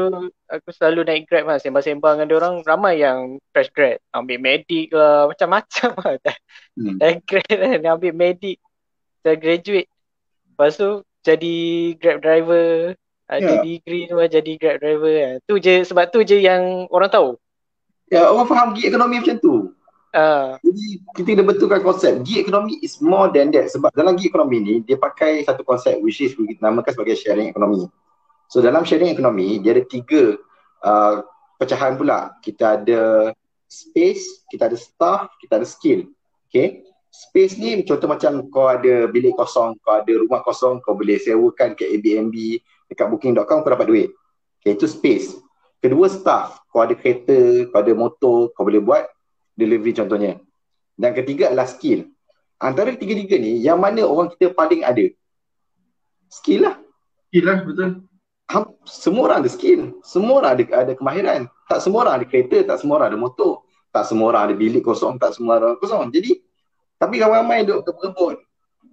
aku 0.51 0.69
selalu 0.75 1.07
naik 1.07 1.31
grab 1.31 1.47
lah 1.47 1.57
sembang-sembang 1.57 2.19
dengan 2.19 2.35
orang 2.35 2.55
ramai 2.67 2.99
yang 2.99 3.39
fresh 3.55 3.71
grad 3.71 4.03
ambil 4.11 4.37
medik 4.37 4.91
lah 4.91 5.25
macam-macam 5.31 5.89
lah 5.95 6.15
hmm. 6.75 6.99
dan 6.99 7.23
grad 7.23 7.47
kan 7.47 7.79
ambil 7.87 8.11
medik 8.11 8.59
dan 9.23 9.39
graduate 9.39 9.87
lepas 10.51 10.75
tu 10.75 11.07
jadi 11.23 11.55
grab 11.97 12.19
driver 12.19 12.93
ada 13.31 13.47
yeah. 13.47 13.63
degree 13.63 14.11
tu 14.11 14.19
jadi 14.19 14.51
grab 14.59 14.77
driver 14.83 15.13
kan. 15.15 15.35
Tu 15.47 15.55
je 15.63 15.73
sebab 15.87 16.11
tu 16.11 16.19
je 16.27 16.43
yang 16.43 16.91
orang 16.91 17.07
tahu. 17.07 17.39
Ya, 18.11 18.27
orang 18.27 18.43
faham 18.43 18.75
gig 18.75 18.91
ekonomi 18.91 19.23
macam 19.23 19.39
tu. 19.39 19.71
Uh. 20.11 20.59
Jadi 20.59 20.99
kita 21.15 21.27
kena 21.39 21.43
betulkan 21.47 21.79
konsep 21.79 22.19
gig 22.27 22.43
ekonomi 22.43 22.75
is 22.83 22.99
more 22.99 23.31
than 23.31 23.47
that 23.55 23.71
sebab 23.71 23.87
dalam 23.95 24.19
gig 24.19 24.27
ekonomi 24.27 24.59
ni 24.59 24.73
dia 24.83 24.99
pakai 24.99 25.47
satu 25.47 25.63
konsep 25.63 25.95
which 26.03 26.19
is 26.19 26.35
kita 26.35 26.59
namakan 26.59 26.91
sebagai 26.91 27.15
sharing 27.15 27.47
ekonomi. 27.47 27.87
So 28.51 28.59
dalam 28.59 28.83
sharing 28.83 29.15
ekonomi 29.15 29.63
dia 29.63 29.71
ada 29.71 29.87
tiga 29.87 30.35
uh, 30.83 31.23
pecahan 31.55 31.95
pula. 31.95 32.35
Kita 32.43 32.75
ada 32.75 33.31
space, 33.63 34.43
kita 34.51 34.67
ada 34.67 34.75
staff, 34.75 35.31
kita 35.39 35.63
ada 35.63 35.67
skill. 35.67 36.11
Okay. 36.51 36.83
Space 37.11 37.55
ni 37.55 37.79
contoh 37.87 38.11
macam 38.11 38.43
kau 38.51 38.67
ada 38.67 39.07
bilik 39.07 39.39
kosong, 39.39 39.79
kau 39.79 40.03
ada 40.03 40.11
rumah 40.19 40.43
kosong, 40.43 40.83
kau 40.83 40.95
boleh 40.95 41.15
sewakan 41.19 41.75
ke 41.79 41.87
Airbnb, 41.87 42.35
dekat 42.91 43.07
booking.com 43.07 43.63
kau 43.63 43.71
dapat 43.71 43.87
duit. 43.87 44.09
Okay, 44.59 44.75
itu 44.75 44.87
space. 44.87 45.39
Kedua 45.79 46.11
staff, 46.11 46.59
kau 46.71 46.83
ada 46.83 46.95
kereta, 46.95 47.67
kau 47.71 47.79
ada 47.79 47.93
motor, 47.95 48.51
kau 48.51 48.67
boleh 48.67 48.83
buat 48.83 49.07
delivery 49.55 49.95
contohnya. 49.95 50.39
Dan 50.99 51.15
ketiga 51.15 51.51
adalah 51.51 51.67
skill. 51.67 52.07
Antara 52.61 52.93
tiga-tiga 52.93 53.39
ni, 53.39 53.63
yang 53.63 53.79
mana 53.81 54.05
orang 54.05 54.31
kita 54.31 54.53
paling 54.53 54.85
ada? 54.85 55.07
Skill 56.31 56.69
lah. 56.69 56.75
Skill 57.27 57.45
lah, 57.47 57.57
betul. 57.65 58.11
Semua 58.83 59.31
orang 59.31 59.39
ada 59.45 59.51
skill. 59.51 59.99
Semua 60.03 60.43
orang 60.43 60.51
ada, 60.59 60.63
ada 60.83 60.93
kemahiran. 60.97 61.41
Tak 61.71 61.79
semua 61.79 62.07
orang 62.07 62.15
ada 62.19 62.25
kereta, 62.27 62.57
tak 62.67 62.77
semua 62.83 62.99
orang 62.99 63.09
ada 63.15 63.19
motor. 63.19 63.63
Tak 63.91 64.03
semua 64.07 64.31
orang 64.31 64.43
ada 64.51 64.55
bilik 64.55 64.83
kosong, 64.83 65.19
tak 65.19 65.35
semua 65.35 65.59
orang 65.59 65.79
kosong. 65.79 66.11
Jadi, 66.11 66.39
tapi 66.99 67.19
ramai-ramai 67.19 67.63
duk 67.67 67.83
berebut 67.87 68.39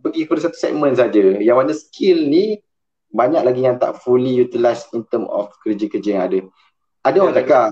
pergi 0.02 0.24
kepada 0.26 0.40
satu 0.48 0.56
segmen 0.59 0.94
saja. 0.94 1.38
Yang 1.42 1.56
mana 1.56 1.72
skill 1.74 2.18
ni 2.30 2.62
banyak 3.09 3.42
lagi 3.42 3.62
yang 3.64 3.80
tak 3.80 3.98
fully 4.04 4.36
utilized 4.36 4.92
in 4.92 5.02
term 5.09 5.26
of 5.32 5.50
kerja-kerja 5.64 6.09
yang 6.09 6.24
ada. 6.28 6.38
Ada 7.04 7.16
orang 7.24 7.34
ya, 7.34 7.40
cakap 7.42 7.68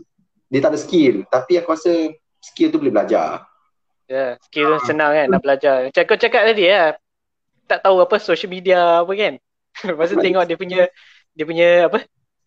dia 0.47 0.61
tak 0.63 0.73
ada 0.73 0.81
skill 0.81 1.15
tapi 1.27 1.59
aku 1.59 1.75
rasa 1.75 1.93
skill 2.41 2.71
tu 2.73 2.79
boleh 2.81 2.95
belajar. 2.95 3.45
Ya, 4.07 4.15
yeah, 4.15 4.31
skill 4.47 4.79
uh. 4.79 4.83
senang 4.87 5.13
kan 5.13 5.27
nak 5.29 5.43
belajar. 5.43 5.91
Macam 5.91 6.03
kau 6.07 6.19
cakap 6.19 6.43
tadi 6.47 6.71
ya, 6.71 6.95
tak 7.67 7.83
tahu 7.83 7.99
apa 8.01 8.17
social 8.23 8.51
media 8.51 9.03
apa 9.03 9.13
kan. 9.13 9.35
Tu 10.09 10.17
tengok 10.17 10.45
dia 10.49 10.57
punya 10.57 10.81
dia 11.37 11.45
punya 11.45 11.69
apa 11.93 11.99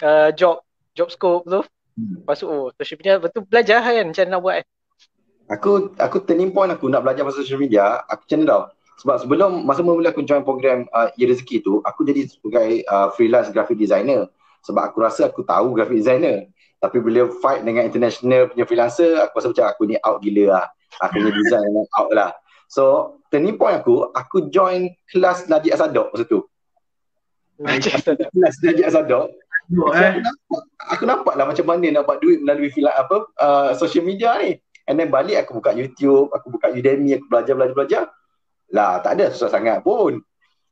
uh, 0.02 0.30
job 0.34 0.66
job 0.98 1.14
scope 1.14 1.46
tu. 1.46 1.62
Hmm. 1.96 2.26
Lepas 2.26 2.42
tu 2.42 2.46
oh 2.50 2.74
social 2.76 2.98
media 2.98 3.22
betul 3.22 3.46
belajar 3.46 3.86
kan 3.86 4.10
macam 4.10 4.26
nak 4.26 4.42
buat. 4.42 4.66
Aku 5.50 5.94
aku 5.98 6.18
turning 6.26 6.54
point 6.54 6.70
aku 6.70 6.90
nak 6.90 7.06
belajar 7.06 7.26
pasal 7.26 7.46
social 7.46 7.62
media, 7.62 8.02
aku 8.10 8.26
macam 8.26 8.42
tau. 8.46 8.64
Sebab 9.00 9.16
sebelum 9.24 9.64
masa 9.64 9.80
mula 9.80 10.12
aku 10.12 10.28
join 10.28 10.44
program 10.44 10.84
uh, 10.92 11.08
e-rezeki 11.16 11.64
tu, 11.64 11.80
aku 11.88 12.04
jadi 12.04 12.28
sebagai 12.28 12.84
uh, 12.84 13.08
freelance 13.16 13.48
graphic 13.48 13.80
designer. 13.80 14.28
Sebab 14.68 14.92
aku 14.92 15.00
rasa 15.00 15.32
aku 15.32 15.48
tahu 15.48 15.72
graphic 15.72 16.04
designer. 16.04 16.52
Tapi 16.84 17.00
bila 17.00 17.32
fight 17.40 17.64
dengan 17.64 17.88
international 17.88 18.52
punya 18.52 18.68
freelancer, 18.68 19.24
aku 19.24 19.40
rasa 19.40 19.48
macam 19.56 19.66
aku 19.72 19.82
ni 19.88 19.96
out 20.04 20.20
gila 20.20 20.44
lah. 20.52 20.66
Aku 21.08 21.16
ni 21.16 21.32
design 21.32 21.72
out 22.00 22.12
lah. 22.12 22.32
So, 22.68 23.16
turning 23.32 23.56
point 23.56 23.80
aku, 23.80 24.12
aku 24.12 24.52
join 24.52 24.92
kelas 25.10 25.48
Najib 25.48 25.80
Asadok 25.80 26.12
masa 26.12 26.28
tu. 26.28 26.46
Kelas 27.60 28.56
Najib 28.64 28.86
Asadok. 28.88 29.36
So, 29.70 29.86
eh. 29.94 30.18
aku, 30.18 30.20
nampak, 30.26 30.62
aku 30.82 31.04
nampak 31.06 31.34
lah 31.38 31.46
macam 31.46 31.66
mana 31.70 31.86
nak 31.94 32.04
buat 32.10 32.18
duit 32.26 32.42
melalui 32.42 32.74
filan, 32.74 32.90
apa 32.96 33.30
uh, 33.38 33.72
social 33.78 34.02
media 34.02 34.34
ni. 34.42 34.58
And 34.90 34.98
then 34.98 35.14
balik 35.14 35.46
aku 35.46 35.62
buka 35.62 35.78
YouTube, 35.78 36.34
aku 36.34 36.50
buka 36.50 36.74
Udemy, 36.74 37.22
aku 37.22 37.26
belajar, 37.30 37.54
belajar, 37.54 37.76
belajar. 37.78 38.04
Lah 38.74 38.98
tak 39.06 39.22
ada 39.22 39.30
susah 39.30 39.54
sangat 39.54 39.86
pun. 39.86 40.18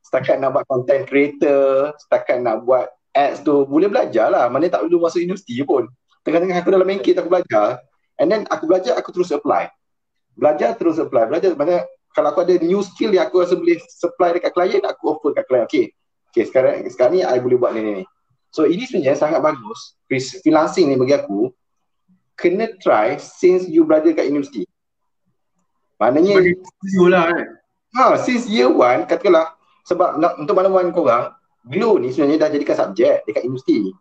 Setakat 0.01 0.41
nak 0.41 0.57
buat 0.57 0.65
content 0.65 1.05
creator, 1.05 1.93
setakat 2.01 2.41
nak 2.41 2.65
buat 2.65 2.89
ads 3.13 3.45
tu 3.45 3.69
boleh 3.69 3.85
belajar 3.85 4.33
lah. 4.33 4.49
Mana 4.49 4.65
tak 4.65 4.89
perlu 4.89 4.97
masuk 4.97 5.21
universiti 5.21 5.61
pun. 5.61 5.85
Tengah-tengah 6.25 6.57
aku 6.57 6.69
dalam 6.73 6.87
main 6.89 6.97
kit 6.97 7.13
aku 7.21 7.29
belajar. 7.29 7.85
And 8.17 8.33
then 8.33 8.49
aku 8.49 8.65
belajar 8.65 8.97
aku 8.97 9.13
terus 9.13 9.29
apply. 9.29 9.69
Belajar 10.33 10.73
terus 10.73 10.97
apply. 10.97 11.29
Belajar 11.29 11.53
mana 11.53 11.85
kalau 12.17 12.33
aku 12.33 12.41
ada 12.41 12.57
new 12.65 12.81
skill 12.81 13.13
yang 13.13 13.29
aku 13.29 13.45
rasa 13.45 13.53
boleh 13.53 13.77
supply 13.85 14.33
dekat 14.33 14.57
klien, 14.57 14.81
aku 14.81 15.13
offer 15.13 15.37
kat 15.37 15.45
klien. 15.45 15.69
Okay. 15.69 15.93
Okay 16.31 16.45
sekarang, 16.45 16.85
sekarang 16.91 17.13
ni 17.17 17.21
I 17.23 17.39
boleh 17.39 17.57
buat 17.57 17.71
ni 17.73 17.81
ni. 17.81 18.05
So 18.51 18.65
ini 18.65 18.87
sebenarnya 18.87 19.17
sangat 19.19 19.39
bagus. 19.43 19.95
Freelancing 20.43 20.91
ni 20.91 20.95
bagi 20.95 21.15
aku 21.17 21.51
kena 22.37 22.69
try 22.79 23.17
since 23.17 23.65
you 23.65 23.83
belajar 23.83 24.13
kat 24.13 24.29
universiti. 24.29 24.63
Maknanya 25.97 26.37
bagi 26.37 26.53
lah 27.09 27.23
kan. 27.33 27.45
Ha, 27.97 28.03
since 28.21 28.45
year 28.45 28.69
one, 28.69 29.09
katakanlah 29.09 29.57
sebab 29.87 30.21
nak, 30.21 30.37
untuk 30.37 30.53
makluman 30.53 30.93
korang, 30.93 31.33
Glow 31.67 31.99
ni 31.99 32.15
sebenarnya 32.15 32.47
dah 32.47 32.49
jadikan 32.55 32.75
subjek 32.79 33.27
dekat 33.27 33.43
universiti. 33.43 33.91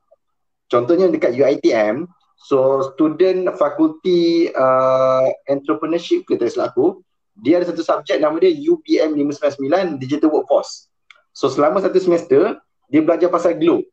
Contohnya 0.70 1.10
dekat 1.10 1.34
UITM, 1.34 2.06
so 2.38 2.86
student 2.94 3.50
fakulti 3.58 4.50
uh, 4.54 5.26
entrepreneurship 5.50 6.22
ke 6.26 6.38
tak 6.38 6.54
aku, 6.54 7.02
dia 7.34 7.58
ada 7.58 7.66
satu 7.66 7.82
subjek 7.82 8.22
nama 8.22 8.38
dia 8.38 8.54
UPM 8.54 9.18
599 9.18 9.98
Digital 9.98 10.30
Workforce. 10.30 10.86
So 11.36 11.52
selama 11.52 11.84
satu 11.84 12.00
semester, 12.00 12.56
dia 12.88 13.04
belajar 13.04 13.28
pasal 13.28 13.52
Glow. 13.60 13.84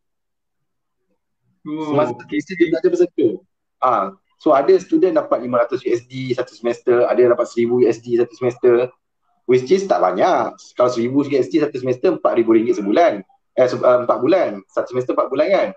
Oh, 1.68 1.92
Semasa 1.92 2.16
okay. 2.16 2.40
dia 2.40 2.72
belajar 2.72 2.88
pasal 2.88 3.10
Glow. 3.12 3.44
Ah, 3.84 4.16
so 4.40 4.56
ada 4.56 4.72
student 4.80 5.20
dapat 5.20 5.44
500 5.44 5.84
USD 5.84 6.32
satu 6.40 6.56
semester, 6.56 7.04
ada 7.04 7.20
yang 7.20 7.36
dapat 7.36 7.52
1000 7.52 7.84
USD 7.84 8.16
satu 8.16 8.34
semester. 8.40 8.76
Which 9.44 9.68
is 9.68 9.84
tak 9.92 10.00
banyak. 10.00 10.56
Kalau 10.80 10.90
seribu 10.90 11.28
USD 11.28 11.60
satu 11.60 11.76
semester, 11.76 12.16
empat 12.16 12.40
ribu 12.40 12.56
ringgit 12.56 12.80
sebulan. 12.80 13.20
Eh, 13.60 13.68
uh, 13.68 14.08
empat 14.08 14.18
bulan. 14.24 14.64
Satu 14.72 14.96
semester 14.96 15.14
empat 15.14 15.28
bulan 15.28 15.48
kan? 15.52 15.70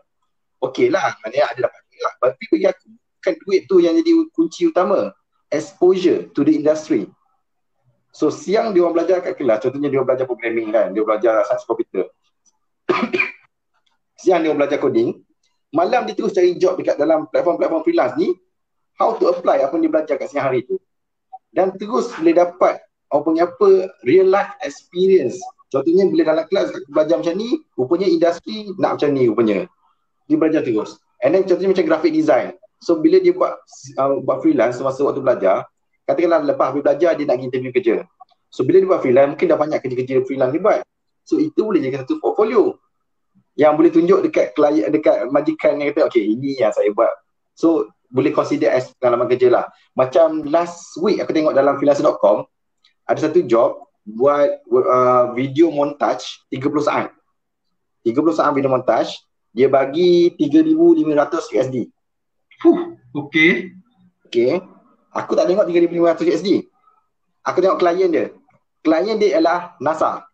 Okey 0.63 0.87
lah. 0.87 1.19
Maknanya 1.23 1.51
ada 1.51 1.61
dapat 1.67 1.81
duit 1.91 2.01
lah. 2.01 2.13
Tapi 2.23 2.45
bagi 2.55 2.67
aku, 2.71 2.87
kan 3.19 3.35
duit 3.43 3.61
tu 3.67 3.83
yang 3.83 3.99
jadi 3.99 4.13
kunci 4.31 4.71
utama. 4.71 5.11
Exposure 5.51 6.31
to 6.31 6.47
the 6.47 6.55
industry. 6.55 7.11
So, 8.17 8.33
siang 8.33 8.73
dia 8.73 8.81
orang 8.81 8.97
belajar 8.97 9.21
kat 9.21 9.37
kelas. 9.37 9.61
Contohnya 9.61 9.93
dia 9.93 10.01
belajar 10.01 10.25
programming 10.25 10.73
kan. 10.73 10.97
Dia 10.97 11.05
belajar 11.05 11.45
science 11.45 11.69
komputer. 11.69 12.09
siang 14.25 14.41
dia 14.41 14.49
orang 14.49 14.65
belajar 14.65 14.81
coding. 14.81 15.21
Malam 15.77 16.09
dia 16.09 16.17
terus 16.17 16.33
cari 16.33 16.57
job 16.57 16.81
dekat 16.81 16.97
dalam 16.97 17.29
platform-platform 17.29 17.85
freelance 17.85 18.17
ni. 18.17 18.33
How 18.97 19.21
to 19.21 19.29
apply 19.29 19.61
apa 19.61 19.77
dia 19.77 19.91
belajar 19.93 20.17
kat 20.17 20.33
siang 20.33 20.49
hari 20.49 20.65
tu. 20.65 20.81
Dan 21.53 21.77
terus 21.77 22.09
boleh 22.17 22.33
dapat 22.33 22.81
orang 23.11 23.25
punya 23.25 23.43
apa 23.47 23.69
real 24.03 24.29
life 24.31 24.51
experience 24.67 25.39
contohnya 25.71 26.07
bila 26.11 26.23
dalam 26.35 26.45
kelas 26.51 26.75
aku 26.75 26.91
belajar 26.91 27.17
macam 27.23 27.35
ni 27.39 27.49
rupanya 27.79 28.07
industri 28.07 28.57
nak 28.79 28.99
macam 28.99 29.11
ni 29.15 29.23
rupanya 29.31 29.59
dia 30.27 30.37
belajar 30.39 30.61
terus 30.67 30.99
and 31.23 31.35
then 31.35 31.43
contohnya 31.47 31.71
macam 31.71 31.87
graphic 31.87 32.13
design 32.15 32.55
so 32.83 32.99
bila 32.99 33.23
dia 33.23 33.35
buat 33.35 33.55
uh, 33.99 34.19
buat 34.23 34.43
freelance 34.43 34.79
masa 34.83 35.07
waktu 35.07 35.23
belajar 35.23 35.67
katakanlah 36.07 36.41
lepas 36.47 36.73
habis 36.73 36.83
belajar 36.87 37.13
dia 37.19 37.27
nak 37.27 37.43
interview 37.43 37.75
kerja 37.75 38.07
so 38.49 38.63
bila 38.63 38.81
dia 38.81 38.89
buat 38.89 39.01
freelance 39.03 39.31
mungkin 39.35 39.47
dah 39.51 39.59
banyak 39.59 39.79
kerja-kerja 39.83 40.15
freelance 40.25 40.53
dia 40.55 40.63
buat 40.63 40.81
so 41.27 41.35
itu 41.37 41.61
boleh 41.61 41.81
jadi 41.83 42.07
satu 42.07 42.23
portfolio 42.23 42.79
yang 43.59 43.75
boleh 43.75 43.91
tunjuk 43.91 44.23
dekat 44.25 44.55
klien 44.55 44.89
dekat 44.89 45.27
majikan 45.29 45.77
yang 45.83 45.91
kata 45.91 46.07
okay 46.09 46.23
ini 46.23 46.57
yang 46.57 46.71
saya 46.71 46.89
buat 46.95 47.11
so 47.53 47.91
boleh 48.07 48.31
consider 48.31 48.71
as 48.71 48.95
pengalaman 49.03 49.27
kerja 49.27 49.51
lah 49.51 49.67
macam 49.99 50.47
last 50.47 50.95
week 51.03 51.19
aku 51.19 51.35
tengok 51.35 51.53
dalam 51.53 51.75
freelance.com 51.77 52.47
ada 53.07 53.19
satu 53.19 53.43
job 53.47 53.87
buat 54.07 54.63
uh, 54.71 55.35
video 55.35 55.75
montage 55.75 56.47
30 56.55 56.87
saat. 56.87 57.09
30 58.07 58.39
saat 58.39 58.55
video 58.55 58.71
montage, 58.71 59.19
dia 59.51 59.67
bagi 59.67 60.31
3500 60.39 61.51
USD. 61.51 61.77
Fuh, 62.63 62.95
okey. 63.11 63.75
Okey. 64.31 64.63
Aku 65.17 65.33
tak 65.33 65.49
tengok 65.49 65.65
3500 65.65 66.29
USD. 66.29 66.49
Aku 67.47 67.59
tengok 67.65 67.81
klien 67.81 68.09
dia. 68.13 68.27
Klien 68.85 69.17
dia 69.17 69.41
ialah 69.41 69.75
NASA. 69.81 70.29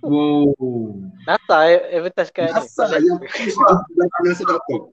Wow. 0.00 0.96
NASA 1.28 1.56
advertise 1.92 2.32
kan. 2.32 2.56
NASA 2.56 2.84
yang 2.96 3.20
NASA.com. 4.24 4.90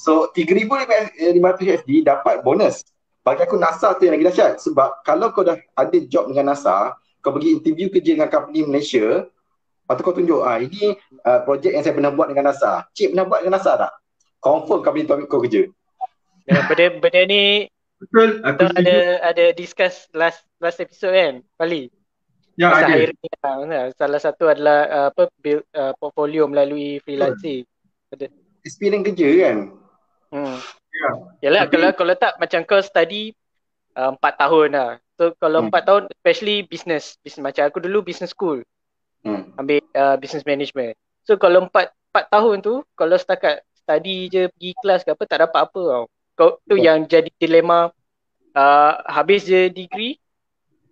So 0.00 0.32
3500 0.32 1.36
USD 1.60 2.02
dapat 2.02 2.40
bonus 2.40 2.88
bagi 3.24 3.40
aku 3.48 3.56
NASA 3.56 3.96
tu 3.96 4.04
yang 4.04 4.20
lagi 4.20 4.28
dahsyat 4.28 4.60
sebab 4.60 5.00
kalau 5.00 5.32
kau 5.32 5.40
dah 5.40 5.56
ada 5.56 5.98
job 6.04 6.28
dengan 6.28 6.52
NASA 6.52 6.92
kau 7.24 7.32
pergi 7.32 7.56
interview 7.56 7.88
kerja 7.88 8.20
dengan 8.20 8.28
company 8.28 8.68
Malaysia 8.68 9.24
lepas 9.24 9.94
tu 9.96 10.02
kau 10.04 10.12
tunjuk 10.12 10.44
ah 10.44 10.60
ini 10.60 10.92
uh, 11.24 11.40
projek 11.48 11.72
yang 11.72 11.80
saya 11.80 11.96
pernah 11.96 12.12
buat 12.12 12.28
dengan 12.28 12.52
NASA 12.52 12.84
cik 12.92 13.16
pernah 13.16 13.24
buat 13.24 13.40
dengan 13.40 13.56
NASA 13.56 13.72
tak? 13.80 13.92
confirm 14.44 14.84
company 14.84 15.08
tu 15.08 15.16
ambil 15.16 15.26
kau 15.32 15.40
kerja 15.40 15.72
ya, 16.44 16.60
benda, 16.68 16.86
benda 17.00 17.20
ni 17.24 17.42
betul 18.04 18.30
aku 18.44 18.64
ada 18.76 18.96
ada 19.24 19.44
discuss 19.56 20.06
last 20.12 20.44
last 20.60 20.78
episode 20.78 21.12
kan 21.16 21.34
Bali 21.56 21.88
Ya 22.54 22.70
ada. 22.70 22.94
Hiring, 22.94 23.90
salah 23.98 24.20
satu 24.22 24.46
adalah 24.46 24.86
uh, 24.86 25.06
apa 25.10 25.26
build 25.42 25.66
uh, 25.74 25.90
portfolio 25.98 26.46
melalui 26.46 27.02
freelancing. 27.02 27.66
Experience 28.62 29.10
kerja 29.10 29.28
kan. 29.42 29.56
Hmm. 30.30 30.58
Ya. 30.94 31.10
Yalah 31.50 31.62
Tapi, 31.66 31.72
kalau 31.74 31.90
kalau 31.98 32.14
tak 32.14 32.38
macam 32.38 32.60
kau 32.62 32.78
study 32.78 33.34
uh, 33.98 34.14
empat 34.14 34.38
uh, 34.38 34.40
tahun 34.46 34.68
lah. 34.70 34.90
So 35.18 35.34
kalau 35.42 35.62
hmm. 35.62 35.68
empat 35.70 35.82
hmm. 35.82 35.88
tahun 35.90 36.02
especially 36.14 36.56
business, 36.70 37.18
business 37.26 37.42
macam 37.42 37.66
aku 37.66 37.82
dulu 37.82 38.06
business 38.06 38.30
school. 38.30 38.62
Hmm. 39.26 39.50
Ambil 39.58 39.82
uh, 39.98 40.14
business 40.22 40.46
management. 40.46 40.94
So 41.26 41.34
kalau 41.34 41.66
empat 41.66 41.90
empat 42.14 42.24
tahun 42.30 42.62
tu 42.62 42.86
kalau 42.94 43.18
setakat 43.18 43.66
study 43.74 44.30
je 44.30 44.46
pergi 44.54 44.70
kelas 44.78 45.02
ke 45.02 45.10
apa 45.10 45.24
tak 45.26 45.38
dapat 45.42 45.60
apa 45.66 45.82
tau. 45.82 46.06
Kau 46.34 46.58
tu 46.66 46.74
yang 46.74 47.06
jadi 47.06 47.30
dilema 47.38 47.90
uh, 48.54 48.92
habis 49.06 49.46
je 49.46 49.70
degree 49.70 50.18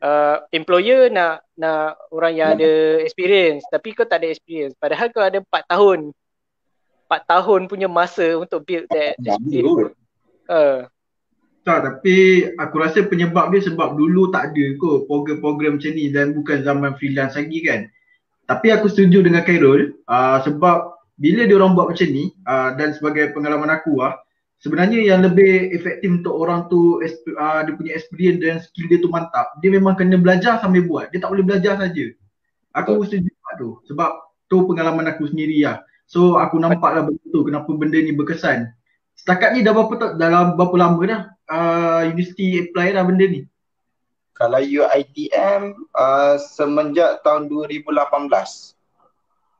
uh, 0.02 0.42
employer 0.54 1.10
nak 1.10 1.42
nak 1.58 1.98
orang 2.14 2.32
yang 2.34 2.48
ada 2.54 3.02
experience 3.02 3.66
tapi 3.70 3.90
kau 3.94 4.06
tak 4.06 4.22
ada 4.22 4.30
experience 4.30 4.78
padahal 4.78 5.10
kau 5.10 5.22
ada 5.22 5.42
empat 5.42 5.66
tahun 5.66 6.14
4 7.12 7.28
tahun 7.28 7.60
punya 7.68 7.92
masa 7.92 8.40
untuk 8.40 8.64
build 8.64 8.88
that 8.88 9.20
experience. 9.20 9.92
Uh. 10.48 10.88
Tak, 11.62 11.84
tapi 11.84 12.48
aku 12.56 12.74
rasa 12.80 13.04
penyebab 13.06 13.52
dia 13.54 13.62
sebab 13.62 13.94
dulu 13.94 14.32
tak 14.32 14.50
ada 14.50 14.64
kot 14.80 15.06
program-program 15.06 15.78
macam 15.78 15.92
ni 15.92 16.10
dan 16.10 16.34
bukan 16.34 16.64
zaman 16.64 16.96
freelance 16.96 17.36
lagi 17.36 17.60
kan. 17.62 17.86
Tapi 18.48 18.74
aku 18.74 18.90
setuju 18.90 19.22
dengan 19.22 19.44
Khairul 19.46 19.94
uh, 20.08 20.42
sebab 20.42 20.98
bila 21.20 21.46
dia 21.46 21.54
orang 21.54 21.78
buat 21.78 21.94
macam 21.94 22.08
ni 22.10 22.34
uh, 22.48 22.74
dan 22.74 22.96
sebagai 22.96 23.30
pengalaman 23.30 23.70
aku 23.70 24.02
ah 24.02 24.10
uh, 24.10 24.21
sebenarnya 24.62 25.02
yang 25.02 25.20
lebih 25.26 25.74
efektif 25.74 26.08
untuk 26.22 26.38
orang 26.38 26.70
tu 26.70 27.02
uh, 27.02 27.60
dia 27.66 27.74
punya 27.74 27.92
experience 27.98 28.38
dan 28.38 28.56
skill 28.62 28.86
dia 28.86 28.98
tu 29.02 29.10
mantap 29.10 29.50
dia 29.58 29.74
memang 29.74 29.98
kena 29.98 30.14
belajar 30.16 30.62
sambil 30.62 30.86
buat 30.86 31.10
dia 31.10 31.18
tak 31.18 31.34
boleh 31.34 31.44
belajar 31.44 31.74
saja. 31.76 32.04
Aku 32.72 33.04
setuju 33.04 33.28
tu 33.58 33.82
sebab 33.90 34.10
tu 34.46 34.64
pengalaman 34.64 35.10
aku 35.10 35.28
sendiri 35.28 35.66
lah. 35.66 35.84
So 36.06 36.38
aku 36.38 36.56
nampak 36.62 36.94
lah 36.94 37.02
betul 37.04 37.42
kenapa 37.44 37.68
benda 37.74 37.98
ni 37.98 38.14
berkesan. 38.14 38.70
Setakat 39.18 39.52
ni 39.52 39.60
dah 39.66 39.74
berapa 39.76 40.16
dalam 40.16 40.56
berapa 40.56 40.76
lama 40.78 41.02
dah 41.04 41.22
uh, 41.52 42.00
universiti 42.08 42.62
apply 42.62 42.96
dah 42.96 43.04
benda 43.04 43.26
ni? 43.28 43.40
Kalau 44.32 44.58
UITM 44.58 45.76
uh, 45.92 46.34
semenjak 46.40 47.20
tahun 47.20 47.52
2018. 47.52 47.92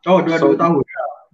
Oh, 0.09 0.19
dua 0.25 0.37
so, 0.41 0.57
tahun. 0.59 0.83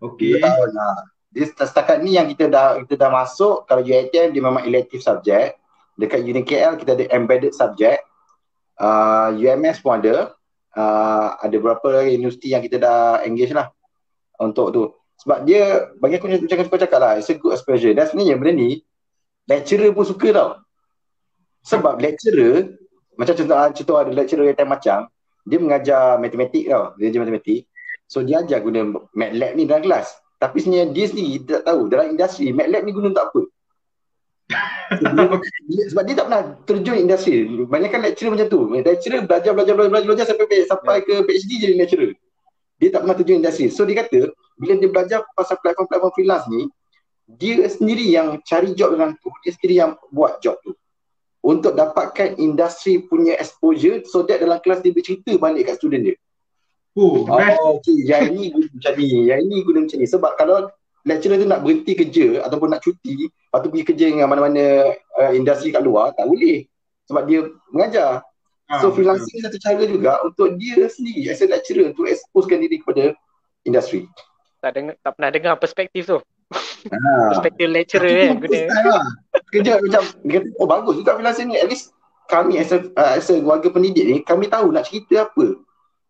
Okey. 0.04 0.36
Dua 0.36 0.44
tahun 0.44 0.70
lah. 0.74 0.96
Jadi 1.28 1.44
setakat 1.60 2.00
ni 2.00 2.16
yang 2.16 2.26
kita 2.28 2.48
dah 2.48 2.80
kita 2.80 2.96
dah 2.96 3.10
masuk 3.12 3.68
kalau 3.68 3.84
UITM 3.84 4.32
dia 4.32 4.42
memang 4.42 4.64
elective 4.64 5.04
subject. 5.04 5.60
Dekat 5.98 6.24
UNKL 6.24 6.78
kita 6.80 6.94
ada 6.96 7.04
embedded 7.12 7.52
subject. 7.52 8.00
Uh, 8.78 9.34
UMS 9.36 9.82
pun 9.84 9.98
ada. 10.00 10.32
Uh, 10.72 11.34
ada 11.42 11.56
berapa 11.58 12.06
universiti 12.06 12.54
yang 12.54 12.62
kita 12.62 12.78
dah 12.78 13.20
engage 13.26 13.52
lah 13.52 13.68
untuk 14.38 14.70
tu. 14.70 14.84
Sebab 15.18 15.42
dia 15.42 15.90
bagi 15.98 16.16
aku 16.22 16.30
macam 16.30 16.62
aku 16.62 16.78
cakap 16.78 17.00
lah, 17.02 17.12
it's 17.18 17.28
a 17.28 17.34
good 17.34 17.50
exposure. 17.50 17.90
Dan 17.90 18.06
sebenarnya 18.06 18.38
benda 18.38 18.52
ni 18.54 18.70
lecturer 19.50 19.90
pun 19.90 20.06
suka 20.06 20.30
tau. 20.30 20.50
Sebab 21.66 21.98
lecturer, 21.98 22.78
macam 23.18 23.34
contoh, 23.34 23.56
ah, 23.58 23.68
contoh 23.74 23.96
ada 23.98 24.10
lecturer 24.14 24.54
yang 24.54 24.70
macam, 24.70 25.10
dia 25.42 25.58
mengajar 25.58 26.22
matematik 26.22 26.70
tau, 26.70 26.94
dia 26.94 27.10
ajar 27.10 27.20
matematik. 27.26 27.66
So 28.06 28.22
dia 28.22 28.40
ajar 28.40 28.62
guna 28.62 28.88
MATLAB 29.12 29.52
ni 29.58 29.66
dalam 29.66 29.82
kelas. 29.84 30.14
Tapi 30.39 30.57
sebenarnya 30.62 30.95
dia 30.95 31.05
sendiri 31.11 31.32
tak 31.43 31.62
tahu 31.66 31.91
dalam 31.91 32.14
industri 32.14 32.55
MATLAB 32.55 32.82
ni 32.86 32.93
guna 32.95 33.07
untuk 33.11 33.24
apa. 33.26 33.41
sebab 35.93 36.03
dia 36.09 36.14
tak 36.16 36.26
pernah 36.30 36.43
terjun 36.64 36.97
industri. 36.97 37.34
Banyak 37.66 37.91
kan 37.91 38.01
lecturer 38.01 38.30
macam 38.32 38.49
tu. 38.49 38.61
Lecturer 38.72 39.20
belajar, 39.26 39.53
belajar, 39.53 39.74
belajar, 39.74 39.91
belajar, 39.91 40.07
belajar 40.09 40.26
sampai, 40.30 40.64
sampai 40.64 40.97
ke 41.03 41.14
PhD 41.26 41.51
jadi 41.59 41.74
lecturer. 41.74 42.11
Dia 42.78 42.89
tak 42.95 43.01
pernah 43.05 43.16
terjun 43.18 43.43
industri. 43.43 43.66
So 43.68 43.82
dia 43.82 44.07
kata, 44.07 44.30
bila 44.57 44.72
dia 44.78 44.89
belajar 44.89 45.18
pasal 45.34 45.59
platform-platform 45.59 46.12
freelance 46.14 46.47
ni, 46.47 46.70
dia 47.28 47.68
sendiri 47.68 48.09
yang 48.09 48.41
cari 48.41 48.72
job 48.72 48.97
dalam 48.97 49.12
tu 49.20 49.28
dia 49.45 49.53
sendiri 49.53 49.74
yang 49.84 49.93
buat 50.09 50.41
job 50.41 50.57
tu 50.64 50.72
untuk 51.45 51.76
dapatkan 51.76 52.41
industri 52.41 53.05
punya 53.05 53.36
exposure 53.36 54.01
so 54.09 54.24
that 54.24 54.41
dalam 54.41 54.57
kelas 54.64 54.80
dia 54.80 54.97
bercerita 54.97 55.36
balik 55.36 55.68
kat 55.68 55.76
student 55.76 56.09
dia 56.09 56.16
oh, 56.99 57.24
oh 57.30 57.78
okay. 57.78 57.96
yang 58.03 58.34
ini 58.34 58.51
guna 58.51 58.66
macam 58.74 58.92
ni 58.99 59.09
yang 59.30 59.40
ini 59.46 59.57
guna 59.62 59.78
macam 59.86 59.99
ni 60.03 60.07
sebab 60.11 60.32
kalau 60.34 60.57
lecturer 61.07 61.38
tu 61.38 61.46
nak 61.46 61.62
berhenti 61.62 61.92
kerja 61.94 62.42
ataupun 62.44 62.68
nak 62.74 62.82
cuti 62.82 63.30
atau 63.55 63.66
pergi 63.70 63.84
kerja 63.86 64.07
dengan 64.11 64.28
mana-mana 64.28 64.92
uh, 65.16 65.32
industri 65.32 65.70
kat 65.70 65.80
luar 65.86 66.12
tak 66.18 66.26
boleh 66.26 66.66
sebab 67.07 67.22
dia 67.24 67.46
mengajar 67.72 68.20
ah, 68.68 68.80
so 68.82 68.92
freelancing 68.92 69.38
ni 69.38 69.40
satu 69.40 69.59
cara 69.62 69.84
juga 69.86 70.20
untuk 70.26 70.59
dia 70.61 70.84
sendiri 70.90 71.30
as 71.32 71.40
a 71.40 71.49
lecturer 71.49 71.94
untuk 71.94 72.05
exposekan 72.11 72.61
diri 72.61 72.82
kepada 72.82 73.16
industri 73.64 74.05
tak 74.59 74.74
dengar 74.74 74.94
tak 75.01 75.12
pernah 75.16 75.30
dengar 75.30 75.55
perspektif 75.57 76.05
tu 76.05 76.18
Ha. 76.88 77.34
Perspektif 77.34 77.66
lecturer 77.68 78.32
kan 78.32 78.38
guna. 78.40 78.61
Lah. 78.70 79.05
Kerja 79.51 79.72
macam 79.82 80.03
dia 80.24 80.38
kata, 80.40 80.49
oh 80.62 80.68
bagus 80.68 80.94
juga 81.01 81.18
freelancer 81.18 81.44
ni. 81.44 81.59
At 81.59 81.68
least 81.68 81.92
kami 82.28 82.61
as 82.61 82.70
a, 82.72 82.84
uh, 82.94 83.18
as 83.18 83.28
a 83.32 83.40
warga 83.42 83.68
pendidik 83.72 84.05
ni, 84.05 84.16
kami 84.24 84.49
tahu 84.49 84.72
nak 84.72 84.88
cerita 84.88 85.28
apa. 85.28 85.46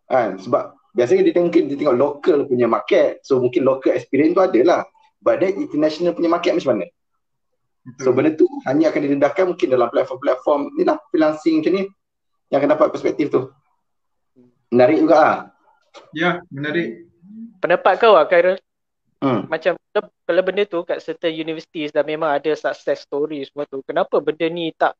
Ha, 0.09 0.35
sebab 0.39 0.78
biasanya 0.93 1.21
dia 1.25 1.33
tengok, 1.35 1.51
dia 1.53 1.77
tengok 1.77 1.97
local 1.97 2.37
punya 2.49 2.65
market. 2.65 3.21
So 3.25 3.41
mungkin 3.41 3.65
local 3.65 3.93
experience 3.93 4.33
tu 4.37 4.43
ada 4.43 4.59
lah. 4.65 4.81
But 5.19 5.43
then 5.43 5.59
international 5.59 6.15
punya 6.15 6.31
market 6.31 6.55
macam 6.55 6.79
mana? 6.79 6.87
So 8.03 8.13
benda 8.13 8.35
tu 8.35 8.45
hanya 8.67 8.91
akan 8.93 9.01
didedahkan 9.07 9.45
mungkin 9.55 9.67
dalam 9.71 9.89
platform-platform 9.89 10.77
ni 10.77 10.83
lah 10.85 10.99
freelancing 11.09 11.63
macam 11.63 11.73
ni 11.73 11.83
yang 12.53 12.59
akan 12.61 12.71
dapat 12.75 12.87
perspektif 12.93 13.33
tu. 13.33 13.49
Menarik 14.69 15.01
juga 15.01 15.15
lah. 15.17 15.37
Ya, 16.13 16.43
menarik. 16.53 17.09
Pendapat 17.57 17.97
kau 17.97 18.13
lah 18.13 18.29
Khairul? 18.29 18.61
Hmm. 19.19 19.49
Macam 19.51 19.75
kalau 20.23 20.41
benda 20.45 20.63
tu 20.63 20.79
kat 20.85 21.03
certain 21.03 21.33
universities 21.35 21.91
dah 21.91 22.05
memang 22.05 22.31
ada 22.31 22.53
success 22.55 23.03
story 23.03 23.43
semua 23.43 23.67
tu. 23.67 23.83
Kenapa 23.83 24.21
benda 24.23 24.47
ni 24.47 24.71
tak 24.77 24.95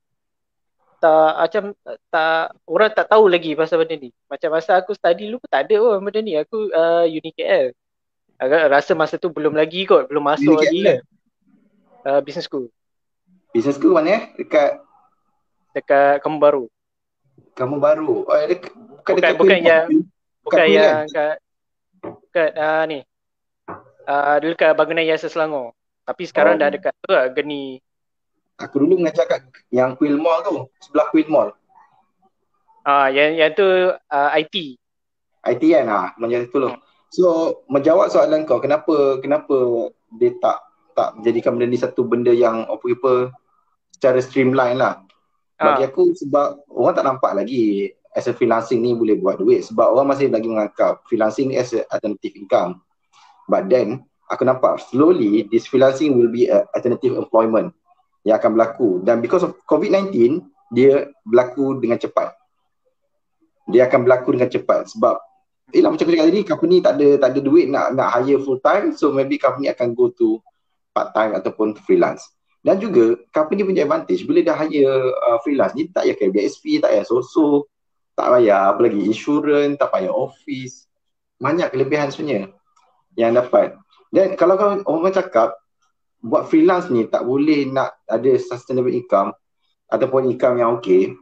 tak 0.99 1.31
macam 1.39 1.63
tak 2.11 2.53
orang 2.67 2.91
tak 2.91 3.07
tahu 3.07 3.25
lagi 3.31 3.55
pasal 3.55 3.81
benda 3.81 3.95
ni. 3.95 4.11
Macam 4.27 4.49
masa 4.53 4.77
aku 4.77 4.91
study 4.93 5.31
dulu 5.31 5.41
pun 5.41 5.49
tak 5.49 5.67
ada 5.67 5.75
pun 5.79 6.03
benda 6.03 6.19
ni. 6.19 6.35
Aku 6.35 6.69
uh, 6.69 7.07
UniKL. 7.07 7.71
Agak 8.39 8.71
rasa 8.71 8.91
masa 8.95 9.19
tu 9.19 9.31
belum 9.31 9.51
lagi 9.55 9.83
kot, 9.83 10.07
belum 10.07 10.23
masuk 10.23 10.59
lagi 10.59 10.79
kan. 10.83 10.99
Uh, 12.07 12.19
business 12.23 12.47
school. 12.47 12.71
Business 13.51 13.75
school 13.75 13.95
mana 13.95 14.09
eh? 14.15 14.23
Dekat 14.39 14.79
dekat 15.75 16.19
Kamu 16.23 16.37
Baru. 16.39 16.67
Kamu 17.55 17.79
Baru. 17.79 18.27
Oh, 18.27 18.35
dekat, 18.47 18.71
bukan, 18.75 19.13
bukan, 19.15 19.31
bukan 19.35 19.59
yang 19.63 19.87
bukan 20.43 20.65
yang 20.67 21.03
kat 21.11 21.35
kat 22.31 22.51
uh, 22.55 22.83
ni 22.87 23.03
uh, 24.09 24.35
dulu 24.41 24.53
kat 24.57 24.73
bangunan 24.73 25.05
Yasa 25.05 25.29
Selangor. 25.29 25.77
Tapi 26.09 26.23
sekarang 26.25 26.57
oh. 26.57 26.59
dah 26.59 26.69
dekat 26.73 26.93
tu 27.05 27.13
lah, 27.13 27.29
Geni. 27.29 27.77
Aku 28.59 28.83
dulu 28.83 28.99
mengajar 28.99 29.23
kat 29.23 29.47
yang 29.71 29.95
Queen 29.95 30.19
Mall 30.19 30.43
tu, 30.43 30.67
sebelah 30.83 31.07
Queen 31.15 31.31
Mall. 31.31 31.55
Ah, 32.83 33.05
uh, 33.05 33.07
yang 33.07 33.39
yang 33.39 33.51
tu 33.55 33.63
uh, 33.63 33.95
ah, 34.11 34.35
IT. 34.35 34.75
IT 35.47 35.63
kan 35.63 35.87
ah, 35.87 36.07
menjadi 36.19 36.51
tu 36.51 36.59
loh. 36.59 36.75
So, 37.09 37.61
menjawab 37.71 38.11
soalan 38.11 38.43
kau, 38.43 38.59
kenapa 38.59 39.17
kenapa 39.23 39.89
dia 40.19 40.35
tak 40.43 40.59
tak 40.93 41.15
menjadikan 41.15 41.55
benda 41.55 41.67
ni 41.71 41.79
satu 41.79 42.03
benda 42.03 42.35
yang 42.35 42.67
apa-apa 42.67 43.31
secara 43.95 44.19
streamline 44.19 44.75
lah. 44.75 44.99
Bagi 45.55 45.83
uh. 45.83 45.87
aku 45.87 46.11
sebab 46.19 46.67
orang 46.67 46.93
tak 46.99 47.05
nampak 47.07 47.31
lagi 47.39 47.95
as 48.11 48.27
a 48.27 48.35
freelancing 48.35 48.83
ni 48.83 48.91
boleh 48.91 49.15
buat 49.15 49.39
duit 49.39 49.63
sebab 49.71 49.95
orang 49.95 50.11
masih 50.11 50.27
lagi 50.27 50.51
menganggap 50.51 50.99
freelancing 51.07 51.55
as 51.55 51.71
a 51.71 51.87
alternative 51.95 52.35
income. 52.35 52.83
But 53.47 53.71
then 53.71 54.03
aku 54.27 54.43
nampak 54.43 54.83
slowly 54.91 55.47
this 55.47 55.65
freelancing 55.71 56.19
will 56.19 56.29
be 56.29 56.51
a 56.51 56.67
alternative 56.75 57.15
employment 57.15 57.71
yang 58.27 58.35
akan 58.39 58.51
berlaku 58.55 58.89
dan 59.03 59.23
because 59.23 59.43
of 59.45 59.55
COVID-19 59.63 60.43
dia 60.69 61.09
berlaku 61.25 61.79
dengan 61.79 61.97
cepat. 61.97 62.35
Dia 63.69 63.85
akan 63.85 64.05
berlaku 64.05 64.35
dengan 64.35 64.49
cepat 64.49 64.89
sebab 64.91 65.17
ialah 65.69 65.93
macam 65.93 66.05
aku 66.09 66.13
cakap 66.17 66.27
tadi 66.33 66.41
company 66.41 66.77
tak 66.81 66.93
ada 66.97 67.07
tak 67.21 67.29
ada 67.29 67.39
duit 67.45 67.65
nak 67.69 67.93
nak 67.93 68.09
hire 68.17 68.41
full 68.41 68.57
time 68.57 68.89
so 68.97 69.13
maybe 69.13 69.37
company 69.37 69.69
akan 69.69 69.93
go 69.93 70.09
to 70.09 70.41
part 70.91 71.13
time 71.13 71.37
ataupun 71.37 71.77
freelance. 71.85 72.25
Dan 72.59 72.75
juga 72.81 73.15
company 73.31 73.63
punya 73.63 73.87
advantage 73.87 74.27
bila 74.27 74.43
dah 74.43 74.55
hire 74.57 74.89
uh, 75.15 75.37
freelance 75.45 75.77
ni 75.77 75.87
tak 75.87 76.09
payah 76.09 76.15
kaya 76.17 76.29
BSP, 76.33 76.83
tak 76.83 76.91
payah 76.91 77.05
so 77.07 77.69
tak 78.19 78.27
payah 78.35 78.75
apa 78.75 78.79
lagi 78.83 78.99
insurance, 79.07 79.79
tak 79.79 79.89
payah 79.95 80.11
office. 80.11 80.89
Banyak 81.39 81.71
kelebihan 81.71 82.11
sebenarnya 82.11 82.51
yang 83.15 83.31
dapat. 83.31 83.79
Dan 84.11 84.35
kalau 84.35 84.59
kau 84.59 84.75
orang 84.91 85.15
cakap 85.15 85.55
buat 86.19 86.51
freelance 86.51 86.91
ni 86.91 87.07
tak 87.07 87.23
boleh 87.23 87.67
nak 87.71 87.95
ada 88.07 88.35
sustainable 88.35 88.91
income 88.91 89.31
ataupun 89.87 90.31
income 90.31 90.59
yang 90.59 90.77
okey. 90.79 91.15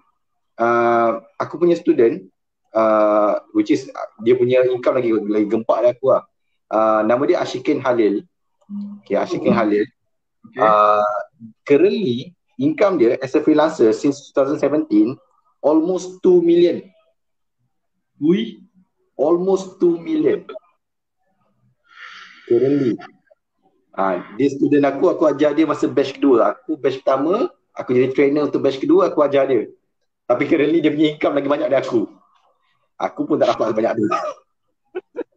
Uh, 0.58 1.22
aku 1.38 1.62
punya 1.62 1.78
student 1.78 2.26
uh, 2.74 3.38
which 3.54 3.70
is 3.70 3.86
dia 4.26 4.34
punya 4.34 4.66
income 4.66 4.98
lagi 4.98 5.14
lagi 5.14 5.48
gempak 5.48 5.78
dah 5.86 5.92
aku 5.94 6.08
lah. 6.18 6.24
Uh, 6.68 7.02
nama 7.06 7.24
dia 7.30 7.38
Ashikin 7.40 7.80
Halil. 7.80 8.26
Okay, 9.06 9.16
Ashikin 9.16 9.54
hmm. 9.54 9.60
Halil. 9.60 9.86
Okay. 10.52 10.60
Uh, 10.60 11.18
currently 11.64 12.34
income 12.58 12.98
dia 12.98 13.16
as 13.22 13.38
a 13.38 13.42
freelancer 13.44 13.94
since 13.94 14.34
2017 14.34 15.14
almost 15.62 16.20
2 16.26 16.42
million. 16.42 16.82
Ui, 18.18 18.66
almost 19.14 19.78
2 19.78 20.02
million 20.02 20.42
currently. 22.48 22.96
Ha, 23.98 24.22
dia 24.38 24.48
student 24.54 24.86
aku, 24.86 25.10
aku 25.10 25.26
ajar 25.26 25.58
dia 25.58 25.66
masa 25.66 25.90
batch 25.90 26.22
kedua. 26.22 26.54
Aku 26.54 26.78
batch 26.78 27.02
pertama, 27.02 27.50
aku 27.74 27.98
jadi 27.98 28.14
trainer 28.14 28.46
untuk 28.46 28.62
batch 28.62 28.78
kedua, 28.78 29.10
aku 29.10 29.26
ajar 29.26 29.50
dia. 29.50 29.74
Tapi 30.30 30.46
currently 30.46 30.86
dia 30.86 30.94
punya 30.94 31.08
income 31.18 31.34
lagi 31.34 31.50
banyak 31.50 31.68
dari 31.74 31.82
aku. 31.82 32.06
Aku 33.02 33.26
pun 33.26 33.42
tak 33.42 33.58
dapat 33.58 33.74
banyak 33.74 33.94
dia. 33.98 34.10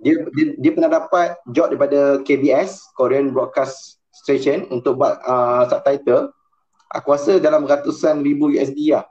Dia, 0.00 0.14
dia, 0.32 0.46
dia 0.60 0.70
pernah 0.76 0.92
dapat 0.92 1.40
job 1.48 1.72
daripada 1.72 2.20
KBS, 2.20 2.92
Korean 2.92 3.32
Broadcast 3.32 4.00
Station 4.12 4.68
untuk 4.68 5.00
buat 5.00 5.20
uh, 5.24 5.64
subtitle. 5.68 6.32
Aku 6.92 7.16
rasa 7.16 7.40
dalam 7.40 7.64
ratusan 7.64 8.20
ribu 8.20 8.52
USD 8.52 8.92
lah. 8.92 9.08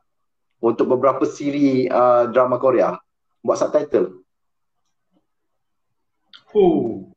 Untuk 0.61 0.93
beberapa 0.93 1.25
siri 1.25 1.89
uh, 1.89 2.29
drama 2.29 2.61
Korea. 2.61 3.01
Buat 3.41 3.65
subtitle. 3.65 4.21
Oh. 6.53 7.09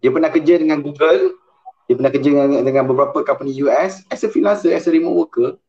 Dia 0.00 0.12
pernah 0.12 0.32
kerja 0.32 0.60
dengan 0.60 0.80
Google 0.80 1.43
Dia 1.84 1.94
pernah 2.00 2.12
kerja 2.12 2.28
dengan, 2.32 2.64
dengan 2.64 2.84
beberapa 2.88 3.20
company 3.20 3.60
US 3.68 4.04
as 4.08 4.24
a 4.24 4.28
freelancer, 4.28 4.72
as 4.72 4.88
a 4.88 4.92
remote 4.92 5.16
worker. 5.16 5.60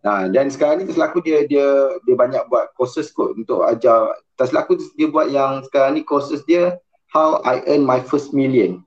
Nah, 0.00 0.32
dan 0.32 0.48
sekarang 0.48 0.80
ni 0.80 0.88
terselaku 0.88 1.20
dia 1.20 1.44
dia 1.44 1.92
dia 2.08 2.16
banyak 2.16 2.40
buat 2.48 2.72
courses 2.72 3.12
kot 3.12 3.36
untuk 3.36 3.68
ajar. 3.68 4.16
Terselaku 4.40 4.80
dia 4.96 5.12
buat 5.12 5.28
yang 5.28 5.60
sekarang 5.68 6.00
ni 6.00 6.02
courses 6.08 6.40
dia 6.48 6.80
How 7.12 7.44
I 7.44 7.60
Earn 7.68 7.84
My 7.84 8.00
First 8.00 8.32
Million. 8.32 8.80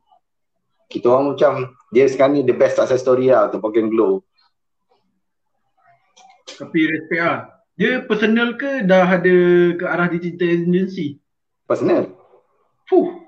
Kita 0.90 1.14
orang 1.14 1.38
macam 1.38 1.54
dia 1.94 2.10
sekarang 2.10 2.38
ni 2.38 2.42
the 2.42 2.58
best 2.58 2.82
success 2.82 3.06
story 3.06 3.30
lah 3.30 3.50
untuk 3.50 3.62
Pokemon 3.70 3.94
Glow. 3.94 4.14
Tapi 6.50 6.80
respect 6.90 7.22
lah. 7.22 7.40
Dia 7.74 8.06
personal 8.06 8.54
ke 8.58 8.86
dah 8.86 9.18
ada 9.18 9.38
ke 9.74 9.86
arah 9.86 10.06
digital 10.10 10.50
agency? 10.50 11.18
Personal. 11.66 12.14
Fuh. 12.86 13.23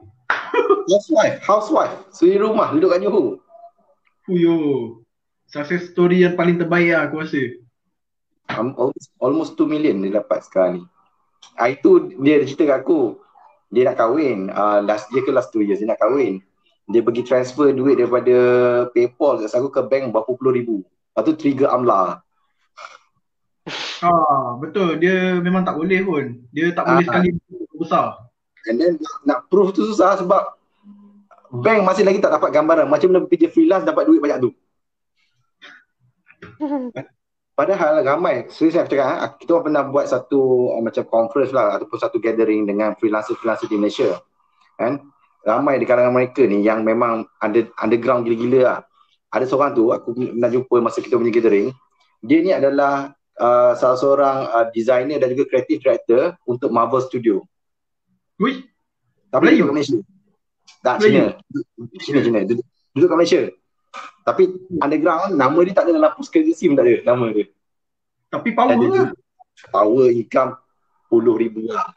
Housewife, 0.89 1.37
housewife. 1.43 1.95
Suri 2.13 2.37
rumah, 2.37 2.71
duduk 2.71 2.93
kat 2.93 3.01
Johor. 3.03 3.41
Fuyo. 4.25 4.55
Success 5.45 5.93
story 5.93 6.25
yang 6.25 6.33
paling 6.33 6.57
terbaik 6.57 6.89
lah 6.91 7.07
aku 7.07 7.21
rasa. 7.21 7.41
Um, 8.53 8.73
almost, 8.77 9.07
almost 9.21 9.51
2 9.57 9.69
million 9.69 10.01
dia 10.01 10.21
dapat 10.21 10.45
sekarang 10.45 10.71
ni. 10.77 10.83
Ah, 11.57 11.69
itu 11.69 12.13
dia 12.21 12.41
cerita 12.43 12.75
kat 12.75 12.77
aku. 12.85 13.17
Dia 13.69 13.89
nak 13.89 13.97
kahwin. 14.01 14.49
Uh, 14.49 14.81
last 14.85 15.09
year 15.13 15.25
ke 15.25 15.31
last 15.33 15.53
2 15.53 15.65
years 15.65 15.81
dia 15.81 15.89
nak 15.89 16.01
kahwin. 16.01 16.41
Dia 16.85 17.01
pergi 17.01 17.25
transfer 17.25 17.73
duit 17.73 17.97
daripada 17.97 18.35
Paypal 18.93 19.41
kat 19.41 19.53
aku 19.57 19.69
ke 19.73 19.81
bank 19.85 20.13
berapa 20.13 20.29
puluh 20.37 20.53
ribu. 20.53 20.75
Lepas 20.85 21.23
tu 21.25 21.33
trigger 21.33 21.69
AMLA. 21.73 22.21
Ah, 24.05 24.53
betul. 24.61 25.01
Dia 25.01 25.41
memang 25.41 25.65
tak 25.65 25.81
boleh 25.81 26.05
pun. 26.05 26.45
Dia 26.53 26.69
tak 26.77 26.85
boleh 26.85 27.01
ah. 27.01 27.07
sekali 27.09 27.29
besar. 27.73 28.24
And 28.66 28.76
then 28.82 28.93
nak, 29.24 29.49
proof 29.49 29.74
tu 29.78 29.86
susah 29.86 30.18
sebab 30.22 30.57
bank 31.53 31.86
masih 31.86 32.03
lagi 32.03 32.20
tak 32.20 32.34
dapat 32.34 32.49
gambaran 32.51 32.89
macam 32.89 33.13
mana 33.13 33.30
kerja 33.30 33.47
freelance 33.53 33.86
dapat 33.86 34.09
duit 34.09 34.20
banyak 34.20 34.39
tu. 34.41 34.49
Padahal 37.55 38.03
ramai, 38.03 38.51
serius 38.51 38.76
saya 38.76 38.84
cakap, 38.84 39.07
ha, 39.07 39.32
kita 39.32 39.63
pernah 39.63 39.88
buat 39.88 40.11
satu 40.11 40.76
uh, 40.76 40.84
macam 40.84 41.07
conference 41.07 41.55
lah 41.55 41.80
ataupun 41.80 41.95
satu 41.95 42.20
gathering 42.20 42.68
dengan 42.68 42.99
freelancer-freelancer 42.99 43.72
di 43.72 43.80
Malaysia. 43.80 44.20
Kan? 44.76 44.99
Ramai 45.39 45.80
di 45.80 45.88
kalangan 45.88 46.11
mereka 46.11 46.43
ni 46.43 46.68
yang 46.68 46.84
memang 46.84 47.24
ada 47.39 47.63
underground 47.80 48.28
gila-gila 48.28 48.59
lah. 48.59 48.80
Ada 49.32 49.47
seorang 49.47 49.72
tu, 49.72 49.95
aku 49.95 50.11
pernah 50.11 50.51
jumpa 50.51 50.76
masa 50.84 50.99
kita 50.99 51.16
punya 51.16 51.32
gathering. 51.32 51.72
Dia 52.20 52.43
ni 52.43 52.51
adalah 52.51 53.16
uh, 53.39 53.72
salah 53.80 53.97
seorang 54.03 54.38
uh, 54.51 54.68
designer 54.76 55.16
dan 55.16 55.32
juga 55.32 55.55
creative 55.55 55.80
director 55.80 56.36
untuk 56.43 56.76
Marvel 56.76 56.99
Studio. 57.07 57.39
Wih? 58.41 58.67
Tapi 59.31 59.43
duduk 59.55 59.71
kat 59.71 59.75
Malaysia. 59.75 59.97
Tak, 60.83 60.95
Cina. 61.01 61.36
Cina, 61.99 62.19
Cina. 62.23 62.39
Duduk, 62.43 62.65
duduk 62.95 63.07
kat 63.07 63.17
Malaysia. 63.17 63.41
Tapi 64.25 64.43
underground, 64.81 65.38
nama 65.38 65.59
dia 65.63 65.73
tak 65.75 65.88
ada 65.88 66.01
dalam 66.01 66.11
postcard 66.17 66.49
SIM 66.51 66.73
tak 66.73 66.89
ada 66.89 67.15
nama 67.15 67.31
dia. 67.31 67.45
Tapi 68.33 68.49
power 68.51 68.75
ada 68.75 68.88
lah. 68.89 69.09
Power 69.71 70.07
income 70.11 70.59
puluh 71.07 71.39
ribu 71.39 71.69
lah. 71.69 71.93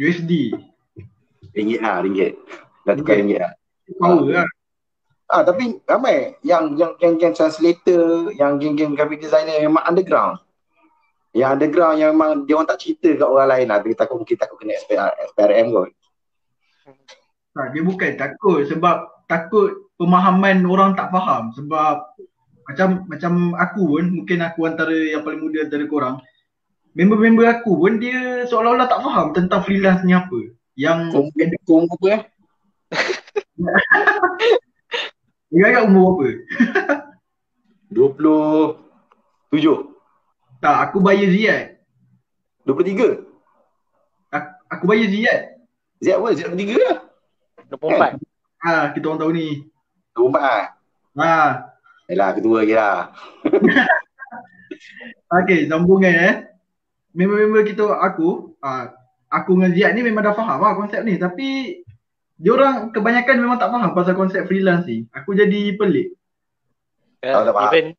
USD. 0.00 0.56
Ringgit 1.52 1.80
lah, 1.84 2.00
ringgit. 2.00 2.40
Dah 2.82 2.96
tukar 2.96 3.20
ringgit 3.20 3.38
lah. 3.44 3.52
Power 4.00 4.26
lah. 4.26 4.48
Ah, 5.32 5.44
tapi 5.46 5.80
ramai 5.88 6.36
yang 6.44 6.76
yang 6.76 6.92
geng-geng 7.00 7.32
translator, 7.32 8.32
yang 8.36 8.60
geng-geng 8.60 8.92
graphic 8.92 9.22
designer 9.22 9.56
yang 9.60 9.72
memang 9.72 9.84
underground. 9.88 10.40
Yang 11.32 11.50
underground 11.56 11.96
yang 11.96 12.12
memang 12.12 12.44
dia 12.44 12.60
orang 12.60 12.68
tak 12.68 12.80
cerita 12.84 13.08
kat 13.16 13.28
orang 13.28 13.48
lain 13.48 13.66
lah. 13.72 13.78
Dia 13.80 13.96
takut 13.96 14.16
mungkin 14.20 14.36
takut 14.36 14.56
kena 14.60 14.76
SPR, 14.76 15.10
SPRM 15.32 15.66
kot. 15.72 15.90
Ha, 17.52 17.68
dia 17.72 17.82
bukan 17.84 18.12
takut 18.16 18.64
sebab 18.64 19.28
takut 19.28 19.92
pemahaman 19.96 20.64
orang 20.64 20.96
tak 20.96 21.12
faham 21.12 21.52
sebab 21.52 22.16
macam 22.68 23.04
macam 23.08 23.32
aku 23.56 23.82
pun 23.96 24.04
mungkin 24.22 24.38
aku 24.40 24.64
antara 24.64 24.92
yang 24.92 25.20
paling 25.20 25.40
muda 25.40 25.68
antara 25.68 25.84
korang 25.84 26.16
member-member 26.96 27.44
aku 27.44 27.76
pun 27.76 28.00
dia 28.00 28.48
seolah-olah 28.48 28.88
tak 28.88 29.04
faham 29.04 29.36
tentang 29.36 29.60
freelance 29.68 30.00
ni 30.00 30.16
apa 30.16 30.48
yang 30.80 31.12
kau 31.12 31.84
umur 31.84 31.96
apa 32.00 32.06
eh 32.08 32.22
Dia 35.52 35.68
agak 35.68 35.92
umur 35.92 36.16
apa? 36.16 36.28
27 39.52 39.91
tak, 40.62 40.76
aku 40.88 41.02
bayar 41.02 41.26
Ziyad. 41.26 41.64
23? 42.70 43.26
Aku, 44.30 44.50
aku 44.70 44.84
bayar 44.86 45.06
Ziyad. 45.10 45.40
Ziyad 45.98 46.16
apa? 46.22 46.28
Ziyad 46.38 46.50
23 46.54 46.78
lah. 46.78 46.98
24. 47.74 47.98
Kan? 47.98 48.12
Ha, 48.62 48.72
kita 48.94 49.04
orang 49.10 49.20
tahu 49.26 49.32
ni. 49.34 49.48
24 50.14 50.38
lah? 50.38 50.64
Ha. 51.18 51.34
Yelah, 52.06 52.28
ketua 52.38 52.62
lagi 52.62 52.74
lah. 52.78 53.10
okay, 55.42 55.66
sambungan 55.66 56.14
eh. 56.14 56.34
Member-member 57.12 57.66
kita 57.66 57.98
aku, 57.98 58.54
ha, 58.62 58.94
aku 59.34 59.58
dengan 59.58 59.74
Ziyad 59.74 59.92
ni 59.98 60.06
memang 60.06 60.22
dah 60.22 60.34
faham 60.38 60.62
lah 60.62 60.78
konsep 60.78 61.02
ni. 61.02 61.18
Tapi, 61.18 61.82
orang 62.46 62.94
kebanyakan 62.94 63.36
memang 63.42 63.58
tak 63.58 63.74
faham 63.74 63.90
pasal 63.98 64.14
konsep 64.14 64.46
freelance 64.46 64.86
ni. 64.86 65.10
Aku 65.10 65.34
jadi 65.34 65.74
pelik. 65.74 66.14
Uh, 67.22 67.50
even 67.70 67.94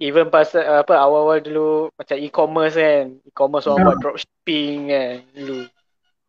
even 0.00 0.32
pas 0.32 0.48
uh, 0.56 0.80
apa 0.80 0.96
awal-awal 0.96 1.38
dulu 1.44 1.92
macam 1.94 2.16
e-commerce 2.16 2.74
kan. 2.80 3.04
E-commerce 3.28 3.68
orang 3.68 3.78
ha. 3.78 3.86
buat 3.92 3.98
dropshipping 4.00 4.78
kan 4.88 5.14
dulu. 5.36 5.58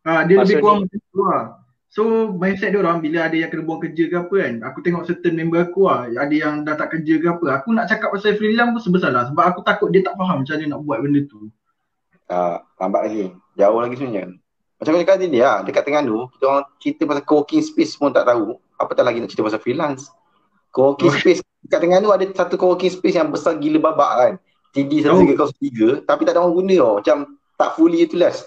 Ha, 0.02 0.10
dia 0.28 0.34
Pasal 0.36 0.46
lebih 0.46 0.56
kurang 0.60 0.78
macam 0.84 0.98
tu 1.00 1.20
lah. 1.24 1.44
So 1.92 2.02
mindset 2.32 2.72
dia 2.72 2.80
orang 2.80 3.04
bila 3.04 3.28
ada 3.28 3.36
yang 3.36 3.52
kena 3.52 3.68
buang 3.68 3.80
kerja 3.84 4.08
ke 4.08 4.16
apa 4.16 4.34
kan 4.40 4.54
aku 4.64 4.80
tengok 4.80 5.04
certain 5.04 5.36
member 5.36 5.60
aku 5.60 5.84
lah 5.84 6.08
ada 6.08 6.32
yang 6.32 6.64
dah 6.64 6.72
tak 6.72 6.88
kerja 6.96 7.20
ke 7.20 7.26
apa 7.28 7.60
aku 7.60 7.68
nak 7.76 7.84
cakap 7.84 8.08
pasal 8.16 8.32
freelance 8.40 8.72
pun 8.72 8.80
sebesar 8.80 9.12
lah 9.12 9.28
sebab 9.28 9.44
aku 9.44 9.60
takut 9.60 9.92
dia 9.92 10.00
tak 10.00 10.16
faham 10.16 10.40
macam 10.40 10.56
mana 10.56 10.64
nak 10.72 10.80
buat 10.88 10.98
benda 11.04 11.20
tu. 11.28 11.52
Uh, 12.32 12.56
lambat 12.80 13.00
lagi. 13.08 13.24
Jauh 13.60 13.80
lagi 13.80 13.94
sebenarnya. 14.00 14.24
Macam 14.80 14.90
aku 14.96 15.00
cakap 15.04 15.16
tadi 15.20 15.38
lah 15.40 15.58
dekat 15.64 15.82
tengah 15.84 16.02
tu 16.04 16.18
kita 16.32 16.44
orang 16.48 16.64
cerita 16.80 17.02
pasal 17.04 17.24
co-working 17.28 17.62
space 17.62 17.92
pun 18.00 18.10
tak 18.10 18.24
tahu 18.24 18.56
apatah 18.80 19.04
lagi 19.04 19.20
nak 19.20 19.28
cerita 19.30 19.44
pasal 19.46 19.60
freelance 19.60 20.10
co-working 20.72 21.12
space 21.12 21.42
Dekat 21.62 21.78
tengah 21.78 21.98
tu 22.02 22.10
ada 22.10 22.24
satu 22.34 22.54
co-working 22.58 22.90
space 22.90 23.16
yang 23.16 23.30
besar 23.30 23.54
gila 23.56 23.78
babak 23.78 24.12
kan. 24.18 24.32
TD 24.74 25.06
1303 25.06 26.08
tapi 26.08 26.26
tak 26.26 26.34
ada 26.34 26.42
orang 26.42 26.58
guna 26.58 26.74
tau. 26.74 26.92
Macam 26.98 27.16
tak 27.54 27.70
fully 27.78 28.02
utilized. 28.02 28.44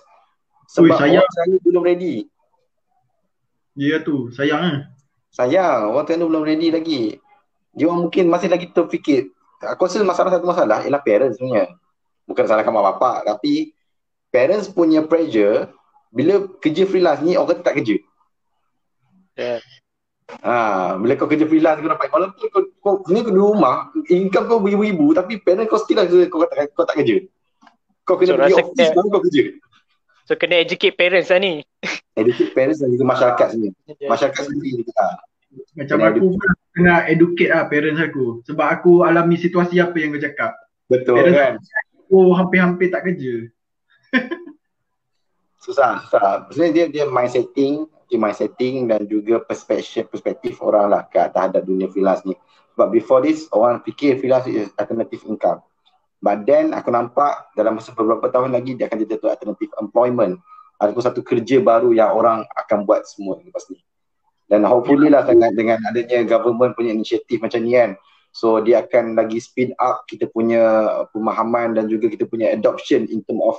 Sebab 0.67 0.91
Ui, 0.91 0.99
sayang. 0.99 1.23
orang 1.23 1.33
sana 1.37 1.55
belum 1.63 1.83
ready. 1.85 2.15
Ya 3.77 4.01
tu, 4.03 4.33
sayang 4.35 4.59
kan. 4.59 4.75
Sayang, 5.31 5.95
orang 5.95 6.05
sana 6.09 6.23
belum 6.27 6.43
ready 6.43 6.67
lagi. 6.73 7.03
Dia 7.71 7.87
orang 7.87 8.09
mungkin 8.09 8.27
masih 8.27 8.49
lagi 8.51 8.67
terfikir. 8.73 9.31
Aku 9.63 9.87
rasa 9.87 10.03
masalah 10.03 10.31
satu 10.35 10.47
masalah 10.47 10.83
ialah 10.83 10.99
parents 10.99 11.39
sebenarnya. 11.39 11.71
Bukan 12.25 12.43
salahkan 12.43 12.73
mak 12.73 12.85
bapak 12.95 13.17
tapi 13.25 13.71
parents 14.33 14.67
punya 14.67 15.05
pressure 15.05 15.71
bila 16.09 16.49
kerja 16.59 16.83
freelance 16.89 17.21
ni 17.23 17.37
orang 17.39 17.61
tak 17.63 17.79
kerja. 17.79 17.95
Yeah. 19.39 19.61
Ha, 20.41 20.97
bila 20.99 21.13
kau 21.15 21.29
kerja 21.29 21.45
freelance 21.47 21.79
kau 21.79 21.91
dapat 21.91 22.09
malam 22.11 22.29
tu 22.35 22.49
kau, 22.51 22.65
kau 22.81 22.93
ni 23.13 23.23
kau 23.23 23.31
di 23.31 23.39
rumah, 23.39 23.93
income 24.09 24.45
kau 24.49 24.59
beribu-ribu 24.59 25.15
tapi 25.15 25.39
parent 25.39 25.69
kau 25.69 25.79
still 25.79 26.01
lah 26.01 26.05
kau, 26.09 26.43
kata, 26.43 26.67
kau 26.75 26.83
tak 26.83 26.99
kerja. 27.03 27.23
Kau 28.05 28.15
kena 28.19 28.35
so, 28.35 28.37
pergi 28.37 28.55
office 28.59 28.91
baru 28.93 29.07
kau 29.09 29.21
kerja. 29.25 29.43
So 30.25 30.33
kena 30.35 30.55
educate 30.61 30.97
parents 30.97 31.29
lah 31.29 31.39
ni. 31.41 31.61
Educate 32.21 32.51
parents 32.55 32.79
dan 32.79 32.89
juga 32.95 33.05
masyarakat 33.11 33.47
sini. 33.51 33.69
Masyarakat 34.07 34.41
sendiri 34.47 34.71
juga. 34.81 35.05
Macam 35.75 35.97
kena 35.99 36.07
aku 36.11 36.27
pun 36.31 36.49
kena 36.75 36.95
educate 37.11 37.51
lah 37.51 37.63
parents 37.67 38.01
aku. 38.01 38.25
Sebab 38.47 38.67
aku 38.67 38.91
alami 39.03 39.35
situasi 39.35 39.83
apa 39.83 39.95
yang 39.99 40.15
kau 40.15 40.23
cakap. 40.23 40.51
Betul 40.87 41.19
parents 41.21 41.37
kan. 41.37 41.53
Aku 42.05 42.33
hampir-hampir 42.33 42.87
tak 42.89 43.03
kerja. 43.03 43.51
susah, 45.65 46.05
susah. 46.05 46.47
Sebenarnya 46.53 46.71
dia 46.73 46.85
dia 46.89 47.05
mind 47.09 47.33
setting 47.33 47.83
in 47.83 47.94
my 48.13 48.29
setting 48.29 48.85
dan 48.85 49.09
juga 49.09 49.41
perspektif 49.41 50.05
perspektif 50.13 50.61
orang 50.61 50.93
lah 50.93 51.01
ke 51.09 51.17
terhadap 51.33 51.65
dunia 51.65 51.89
freelance 51.89 52.21
ni. 52.23 52.37
But 52.75 52.91
before 52.91 53.23
this, 53.23 53.47
orang 53.49 53.81
fikir 53.81 54.21
freelance 54.21 54.45
is 54.51 54.69
alternative 54.77 55.25
income. 55.25 55.63
But 56.21 56.45
then 56.45 56.75
aku 56.75 56.91
nampak 56.91 57.53
dalam 57.57 57.79
masa 57.79 57.95
beberapa 57.95 58.27
tahun 58.29 58.53
lagi 58.53 58.75
dia 58.75 58.89
akan 58.91 58.97
jadi 59.03 59.15
alternative 59.21 59.71
employment 59.79 60.41
ataupun 60.77 61.03
satu 61.03 61.21
kerja 61.23 61.63
baru 61.63 61.95
yang 61.95 62.11
orang 62.11 62.43
akan 62.51 62.83
buat 62.83 63.07
semua 63.07 63.39
lepas 63.39 63.65
ni. 63.71 63.79
Dan 64.45 64.61
hopefully 64.61 65.09
lah 65.09 65.25
dengan, 65.25 65.51
dengan 65.57 65.77
adanya 65.89 66.21
government 66.27 66.77
punya 66.77 66.93
inisiatif 66.93 67.41
macam 67.41 67.65
ni 67.65 67.73
kan. 67.73 67.97
So 68.35 68.59
dia 68.59 68.83
akan 68.83 69.15
lagi 69.15 69.39
speed 69.39 69.73
up 69.79 70.03
kita 70.05 70.27
punya 70.27 70.61
pemahaman 71.15 71.73
dan 71.79 71.87
juga 71.87 72.11
kita 72.11 72.27
punya 72.27 72.51
adoption 72.51 73.07
in 73.07 73.23
term 73.23 73.39
of 73.39 73.55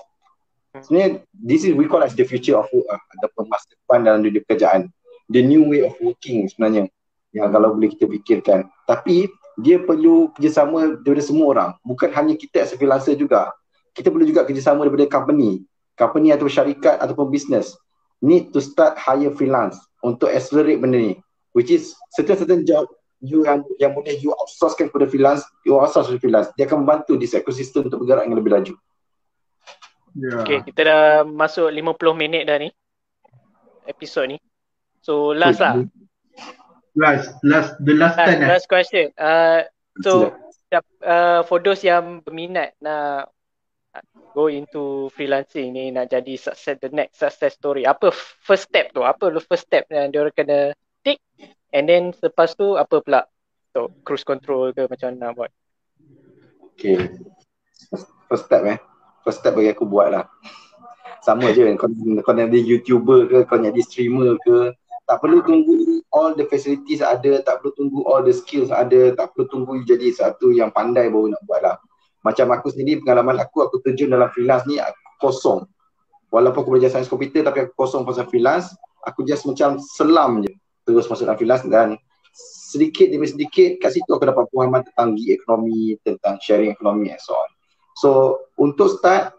sebenarnya 0.83 1.24
this 1.33 1.64
is 1.64 1.72
we 1.72 1.89
call 1.89 2.03
as 2.03 2.12
the 2.12 2.24
future 2.27 2.57
of 2.59 2.68
work 2.72 2.89
uh, 2.91 3.01
ataupun 3.18 3.49
masa 3.49 3.70
depan 3.72 4.05
dalam 4.05 4.20
dunia 4.24 4.43
pekerjaan. 4.45 4.91
The 5.31 5.43
new 5.43 5.66
way 5.66 5.83
of 5.83 5.97
working 5.99 6.47
sebenarnya 6.47 6.91
yang 7.35 7.49
kalau 7.53 7.77
boleh 7.77 7.93
kita 7.93 8.09
fikirkan. 8.09 8.68
Tapi 8.89 9.29
dia 9.61 9.81
perlu 9.81 10.33
kerjasama 10.37 11.01
daripada 11.01 11.24
semua 11.24 11.47
orang. 11.53 11.70
Bukan 11.83 12.12
hanya 12.12 12.35
kita 12.37 12.64
as 12.64 12.72
freelancer 12.77 13.16
juga. 13.16 13.53
Kita 13.97 14.12
perlu 14.12 14.29
juga 14.29 14.45
kerjasama 14.45 14.85
daripada 14.85 15.09
company. 15.09 15.64
Company 15.97 16.33
atau 16.33 16.49
syarikat 16.49 17.01
ataupun 17.01 17.33
business. 17.33 17.72
Need 18.20 18.53
to 18.53 18.61
start 18.61 18.97
hire 18.97 19.33
freelance 19.33 19.77
untuk 20.05 20.29
accelerate 20.33 20.81
benda 20.81 21.01
ni. 21.01 21.14
Which 21.57 21.72
is 21.72 21.97
certain 22.12 22.37
certain 22.37 22.62
job 22.68 22.89
you 23.24 23.49
yang 23.49 23.64
yang 23.81 23.97
boleh 23.97 24.16
you 24.20 24.33
outsourcekan 24.37 24.93
kepada 24.93 25.09
freelance 25.09 25.41
you 25.64 25.72
outsource 25.77 26.12
kepada 26.12 26.20
freelance. 26.20 26.49
Dia 26.61 26.68
akan 26.68 26.85
membantu 26.85 27.16
this 27.16 27.33
ecosystem 27.33 27.89
untuk 27.89 28.05
bergerak 28.05 28.29
dengan 28.29 28.39
lebih 28.41 28.53
laju 28.53 28.74
yeah. 30.17 30.41
okay 30.41 30.64
kita 30.64 30.81
dah 30.83 31.05
masuk 31.29 31.69
50 31.69 32.17
minit 32.17 32.49
dah 32.49 32.57
ni 32.57 32.73
episod 33.87 34.27
ni. 34.29 34.39
So 35.01 35.33
last 35.33 35.62
lah. 35.62 35.87
Last 36.99 37.39
last 37.47 37.79
the 37.81 37.95
last 37.95 38.19
last, 38.19 38.29
time 38.29 38.41
last 38.43 38.67
question. 38.67 39.05
Uh, 39.14 39.62
so 40.03 40.35
uh, 41.07 41.47
for 41.47 41.62
those 41.62 41.87
yang 41.87 42.21
berminat 42.27 42.75
nak 42.83 43.31
go 44.37 44.53
into 44.53 45.09
freelancing 45.17 45.73
ni 45.73 45.89
nak 45.89 46.12
jadi 46.12 46.37
success 46.37 46.77
the 46.77 46.93
next 46.93 47.17
success 47.17 47.57
story 47.57 47.89
apa 47.89 48.12
first 48.45 48.69
step 48.69 48.93
tu? 48.93 49.07
Apa 49.07 49.33
the 49.33 49.41
first 49.41 49.64
step 49.71 49.89
yang 49.89 50.12
dia 50.12 50.27
orang 50.27 50.37
kena 50.37 50.59
take? 51.07 51.23
And 51.73 51.89
then 51.89 52.12
selepas 52.12 52.57
tu 52.59 52.77
apa 52.77 53.01
pula? 53.01 53.25
So 53.73 53.93
cruise 54.05 54.25
control 54.25 54.73
ke 54.73 54.89
macam 54.89 55.17
mana 55.17 55.31
nak 55.31 55.33
buat? 55.37 55.51
Okay. 56.77 57.12
First 58.29 58.49
step 58.49 58.64
eh 58.67 58.81
first 59.27 59.43
step 59.43 59.59
bagi 59.59 59.74
aku 59.74 59.83
buat 59.83 60.14
lah. 60.14 60.31
Sama 61.27 61.51
je 61.51 61.66
kau, 61.74 61.91
kau 62.22 62.33
nak 62.39 62.55
jadi 62.55 62.62
youtuber 62.62 63.27
ke 63.27 63.43
kau 63.51 63.59
nak 63.59 63.74
jadi 63.74 63.83
streamer 63.83 64.39
ke 64.47 64.70
tak 65.11 65.18
perlu 65.18 65.43
tunggu 65.43 66.03
all 66.14 66.35
the 66.39 66.47
facilities 66.47 67.03
ada 67.03 67.43
tak 67.43 67.59
perlu 67.59 67.74
tunggu 67.74 67.99
all 68.07 68.22
the 68.22 68.31
skills 68.31 68.70
ada 68.70 69.11
tak 69.18 69.35
perlu 69.35 69.51
tunggu 69.51 69.83
jadi 69.83 70.14
satu 70.14 70.55
yang 70.55 70.70
pandai 70.70 71.11
baru 71.11 71.35
nak 71.35 71.43
buat 71.43 71.61
lah. 71.66 71.77
Macam 72.22 72.55
aku 72.55 72.70
sendiri 72.70 73.03
pengalaman 73.03 73.43
aku 73.43 73.66
aku 73.66 73.83
terjun 73.83 74.14
dalam 74.14 74.31
freelance 74.31 74.62
ni 74.70 74.79
aku 74.79 75.03
kosong. 75.18 75.66
Walaupun 76.31 76.62
aku 76.62 76.70
belajar 76.79 76.95
sains 76.95 77.11
komputer 77.11 77.43
tapi 77.43 77.66
aku 77.66 77.74
kosong 77.74 78.07
pasal 78.07 78.31
freelance 78.31 78.70
aku 79.03 79.27
just 79.27 79.43
macam 79.47 79.83
selam 79.83 80.47
je. 80.47 80.51
Terus 80.87 81.11
masuk 81.11 81.27
dalam 81.27 81.39
freelance 81.39 81.66
dan 81.66 81.99
sedikit 82.70 83.11
demi 83.11 83.27
sedikit 83.27 83.83
kat 83.83 83.95
situ 83.95 84.11
aku 84.11 84.27
dapat 84.27 84.47
pemahaman 84.51 84.87
tentang 84.87 85.18
gig 85.18 85.35
ekonomi 85.35 85.99
tentang 86.03 86.39
sharing 86.43 86.70
ekonomi 86.70 87.14
and 87.14 87.22
so 87.22 87.35
on 87.35 87.56
so 87.97 88.45
untuk 88.61 88.93
start 89.01 89.33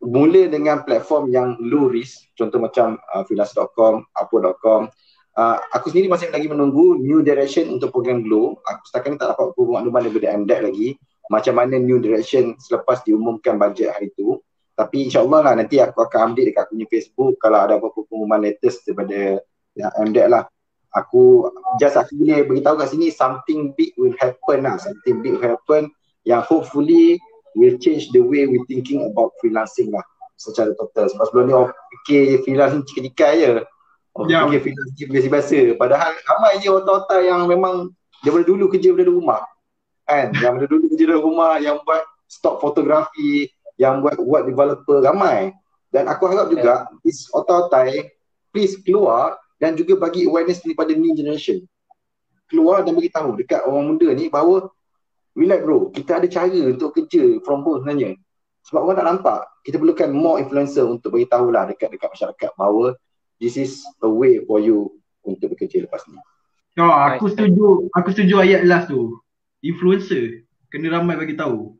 mula 0.00 0.48
dengan 0.48 0.86
platform 0.86 1.28
yang 1.28 1.58
low 1.60 1.90
risk 1.90 2.30
contoh 2.38 2.62
macam 2.62 2.96
uh, 3.12 3.26
freelance.com 3.26 4.06
upwork.com 4.16 4.88
uh, 5.36 5.56
aku 5.72 5.92
sendiri 5.92 6.10
masih 6.10 6.32
lagi 6.32 6.48
menunggu 6.50 6.98
new 6.98 7.24
direction 7.24 7.70
untuk 7.70 7.94
program 7.94 8.24
Glow. 8.24 8.58
Aku 8.66 8.82
setakat 8.88 9.14
ni 9.14 9.18
tak 9.20 9.36
dapat 9.36 9.54
maklumat 9.56 10.00
daripada 10.04 10.26
MDEC 10.36 10.60
lagi 10.64 10.88
macam 11.30 11.54
mana 11.62 11.78
new 11.78 12.02
direction 12.02 12.58
selepas 12.58 13.06
diumumkan 13.06 13.54
bajet 13.54 13.94
hari 13.94 14.10
tu. 14.18 14.42
Tapi 14.74 15.06
insyaAllah 15.06 15.40
lah 15.44 15.54
nanti 15.60 15.76
aku 15.78 16.00
akan 16.02 16.32
update 16.32 16.50
dekat 16.50 16.62
aku 16.66 16.72
punya 16.74 16.88
Facebook 16.88 17.32
kalau 17.36 17.58
ada 17.60 17.76
apa-apa 17.76 18.00
pengumuman 18.08 18.40
latest 18.40 18.88
daripada 18.88 19.38
ya, 19.76 19.86
MDEC 20.00 20.26
lah. 20.26 20.44
Aku 20.90 21.46
just 21.78 21.94
aku 21.94 22.18
boleh 22.18 22.42
beritahu 22.42 22.74
kat 22.82 22.90
sini 22.90 23.14
something 23.14 23.70
big 23.78 23.94
will 23.94 24.16
happen 24.18 24.66
lah 24.66 24.74
something 24.74 25.22
big 25.22 25.38
will 25.38 25.54
happen 25.54 25.86
yang 26.26 26.42
hopefully 26.42 27.14
will 27.54 27.76
change 27.78 28.10
the 28.14 28.22
way 28.22 28.46
we 28.46 28.62
thinking 28.70 29.02
about 29.10 29.34
freelancing 29.38 29.90
lah 29.90 30.04
secara 30.40 30.72
total. 30.76 31.10
Sebab 31.12 31.24
sebelum 31.28 31.44
ni 31.46 31.54
orang 31.54 31.72
fikir 32.00 32.40
freelance 32.46 32.74
ni 32.76 32.82
cikai-cikai 32.88 33.34
je. 33.40 33.50
Orang 34.16 34.28
yeah. 34.30 34.44
fikir 34.48 34.60
freelance 34.70 34.92
ni 34.96 35.04
biasa-biasa. 35.08 35.58
Padahal 35.76 36.10
ramai 36.16 36.52
je 36.62 36.68
otak-otak 36.72 37.20
yang 37.26 37.40
memang 37.44 37.92
daripada 38.24 38.44
dulu 38.48 38.64
kerja 38.72 38.92
daripada 38.92 39.12
rumah. 39.12 39.42
Kan? 40.08 40.32
Yang 40.38 40.52
ada 40.56 40.66
dulu 40.66 40.84
kerja 40.90 41.04
dalam 41.06 41.22
rumah 41.22 41.52
yang 41.60 41.76
buat 41.84 42.02
stock 42.30 42.62
fotografi 42.62 43.50
yang 43.80 44.04
buat 44.04 44.16
buat 44.20 44.42
developer 44.48 45.00
ramai. 45.04 45.52
Dan 45.90 46.06
aku 46.06 46.30
harap 46.30 46.48
juga 46.54 46.86
yeah. 46.86 47.02
this 47.02 47.26
otai 47.34 48.14
please 48.54 48.78
keluar 48.82 49.38
dan 49.58 49.74
juga 49.74 49.98
bagi 49.98 50.26
awareness 50.26 50.62
daripada 50.62 50.94
new 50.94 51.12
generation. 51.12 51.62
Keluar 52.50 52.82
dan 52.82 52.94
bagi 52.98 53.10
tahu 53.10 53.38
dekat 53.38 53.62
orang 53.66 53.94
muda 53.94 54.08
ni 54.14 54.26
bahawa 54.26 54.70
relax 55.38 55.60
bro 55.62 55.90
kita 55.94 56.22
ada 56.22 56.26
cara 56.30 56.58
untuk 56.70 56.94
kerja 56.96 57.38
from 57.46 57.62
home 57.66 57.82
sebenarnya 57.82 58.16
sebab 58.66 58.80
orang 58.86 58.96
tak 58.96 59.06
nampak 59.06 59.40
kita 59.64 59.76
perlukan 59.80 60.10
more 60.12 60.38
influencer 60.42 60.84
untuk 60.84 61.16
bagi 61.16 61.28
tahulah 61.28 61.68
dekat 61.70 61.88
dekat 61.90 62.10
masyarakat 62.12 62.50
bahawa 62.58 62.94
this 63.40 63.56
is 63.56 63.82
a 64.04 64.10
way 64.10 64.42
for 64.44 64.60
you 64.60 64.94
untuk 65.24 65.54
bekerja 65.54 65.84
lepas 65.84 66.02
ni 66.10 66.18
Oh, 66.78 66.86
aku 66.86 67.26
setuju 67.26 67.90
aku 67.90 68.08
setuju 68.14 68.46
ayat 68.46 68.62
last 68.62 68.88
tu 68.88 69.18
influencer 69.58 70.46
kena 70.70 70.96
ramai 70.96 71.18
bagi 71.18 71.34
tahu. 71.34 71.74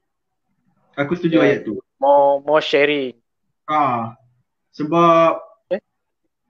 Aku 0.99 1.15
setuju 1.15 1.41
yeah. 1.41 1.47
ayat 1.47 1.59
tu. 1.63 1.79
More 2.03 2.43
more 2.43 2.61
sharing. 2.61 3.15
Ah. 3.71 4.19
Sebab 4.75 5.39
eh? 5.71 5.83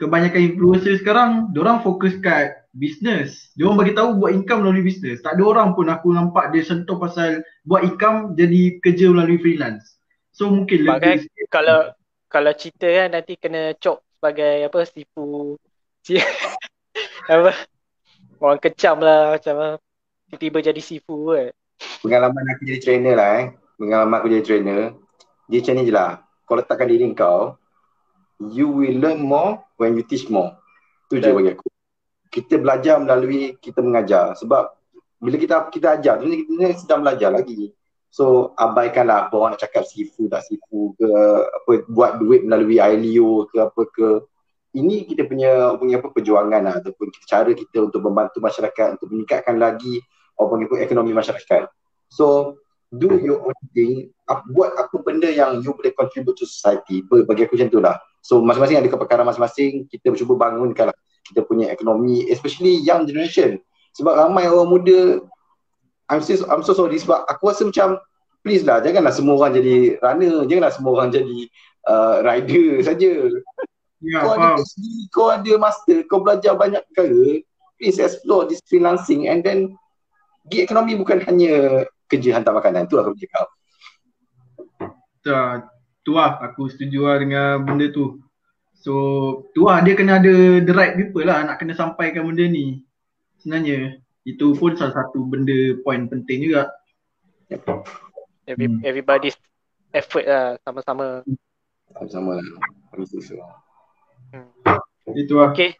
kebanyakan 0.01 0.41
influencer 0.57 0.97
sekarang 0.97 1.53
orang 1.53 1.85
fokus 1.85 2.17
kat 2.19 2.60
business. 2.75 3.51
Dia 3.59 3.67
orang 3.67 3.83
bagi 3.83 3.95
tahu 3.95 4.09
buat 4.23 4.33
income 4.35 4.63
melalui 4.63 4.87
business. 4.87 5.23
Tak 5.23 5.39
ada 5.39 5.43
orang 5.43 5.75
pun 5.75 5.91
aku 5.91 6.15
nampak 6.15 6.55
dia 6.55 6.63
sentuh 6.63 6.97
pasal 6.99 7.43
buat 7.67 7.83
income 7.83 8.39
jadi 8.39 8.79
kerja 8.79 9.11
melalui 9.11 9.39
freelance. 9.43 9.99
So 10.31 10.49
mungkin 10.49 10.87
lebih 10.87 11.27
kan, 11.27 11.49
kalau 11.51 11.81
kalau 12.31 12.53
cerita 12.55 12.87
kan 12.87 13.09
nanti 13.19 13.35
kena 13.35 13.75
cop 13.77 14.01
sebagai 14.17 14.71
apa 14.71 14.79
sifu 14.87 15.59
apa 17.33 17.53
orang 18.41 18.61
kecam 18.63 19.03
lah 19.03 19.37
macam 19.37 19.77
tiba-tiba 20.31 20.73
jadi 20.73 20.81
sifu 20.81 21.35
kan. 21.35 21.51
Pengalaman 22.01 22.45
aku 22.57 22.63
jadi 22.65 22.81
trainer 22.81 23.15
lah 23.19 23.31
eh. 23.43 23.47
Pengalaman 23.77 24.17
aku 24.21 24.29
jadi 24.31 24.45
trainer. 24.47 24.81
Dia 25.51 25.59
macam 25.61 25.75
ni 25.75 25.83
je 25.89 25.93
lah. 25.93 26.11
Kau 26.47 26.55
letakkan 26.55 26.87
diri 26.87 27.07
kau, 27.13 27.59
you 28.39 28.71
will 28.71 28.97
learn 28.97 29.19
more 29.21 29.61
when 29.77 29.99
you 29.99 30.05
teach 30.07 30.31
more. 30.31 30.55
Tu 31.11 31.19
je 31.19 31.35
bagi 31.35 31.53
aku. 31.59 31.67
Kita 32.31 32.63
belajar 32.63 33.03
melalui 33.03 33.59
kita 33.59 33.83
mengajar. 33.83 34.39
Sebab 34.39 34.71
bila 35.21 35.37
kita 35.37 35.67
kita 35.69 35.99
ajar, 36.01 36.23
tu 36.23 36.31
kita 36.31 36.79
sedang 36.79 37.03
belajar 37.03 37.35
lagi. 37.35 37.75
So 38.11 38.57
abaikanlah 38.59 39.31
apa 39.31 39.35
orang 39.39 39.55
nak 39.55 39.63
cakap 39.63 39.87
sifu 39.87 40.27
tak 40.27 40.43
sifu 40.43 40.99
ke 40.99 41.07
apa 41.47 41.87
buat 41.87 42.19
duit 42.19 42.43
melalui 42.43 42.83
ILO 42.83 43.47
ke 43.47 43.63
apa 43.63 43.83
ke 43.87 44.27
ini 44.75 45.07
kita 45.07 45.31
punya 45.31 45.75
punya 45.79 46.03
apa 46.03 46.11
perjuangan 46.11 46.63
lah, 46.63 46.75
ataupun 46.83 47.11
cara 47.27 47.51
kita 47.55 47.91
untuk 47.91 48.03
membantu 48.07 48.39
masyarakat 48.43 48.99
untuk 48.99 49.15
meningkatkan 49.15 49.59
lagi 49.59 50.03
orang 50.39 50.59
panggil 50.59 50.67
pun 50.71 50.79
ekonomi 50.79 51.11
masyarakat. 51.15 51.71
So, 52.11 52.59
do 52.91 53.19
your 53.19 53.43
own 53.47 53.59
thing, 53.75 54.15
buat 54.55 54.75
apa 54.79 54.95
benda 55.03 55.27
yang 55.27 55.59
you 55.63 55.75
boleh 55.75 55.91
contribute 55.95 56.39
to 56.39 56.47
society. 56.47 57.03
Bagi 57.03 57.47
aku 57.47 57.59
macam 57.59 57.69
tu 57.71 57.79
lah. 57.83 57.99
So, 58.23 58.43
masing-masing 58.47 58.79
ada 58.79 58.89
kepakaran 58.91 59.27
masing-masing, 59.27 59.91
kita 59.91 60.15
cuba 60.15 60.39
bangunkan 60.39 60.91
lah 60.91 60.97
kita 61.27 61.45
punya 61.45 61.69
ekonomi, 61.71 62.29
especially 62.33 62.81
young 62.81 63.05
generation. 63.05 63.61
Sebab 63.99 64.15
ramai 64.17 64.47
orang 64.47 64.71
muda, 64.71 65.01
I'm 66.11 66.23
so, 66.23 66.43
I'm 66.51 66.63
so 66.63 66.75
sorry 66.75 66.99
sebab 66.99 67.27
aku 67.27 67.51
rasa 67.51 67.67
macam, 67.67 67.99
please 68.43 68.67
lah, 68.67 68.83
janganlah 68.83 69.15
semua 69.15 69.39
orang 69.39 69.61
jadi 69.61 70.01
runner, 70.01 70.49
janganlah 70.49 70.73
semua 70.75 70.93
orang 70.99 71.11
jadi 71.13 71.39
uh, 71.87 72.17
rider 72.25 72.71
saja. 72.89 73.13
Ya, 74.01 74.25
kau 74.25 74.33
ada 74.33 74.49
PhD, 74.57 74.85
kau 75.13 75.29
ada 75.29 75.53
master, 75.61 75.99
kau 76.09 76.25
belajar 76.25 76.57
banyak 76.57 76.81
perkara, 76.89 77.45
please 77.81 78.01
explore 78.01 78.49
this 78.49 78.61
freelancing 78.65 79.29
and 79.29 79.41
then 79.45 79.77
gig 80.53 80.69
ekonomi 80.69 80.97
bukan 81.01 81.25
hanya 81.25 81.85
kerja 82.13 82.37
hantar 82.37 82.53
makanan 82.53 82.85
tu 82.85 83.01
aku 83.01 83.17
cakap 83.17 83.49
tu 86.05 86.13
lah 86.17 86.37
aku 86.45 86.69
setuju 86.69 87.09
lah 87.09 87.17
dengan 87.21 87.65
benda 87.65 87.89
tu 87.89 88.21
so 88.81 88.93
tu 89.53 89.69
lah 89.69 89.85
dia 89.85 89.93
kena 89.93 90.19
ada 90.19 90.65
the 90.65 90.73
right 90.73 90.97
people 90.97 91.25
lah 91.25 91.45
nak 91.45 91.61
kena 91.61 91.77
sampaikan 91.77 92.25
benda 92.25 92.49
ni. 92.49 92.83
Sebenarnya 93.41 94.01
itu 94.25 94.53
pun 94.57 94.77
salah 94.77 94.93
satu 94.97 95.25
benda 95.25 95.77
point 95.85 96.09
penting 96.09 96.49
juga. 96.49 96.73
Every, 98.47 98.67
hmm. 98.67 98.83
everybody's 98.83 99.37
effort 99.93 100.27
lah 100.27 100.59
sama-sama. 100.63 101.23
Sama-sama 101.95 102.39
lah. 102.39 102.47
Hmm. 104.31 105.17
itu 105.17 105.35
lah. 105.35 105.51
Okay. 105.55 105.75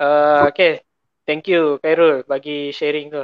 Uh, 0.00 0.50
okay. 0.50 0.82
Thank 1.22 1.46
you 1.46 1.78
Khairul 1.78 2.26
bagi 2.26 2.74
sharing 2.74 3.14
tu. 3.14 3.22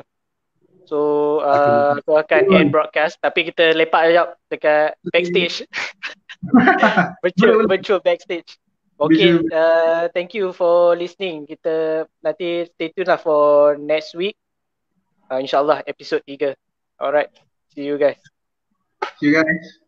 So 0.87 0.99
uh, 1.45 1.99
aku 2.01 2.17
akan 2.17 2.43
end 2.55 2.71
broadcast. 2.71 3.19
Tapi 3.21 3.51
kita 3.51 3.75
lepak 3.75 4.09
sekejap 4.09 4.29
dekat 4.49 4.91
backstage. 5.11 5.57
virtual, 7.25 7.67
virtual 7.67 8.01
backstage. 8.01 8.57
Okay, 8.99 9.39
uh, 9.55 10.11
thank 10.11 10.35
you 10.35 10.51
for 10.51 10.99
listening. 10.99 11.47
Kita 11.47 12.03
nanti 12.19 12.67
stay 12.67 12.91
tune 12.91 13.07
lah 13.07 13.21
for 13.21 13.79
next 13.79 14.19
week. 14.19 14.35
Uh, 15.31 15.39
InsyaAllah 15.39 15.87
episode 15.87 16.27
3. 16.27 16.59
Alright, 16.99 17.31
see 17.71 17.87
you 17.87 17.95
guys. 17.95 18.19
See 19.23 19.31
you 19.31 19.39
guys. 19.39 19.88